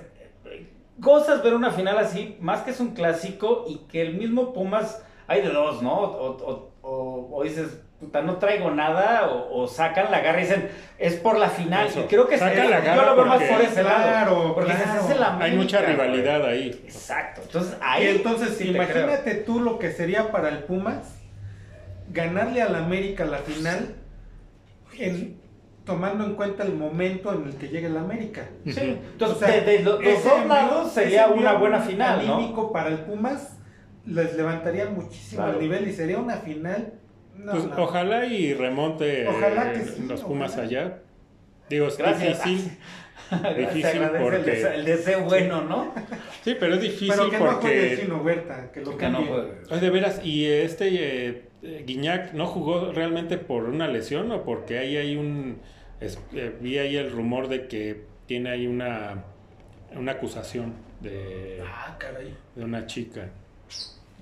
[1.00, 5.02] gozas ver una final así, más que es un clásico, y que el mismo Pumas,
[5.28, 5.94] hay de dos, ¿no?
[5.94, 10.44] O, o- o- o dices, puta, no traigo nada, o, o sacan la garra y
[10.44, 13.16] dicen, es por la final, Eso, y creo que saca es- la yo garra lo
[13.16, 15.06] veo más por ese lado, Claro, porque dices, claro.
[15.06, 15.92] es el Hay mucha güey.
[15.92, 16.70] rivalidad ahí.
[16.86, 18.06] Exacto, entonces ahí...
[18.06, 21.16] Y entonces, sí imagínate tú lo que sería para el Pumas
[22.12, 23.96] ganarle al América la final
[24.98, 25.40] en-
[25.90, 28.48] tomando en cuenta el momento en el que llegue el América.
[28.66, 28.80] Sí,
[29.12, 32.72] entonces O sea, de, de los, ese dos lados sería una buena final, ¿no?
[32.72, 33.58] para el Pumas
[34.06, 35.58] les levantaría muchísimo Claro.
[35.58, 36.94] el nivel y sería una final.
[37.36, 37.84] no, Pues no.
[37.84, 40.68] ojalá y remonte Ojalá que eh, sí, los Pumas ojalá.
[40.68, 41.00] allá.
[41.70, 42.44] Digo, es Gracias.
[42.44, 42.78] difícil.
[43.32, 45.94] Gracias, Difícil el, porque- deseo, el deseo bueno, ¿no?
[46.44, 48.02] Sí, pero es difícil Pero que no juegue porque...
[48.02, 49.52] Chino Huerta, que lo Que no juegue.
[49.70, 50.88] Ay, de veras, ¿y este
[51.62, 55.60] eh, Guiñac no jugó realmente por una lesión o porque ahí hay un...
[56.00, 59.24] es- eh, vi ahí el rumor de que tiene ahí una,
[59.96, 62.36] una acusación de, Ah, caray.
[62.56, 63.30] de una chica.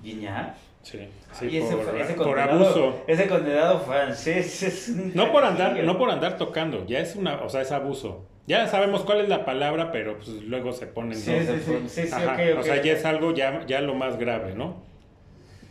[0.02, 0.54] Guiñac.
[0.82, 1.00] Sí,
[1.32, 3.04] sí, y ese, por, ese por condenado- abuso.
[3.06, 7.42] Ese condenado francés es un No por andar, no por andar tocando, ya es una,
[7.42, 8.24] o sea, es abuso.
[8.46, 11.32] Ya sabemos cuál es la palabra, pero pues luego se ponen Sí.
[11.40, 12.14] Sí, sí, sí.
[12.56, 14.82] O sea, ya es algo ya, ya lo más grave, ¿no?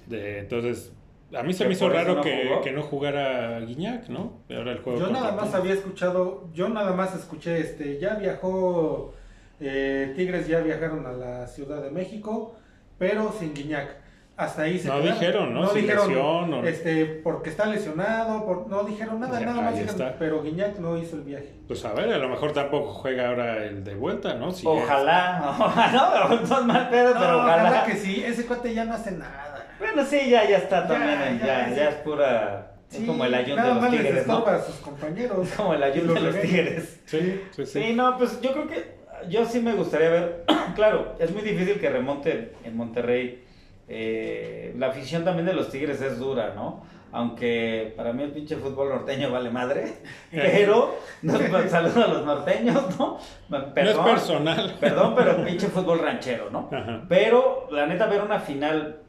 [0.06, 0.92] De, entonces,
[1.36, 4.42] a mí se ¿Que me hizo raro no que, que no jugara Guiñac, ¿no?
[4.50, 9.14] Ahora el juego Yo nada más había escuchado, yo nada más escuché, este, ya viajó,
[9.60, 12.56] eh, Tigres ya viajaron a la Ciudad de México,
[12.98, 14.06] pero sin Guiñac.
[14.38, 15.14] Hasta ahí se No quedaron.
[15.20, 15.68] dijeron, ¿no?
[15.70, 19.96] Si lesión o- este, porque está lesionado, por- no dijeron nada, Ya, nada más dijeron,
[20.00, 20.16] está.
[20.20, 21.56] pero Guiñac no hizo el viaje.
[21.68, 24.52] Pues a ver, a lo mejor tampoco juega ahora el de vuelta, ¿no?
[24.52, 27.84] Si Ojalá, ojalá, no, son mal pedo, pero No, ojalá.
[27.86, 29.57] que sí, ese cuate ya no hace nada.
[29.80, 33.62] Bueno, sí, ya, ya está también, ya, ya, es pura, es Sí, como el ayun
[33.62, 34.38] de los tigres, ¿no?
[34.38, 35.48] estorba a sus compañeros.
[35.48, 37.02] Es como el ayun Y los de los tigres.
[37.06, 37.84] Sí, sí, sí.
[37.84, 38.98] Sí, no, pues yo creo que
[39.30, 43.44] yo sí me gustaría ver, claro, es muy difícil que remonte en Monterrey.
[43.90, 46.84] Eh, la afición también de los Tigres es dura, ¿no?
[47.14, 49.94] Aunque para mí el pinche fútbol norteño vale madre,
[50.32, 53.18] pero no, pues, saludo a los norteños, ¿no?
[53.48, 54.76] no es personal.
[54.80, 56.70] perdón, pero pinche fútbol ranchero, ¿no?
[56.72, 57.06] Ajá.
[57.08, 59.04] Pero la neta ver una final,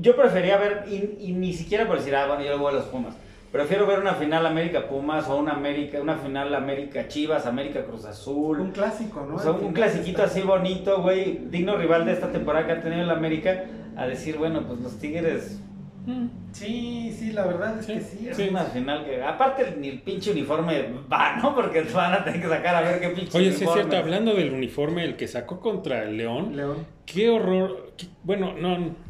[0.00, 2.76] yo prefería ver, y, y ni siquiera por decir, ah, bueno, yo le voy a
[2.76, 3.14] los Pumas.
[3.52, 8.04] Prefiero ver una final América Pumas o una América, una final América Chivas, América Cruz
[8.04, 8.60] Azul.
[8.60, 9.36] Un clásico, ¿no?
[9.36, 12.80] O sea, Al un clasiquito así bonito, güey, digno rival de esta temporada que ha
[12.82, 13.64] tenido el América,
[13.96, 15.60] a decir, bueno, pues los Tigres
[16.52, 18.28] Sí, sí, la verdad es Sí, que sí.
[18.30, 18.48] es Sí.
[18.50, 21.54] una final que, aparte ni el pinche uniforme va, ¿no?
[21.54, 23.82] Porque van a tener que sacar a ver qué pinche Oye, sí es uniforme.
[23.82, 26.86] cierto, hablando del uniforme, el que sacó contra el León, León.
[27.04, 27.92] qué horror.
[27.98, 29.07] qué- bueno, no.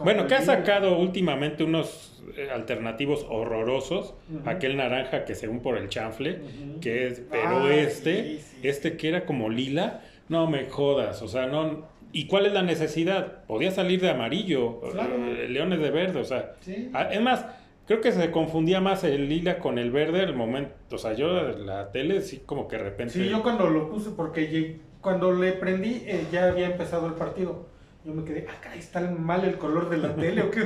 [0.00, 4.14] Bueno, que ha sacado últimamente unos eh, alternativos horrorosos.
[4.44, 6.40] Aquel naranja que según por el chanfle,
[6.80, 8.68] que es, pero Ah, este, sí, sí.
[8.68, 11.86] este que era como lila, no me jodas, o sea, no.
[12.12, 13.44] ¿Y cuál es la necesidad?
[13.46, 15.14] Podía salir de amarillo, Claro.
[15.16, 16.54] eh, Leones de verde, o sea.
[16.60, 16.90] Sí.
[16.94, 17.44] Ah, Es más,
[17.86, 20.74] creo que se confundía más el lila con el verde el momento.
[20.92, 23.12] O sea, yo la tele sí como que de repente.
[23.14, 27.66] Sí, yo cuando lo puse, porque cuando le prendí eh, ya había empezado el partido.
[28.08, 30.60] Yo me quedé, ah, caray, está mal el color de la tele o qué.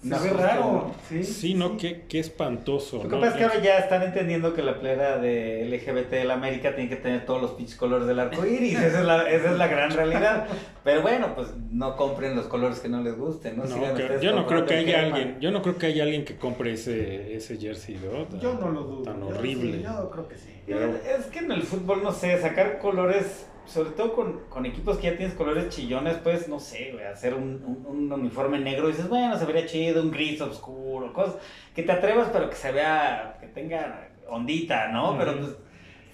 [0.00, 0.90] Se No, ve justo, raro.
[1.08, 1.76] Sí, Sí, ¿no?
[1.76, 2.98] Qué, qué espantoso.
[2.98, 3.20] Lo que ¿no?
[3.20, 6.74] pasa es que ahora ya están entendiendo que la plena de LGBT de la América
[6.76, 8.78] tiene que tener todos los pinches colores del arco iris.
[8.78, 10.46] Esa es la, esa es la gran realidad.
[10.84, 13.64] Pero bueno, pues no compren los colores que no les gusten, ¿no?
[13.64, 15.16] No, Sigan que- ustedes yo no creo que haya crema.
[15.16, 18.24] alguien, yo no creo que haya alguien que compre ese, ese jersey, ¿no?
[18.24, 19.02] Tan- Yo no lo dudo.
[19.02, 19.78] Tan Yo horrible.
[19.78, 20.48] sí, yo creo que sí.
[20.66, 25.10] Es que en el fútbol, no sé, sacar colores, sobre todo con, con equipos que
[25.10, 28.92] ya tienes colores chillones, pues, no sé, güey, hacer un, un- un uniforme negro y
[28.92, 31.36] dices, bueno, se vería chido, un gris oscuro, cosas
[31.74, 35.16] que te atrevas, pero que se vea, que tenga ondita, ¿no?
[35.18, 35.50] Pero pues,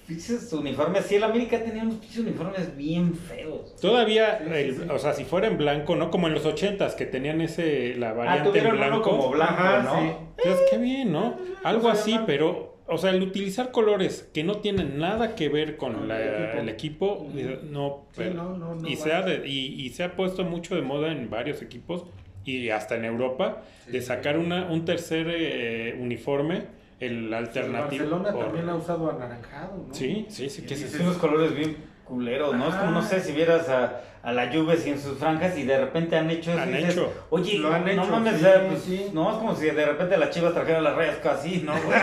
[0.07, 3.77] pinches uniformes, sí, el América tenía unos pinches uniformes bien feos.
[3.77, 4.83] Todavía, Sí, el- sí.
[4.91, 6.11] o sea, si fuera en blanco, ¿no?
[6.11, 8.97] Como en los ochentas, que tenían ese, la Ah, variante en tuvieron blanco.
[8.97, 10.01] uno como blanco, Ajá, ¿no?
[10.01, 10.13] sí.
[10.39, 11.37] Entonces, qué bien, ¿no?
[11.65, 15.93] Algo así, pero, o sea, el utilizar colores que no tienen nada que ver con
[15.95, 16.21] Con la-
[16.53, 17.27] el el equipo.
[17.71, 20.45] no, Sí, pero- no, no, no y, se ha de- y, y se ha puesto
[20.45, 22.05] mucho de moda en varios equipos
[22.45, 24.07] y hasta en Europa de Sí.
[24.07, 26.65] sacar una, un tercer eh, uniforme,
[27.01, 28.05] el El alternativo.
[28.05, 29.95] Barcelona por- también ha usado anaranjado, ¿no?
[29.95, 32.69] Sí, sí, sí, que es unos colores bien culeros, ¿no?
[32.71, 35.79] Es como, no sé, si vieras a, a la Juve sin sus franjas y de
[35.79, 36.61] repente han hecho eso.
[36.61, 37.13] Han y dices, hecho.
[37.31, 39.07] Oye, Lo han no hecho, mames, sí, pues, sí.
[39.13, 41.99] no, es como si de repente las chivas trajeran las rayas casi, ¿no, güey?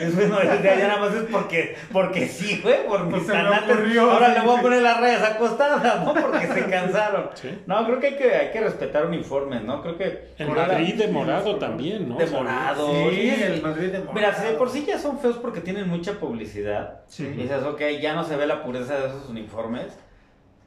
[0.00, 4.28] Es bueno, ya, ya nada más es porque, porque sí, güey, por mis ocurrió, Ahora
[4.28, 6.14] sí, le voy a poner las rayas acostadas, ¿no?
[6.14, 7.30] Porque se cansaron.
[7.34, 7.58] Sí.
[7.66, 9.82] No, creo que hay que, hay que respetar uniformes, ¿no?
[9.82, 10.28] Creo que...
[10.38, 12.16] El Madrid de morado también, ¿no?
[12.16, 12.88] De morado.
[13.10, 14.14] Sí, Sí, el Madrid de morado.
[14.14, 17.24] Mira, si de por sí ya son feos porque tienen mucha publicidad, Sí.
[17.24, 19.86] y dices, ok, ya no se ve la pureza de esos uniformes.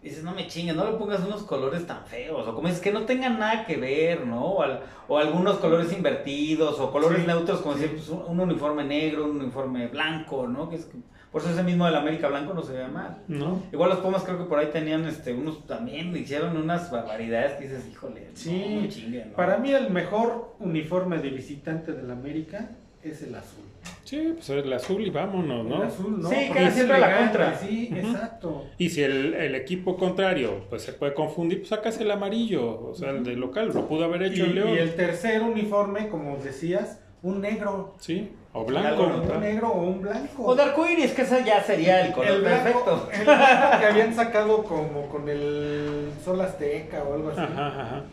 [0.09, 2.47] Dices, no me chingues, no le pongas unos colores tan feos.
[2.47, 4.43] O como dices, que no tengan nada que ver, ¿no?
[4.45, 7.81] O, al- o algunos colores invertidos, o colores Sí, neutros, como sí.
[7.81, 10.69] decir, pues, un, un uniforme negro, un uniforme blanco, ¿no?
[10.69, 10.87] Que es,
[11.31, 13.17] por eso ese mismo del América Blanco no se ve mal.
[13.27, 13.61] ¿No?
[13.73, 17.63] Igual los Pumas creo que por ahí tenían este, unos también, hicieron unas barbaridades que
[17.67, 19.35] dices, híjole, Sí, no, no chinguen, ¿no?
[19.35, 22.69] Para mí el mejor uniforme de visitante del América
[23.03, 23.63] es el azul.
[24.03, 25.81] Sí, pues el azul y vámonos, ¿no?
[25.83, 26.29] El azul, ¿no?
[26.29, 27.57] Sí, es siempre la contra.
[27.57, 28.65] Sí, exacto.
[28.77, 32.93] Y si el, el equipo contrario pues se puede confundir, pues sacas el amarillo, o
[32.95, 34.69] sea, el de local, lo pudo haber Y, hecho el León.
[34.75, 37.95] y el tercer uniforme, como decías, un negro.
[37.99, 39.07] Sí, o Algo, blanco.
[39.07, 39.33] ¿no?
[39.35, 40.43] Un negro o un blanco.
[40.45, 43.09] O de arcoíris, que ese ya sería el color el blanco, perfecto.
[43.13, 47.39] el blanco que habían sacado como con el Sol Azteca o algo así.
[47.41, 48.03] Ajá, ajá.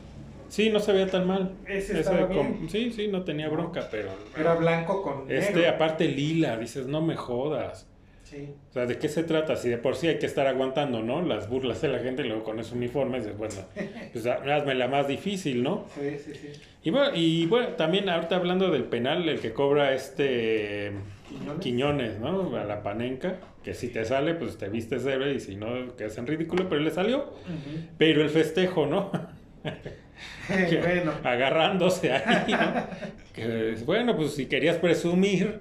[0.55, 1.57] Sí, no se veía tan mal.
[1.67, 2.69] Ese estaba bien.
[2.71, 4.11] Sí, sí, no tenía bronca, pero...
[4.39, 7.89] Era blanco con Este, aparte lila, dices, no me jodas.
[8.23, 8.55] Sí.
[8.71, 9.57] O sea, ¿de qué se trata?
[9.57, 11.23] Si de por sí hay que estar aguantando, ¿no?
[11.23, 13.55] Las burlas de la gente, y luego con ese uniforme, dices, bueno,
[14.13, 15.87] pues hazme la más difícil, ¿no?
[15.93, 16.53] Sí, sí, sí.
[16.85, 20.93] Y bueno, y bueno, también ahorita hablando del penal, el que cobra este
[21.29, 21.61] Quiñones.
[21.61, 22.57] Quiñones, ¿no?
[22.57, 26.05] A la panenca, que si te sale, pues te vistes héroe y si no, que
[26.05, 27.19] hacen ridículo, pero le salió.
[27.23, 27.89] Ujú.
[27.99, 29.11] Pero el festejo, ¿no?
[30.69, 31.13] Que- bueno.
[31.25, 32.87] Agarrándose ahí, ¿no?
[33.33, 35.61] Que, bueno, pues si querías presumir,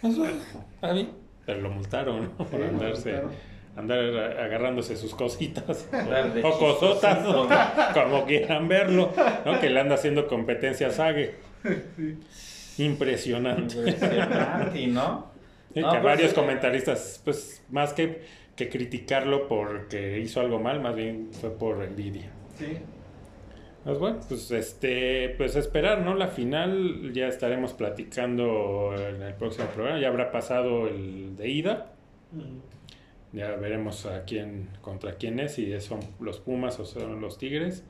[0.00, 0.36] pues bueno,
[0.74, 1.10] está bien.
[1.46, 2.44] Pero lo multaron, ¿no?
[2.46, 3.20] Por Sí, andarse,
[3.76, 3.98] andar
[4.40, 5.88] agarrándose sus cositas.
[6.42, 7.18] O cosotas.
[7.94, 9.12] Como quieran verlo,
[9.44, 9.60] ¿no?
[9.60, 11.34] Que le anda haciendo competencia a Sage.
[12.78, 13.76] Impresionante.
[13.76, 15.30] Impresionante, ¿no?
[15.74, 16.34] Sí, No, que pues, varios sí.
[16.34, 18.22] comentaristas, pues más que,
[18.56, 22.30] que criticarlo porque hizo algo mal, más bien fue por envidia.
[22.58, 22.78] Sí.
[23.84, 26.14] Pues bueno, pues este, pues esperar, ¿no?
[26.14, 31.92] La final ya estaremos platicando en el próximo programa, ya habrá pasado el de ida,
[33.32, 37.82] ya veremos a quién, contra quién es, si son los Pumas o son los Tigres.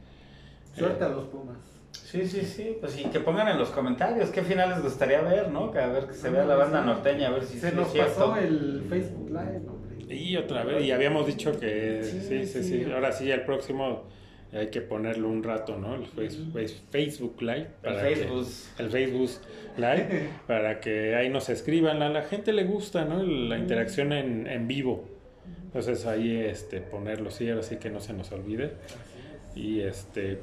[0.74, 1.58] Suerte Eh, a los Pumas.
[1.92, 2.76] Sí, sí, sí.
[2.80, 5.70] Pues sí, que pongan en los comentarios qué final les gustaría ver, ¿no?
[5.70, 7.88] Que a ver que se vea la banda norteña, a ver si Se sí nos
[7.88, 8.12] es cierto.
[8.14, 10.14] pasó el Facebook Live, hombre.
[10.14, 12.90] Y otra vez, y habíamos dicho que sí, sí, Sí, sí, sí.
[12.92, 14.04] ahora sí, el próximo
[14.52, 15.94] hay que ponerlo un rato, ¿no?
[15.94, 17.68] El face- Facebook Live.
[17.82, 18.46] El para que- Facebook.
[18.78, 19.30] el Facebook
[19.76, 22.02] Live, para que ahí nos escriban.
[22.02, 23.22] A la gente le gusta, ¿no?
[23.22, 25.04] La interacción en, en vivo.
[25.64, 28.72] Entonces ahí este, ponerlo, sí, ahora sí que no se nos olvide.
[29.54, 30.38] Y este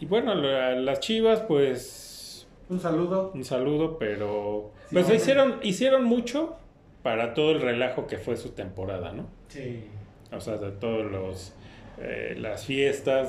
[0.00, 3.30] y bueno, la- las chivas, pues Un saludo.
[3.34, 6.56] un saludo, pero Sí, pues hicieron, hicieron mucho
[7.02, 9.26] para todo el relajo que fue su temporada, ¿no?
[9.48, 9.84] Sí.
[10.32, 11.52] O sea, de todos los
[12.00, 13.28] eh, las fiestas,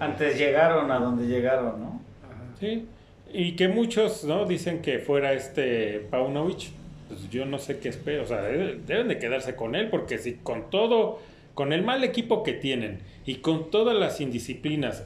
[0.00, 2.00] Antes llegaron a donde llegaron, ¿no?
[2.24, 2.42] Ajá.
[2.58, 2.86] Sí,
[3.32, 4.44] y que muchos, ¿no?
[4.46, 6.70] Dicen que fuera este Paunovic,
[7.08, 10.18] pues yo no sé qué espero, o sea, debe- deben de quedarse con él, porque
[10.18, 11.20] si con todo,
[11.54, 15.04] con el mal equipo que tienen y con todas las indisciplinas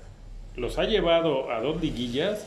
[0.57, 2.47] los ha llevado a dos liguillas,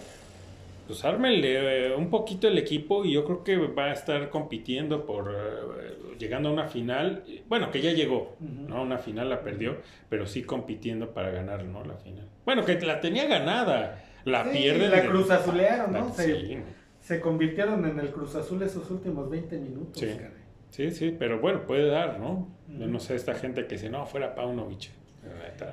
[0.87, 5.05] pues ármenle eh, un poquito el equipo y yo creo que va a estar compitiendo
[5.05, 8.69] por eh, llegando a una final, bueno, que ya llegó, Ujú.
[8.69, 8.81] ¿no?
[8.81, 9.77] Una final la perdió,
[10.09, 11.83] pero sí compitiendo para ganar, ¿no?
[11.85, 12.25] La final.
[12.45, 14.89] Bueno, que la tenía ganada, la Sí, pierde.
[14.89, 16.13] la Cruz Azulearon, la- ¿no?
[16.13, 16.57] Se, Sí,
[17.01, 19.99] se convirtieron en el Cruz Azul esos últimos 20 minutos.
[19.99, 20.07] Sí.
[20.07, 20.31] caray.
[20.69, 22.47] sí, sí, pero bueno, puede dar, ¿no?
[22.67, 22.87] Yo Ujú.
[22.93, 24.89] no sé, esta gente que dice, no, fuera Paunovic.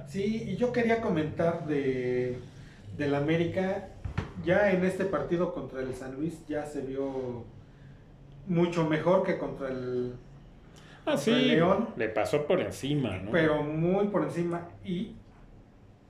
[0.09, 2.39] Sí, y yo quería comentar de
[2.97, 3.89] del América,
[4.45, 7.45] ya en este partido contra el San Luis ya se vio
[8.47, 10.15] mucho mejor que contra el
[11.07, 11.89] Ah, Contra sí, el León.
[11.97, 13.31] le pasó por encima, ¿no?
[13.31, 15.15] pero muy por encima y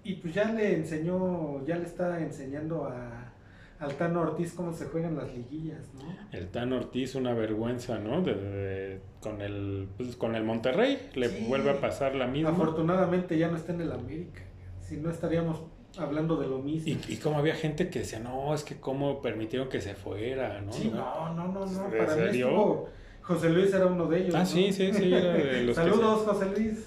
[0.06, 3.32] y pues ya le enseñó, ya le está enseñando a
[3.80, 6.02] al Tano Ortiz cómo se juegan las liguillas, ¿no?
[6.30, 8.22] El Tan Ortiz, una vergüenza, ¿no?
[8.22, 11.44] De- de- con, el, pues, con el Monterrey, le Sí.
[11.48, 12.50] vuelve a pasar la misma.
[12.50, 14.42] Afortunadamente ya no está en el América.
[14.80, 15.62] Si no estaríamos
[15.98, 16.88] hablando de lo mismo.
[17.08, 20.60] Y, y como había gente que decía, no, es que cómo permitieron que se fuera,
[20.60, 20.72] ¿no?
[20.72, 21.84] Sí, no, no, no, no.
[21.86, 22.88] ¿En Para mí estuvo-
[23.22, 24.34] José Luis era uno de ellos.
[24.34, 24.46] Ah, ¿no?
[24.46, 26.84] sí, sí, sí, era de los que Saludos, José Luis.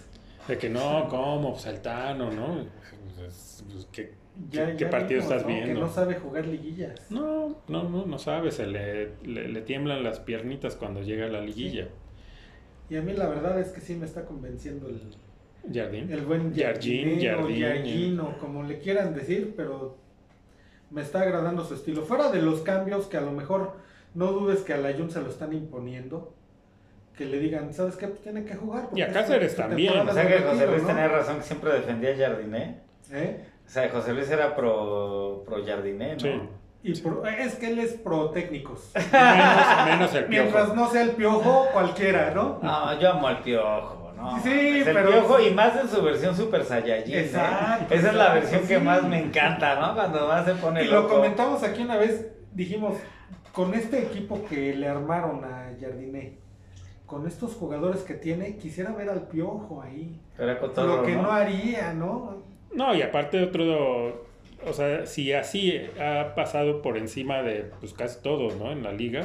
[0.48, 1.54] De que no, ¿cómo?
[1.54, 2.66] Pues el Tano, ¿no?
[3.18, 4.14] Pues, pues, ¿qué,
[4.52, 5.48] Ya- qué- qué ya partido vimos, estás ¿no?
[5.48, 5.82] Que viendo?
[5.82, 7.10] no sabe jugar liguillas.
[7.10, 11.30] No, no, no, no sabes, se le, le, le tiemblan las piernitas cuando llega a
[11.30, 11.88] la liguilla.
[12.90, 15.02] Y a mí la verdad es que sí me está convenciendo el,
[15.74, 16.12] Jardín.
[16.12, 17.62] el buen Jardín, Jardinero, Jardín.
[17.64, 19.98] Jardino, como le quieran decir, pero
[20.90, 22.04] me está agradando su estilo.
[22.04, 23.74] Fuera de los cambios que a lo mejor
[24.14, 26.34] no dudes que a la Jun se lo están imponiendo.
[27.18, 28.08] Que le digan, ¿sabes qué?
[28.08, 28.90] Pues tiene que jugar.
[28.94, 30.08] Y a es Cáceres también.
[30.08, 30.88] O sea que José Luis ¿no?
[30.88, 32.80] tenía razón que siempre defendía a Jardiné.
[33.12, 33.44] ¿Eh?
[33.66, 36.20] O sea, José Luis era pro, pro Jardiné, ¿no?
[36.20, 36.42] Sí.
[36.84, 38.92] Y pro- es que él es pro técnicos.
[39.12, 42.60] Menos, menos el Mientras no sea el piojo, cualquiera, ¿no?
[42.62, 44.42] No, yo amo al piojo, ¿no?
[44.42, 44.50] Sí,
[44.80, 47.14] Es el pero- piojo y más en su versión Super Saiyajin.
[47.16, 47.20] ¿eh?
[47.22, 49.94] Exacto, Esa es la versión que más me encanta, ¿no?
[49.94, 52.96] Cuando más se pone Y lo comentamos aquí una vez, dijimos,
[53.52, 56.38] con este equipo que le armaron a Jardiné,
[57.06, 60.20] con estos jugadores que tiene, quisiera ver al piojo ahí.
[60.38, 61.32] Era cotorro, Lo que no, ¿no?
[61.32, 62.44] haría, ¿no?
[62.74, 64.26] No, y aparte otro,
[64.68, 68.72] o sea, si así ha pasado por encima de pues casi todos, ¿no?
[68.74, 69.24] En la liga,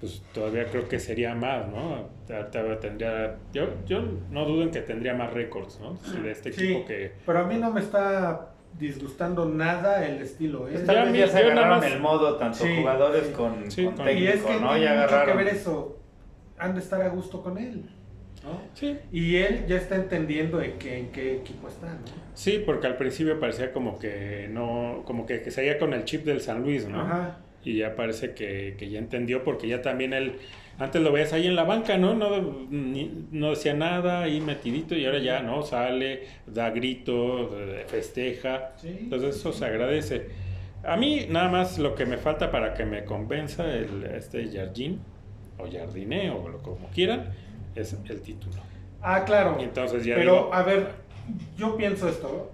[0.00, 2.08] pues todavía creo que sería más, ¿no?
[2.80, 5.96] Tendría, yo, yo no dudo en que tendría más récords, ¿no?
[5.96, 7.12] Sí, De este Sí, equipo que...
[7.26, 10.72] pero a mí no me está disgustando nada el estilo, ¿eh?
[10.74, 13.32] Pues Ya ya se agarraron más- el modo, tanto Sí, jugadores sí.
[13.32, 14.76] con, Sí, con con- técnico, y es que ¿no?
[14.78, 15.98] Ya que ver eso.
[16.58, 17.84] Han de estar a gusto con él,
[18.44, 18.60] ¿no?
[18.74, 22.28] Sí, Y él ya está entendiendo en qué, en qué equipo está, ¿no?
[22.34, 26.24] sí, porque al principio parecía como que no, como que, que seguía con el chip
[26.24, 27.00] del San Luis, ¿no?
[27.00, 27.38] Ajá.
[27.64, 30.36] Y ya parece que, que ya entendió porque ya también él,
[30.78, 32.14] antes lo veías ahí en la banca, ¿no?
[32.14, 32.40] No,
[32.70, 35.62] ni- no decía nada, ahí metidito y ahora ya, ¿no?
[35.62, 38.72] Sale, da gritos, eh, festeja.
[38.76, 38.96] Sí.
[39.00, 40.28] Entonces eso se agradece.
[40.84, 45.00] A mí nada más lo que me falta para que me convenza el, este Jardín
[45.58, 47.32] o Jardiné o lo como quieran
[47.74, 48.56] es el título.
[49.02, 49.56] Ah, claro.
[49.60, 50.88] Y entonces ya Pero, digo, a ver,
[51.56, 52.50] yo pienso esto.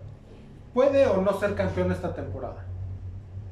[0.73, 2.65] ¿Puede o no ser campeón esta temporada?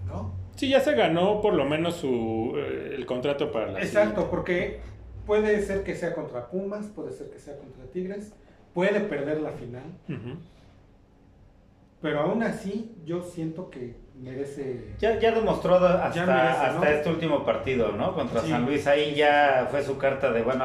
[0.07, 0.33] ¿No?
[0.57, 4.81] Sí, ya se ganó por lo menos su, eh, el contrato para la Exacto, porque
[5.27, 8.33] puede ser que sea contra Pumas, puede ser que sea contra Tigres,
[8.74, 9.85] puede perder la final,
[12.01, 14.95] pero aún así yo siento que merece...
[14.99, 16.65] Ya, ya demostró hasta, Ya merece, ¿no?
[16.65, 18.12] hasta este último partido, ¿no?
[18.15, 18.51] Contra Sí.
[18.51, 18.87] San Luis.
[18.89, 20.65] Ahí ya fue su carta de, bueno,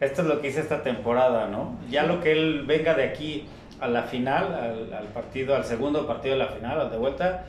[0.00, 1.78] esto es lo que hice esta temporada, ¿no?
[1.90, 3.46] Ya lo que él venga de aquí
[3.80, 7.46] a la final, al, al partido, al segundo partido de la final, al de vuelta,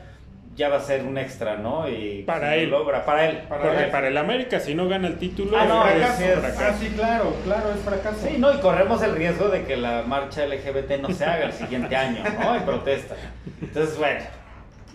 [0.58, 1.88] ya va a ser un extra, ¿no?
[1.88, 2.70] Y Para si él.
[2.70, 3.38] Logra, para él.
[3.48, 3.90] Para Porque él.
[3.90, 6.18] para el América, si no gana el título, Ah, no, es fracaso.
[6.18, 6.78] sí, es Ah, fracaso.
[6.80, 8.18] sí, claro, claro, es fracaso.
[8.28, 11.52] Sí, no, y corremos el riesgo de que la marcha LGBT no se haga el
[11.52, 12.56] siguiente año, ¿no?
[12.56, 13.14] En protesta.
[13.62, 14.20] Entonces, bueno,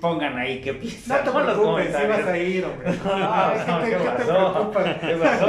[0.02, 1.40] pongan ahí qué No piensan te ¿no?
[1.40, 1.64] los preocupes,
[1.96, 2.18] comentarios.
[2.18, 2.92] vas a ir, hombre.
[3.06, 4.72] No, no, no, ¿qué, ¿qué te- te pasó?
[5.00, 5.48] ¿Qué pasó?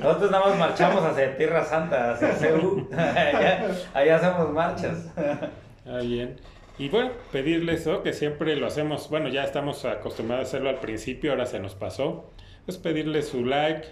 [0.00, 2.88] Nosotros nada más marchamos hacia Tierra Santa, hacia CEU.
[2.96, 3.64] allá,
[3.94, 4.98] allá hacemos marchas.
[5.84, 6.36] Ah, bien.
[6.78, 8.02] Y bueno, pedirles ¿no?
[8.02, 11.74] que siempre lo hacemos, bueno, ya estamos acostumbrados a hacerlo al principio, ahora se nos
[11.74, 12.30] pasó.
[12.66, 13.86] Pues pedirles su like,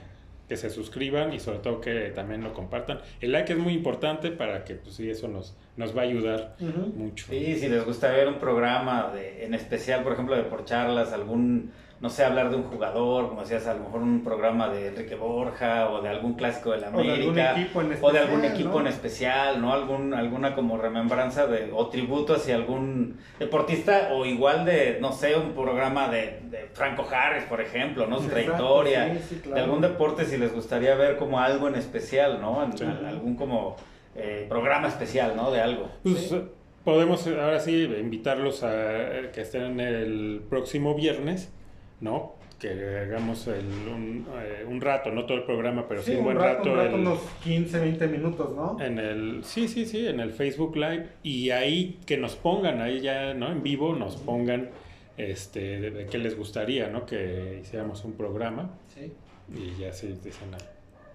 [0.48, 3.00] que se suscriban y sobre todo que también lo compartan.
[3.20, 6.56] El like es muy importante para que, pues sí, eso nos, nos va a ayudar
[6.94, 7.26] mucho.
[7.30, 11.12] Sí, si les gusta ver un programa de, en especial, por ejemplo, de por charlas,
[11.12, 14.88] algún, no sé, hablar de un jugador, como decías, a lo mejor un programa de
[14.88, 17.52] Enrique Borja o de algún clásico de la O de algún América.
[17.52, 18.80] equipo en o de algún equipo ¿no?
[18.80, 19.72] en especial, ¿no?
[19.72, 25.34] Algún, alguna como remembranza de, o tributo hacia algún deportista, o igual de, no sé,
[25.36, 28.20] un programa de, de Franco Harris, por ejemplo, ¿no?
[28.20, 29.54] Su trayectoria, sí, sí, claro.
[29.56, 32.62] de algún deporte si les gustaría ver como algo en especial, ¿no?
[32.64, 32.84] En- Sí.
[32.84, 33.76] algún como
[34.16, 35.50] eh, programa especial, ¿no?
[35.50, 35.88] De algo.
[36.02, 36.40] Pues Sí.
[36.84, 41.50] podemos ahora sí invitarlos a eh, que estén el próximo viernes,
[42.04, 42.34] ¿no?
[42.60, 46.24] que hagamos el, un, eh, un rato, no todo el programa, pero sí, Sí, un
[46.24, 48.78] buen rato, un rato, el- unos 15, 20 minutos, ¿no?
[48.80, 53.00] en el sí, sí, sí, en el Facebook Live y ahí que nos pongan ahí
[53.00, 53.50] ya, ¿no?
[53.52, 54.70] En vivo nos pongan
[55.18, 57.04] este de, de qué les gustaría, ¿no?
[57.04, 59.12] Que hiciéramos un programa Sí.
[59.54, 60.64] y ya sí dicen nada.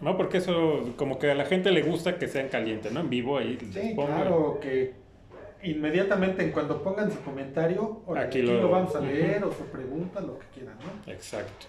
[0.02, 3.00] No, porque eso como que a la gente le gusta que sean calientes, ¿no?
[3.00, 4.22] En vivo ahí Sí, pongan.
[4.22, 4.94] claro, que
[5.64, 9.66] inmediatamente en cuando pongan su comentario, Aquí aquí, lo- lo, vamos a leer o su
[9.66, 11.12] pregunta, lo que quieran, ¿no?
[11.12, 11.68] Exacto.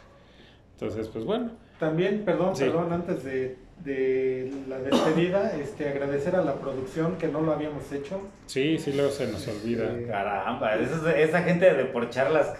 [0.74, 2.64] Entonces, pues bueno, También, perdón, Sí.
[2.64, 7.90] perdón, antes de, de la despedida, este, agradecer a la producción que no lo habíamos
[7.92, 8.20] hecho.
[8.46, 9.88] sí, sí luego se nos olvida.
[9.96, 10.04] Sí.
[10.06, 12.52] Caramba, esa, esa gente de por charlas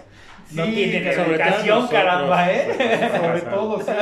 [0.52, 1.90] no Sí, tiene dedicación, nosotros.
[1.90, 3.10] caramba, ¿eh?
[3.20, 3.92] Sobre todo, sí,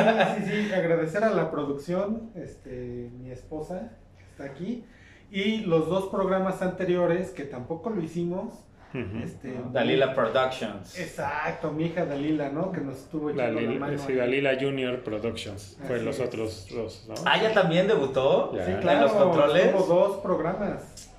[0.47, 4.85] sí, sí, agradecer a la producción, este, mi esposa que está aquí,
[5.31, 8.65] y los dos programas anteriores que tampoco lo hicimos.
[9.23, 10.99] Este, Dalila Productions.
[10.99, 12.73] Exacto, mi hija Dalila, ¿no?
[12.73, 13.99] Que nos estuvo echando la Dalila, mano.
[13.99, 14.17] sí, ahí.
[14.19, 15.79] Dalila Junior Productions.
[15.87, 16.27] Fue Así los es.
[16.27, 17.15] otros dos, ¿no?
[17.27, 18.65] Ah, ya también debutó Ya.
[18.65, 19.67] Sí, en claro, los controles.
[19.67, 21.11] estuvo dos programas.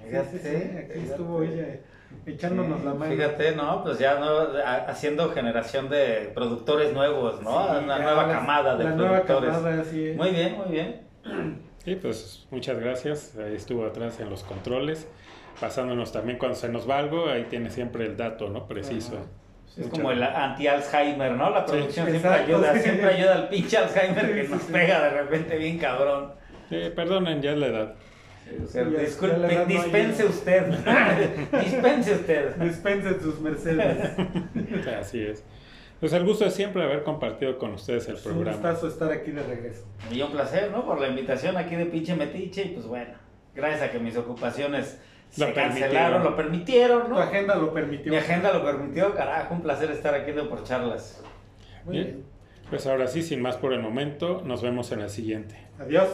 [0.00, 1.00] Sí, Fíjate, sí, sí, aquí fíjate.
[1.10, 1.80] estuvo ella
[2.24, 3.12] echándonos Sí, la mano.
[3.12, 3.82] Fíjate, ¿no?
[3.82, 4.28] Pues ya no,
[4.86, 7.50] haciendo generación de productores nuevos, ¿no?
[7.78, 9.56] Sí, Una nueva la- camada de la nueva productores.
[9.56, 10.16] camada, así es.
[10.16, 11.02] Muy bien, muy bien.
[11.84, 13.36] Sí, pues muchas gracias.
[13.36, 15.06] Ahí estuvo atrás en los controles.
[15.60, 18.66] Pasándonos también cuando se nos va algo, ahí tiene siempre el dato, ¿no?
[18.68, 19.14] Preciso.
[19.16, 19.24] Ajá.
[19.80, 21.50] Es como el anti-Alzheimer, ¿no?
[21.50, 25.56] La producción Sí, siempre ayuda, siempre ayuda al pinche Alzheimer que nos pega de repente
[25.56, 26.32] bien cabrón.
[26.70, 27.94] Eh, perdonen, ya es la edad.
[28.64, 30.66] O sea, Sí, ya- disculpe, ya la edad no dispense usted.
[31.64, 32.56] dispense usted.
[32.56, 34.10] Dispensen sus mercedes.
[35.00, 35.44] Así es.
[36.00, 38.56] Pues el gusto es siempre haber compartido con ustedes el Es un programa.
[38.56, 39.84] gustazo estar aquí de regreso.
[40.12, 40.86] Y un placer, ¿no?
[40.86, 42.62] Por la invitación aquí de pinche metiche.
[42.62, 43.14] Y pues bueno,
[43.54, 45.00] gracias a que mis ocupaciones
[45.36, 47.18] Lo se cancelaron, lo permitieron, Tu ¿no?
[47.18, 48.12] agenda lo permitió.
[48.12, 51.20] Mi agenda lo permitió, carajo, un placer estar aquí de por charlas.
[51.84, 52.06] Muy Bien.
[52.06, 52.24] bien.
[52.70, 55.56] Pues ahora sí, sin más por el momento, nos vemos en el siguiente.
[55.80, 56.08] Adiós.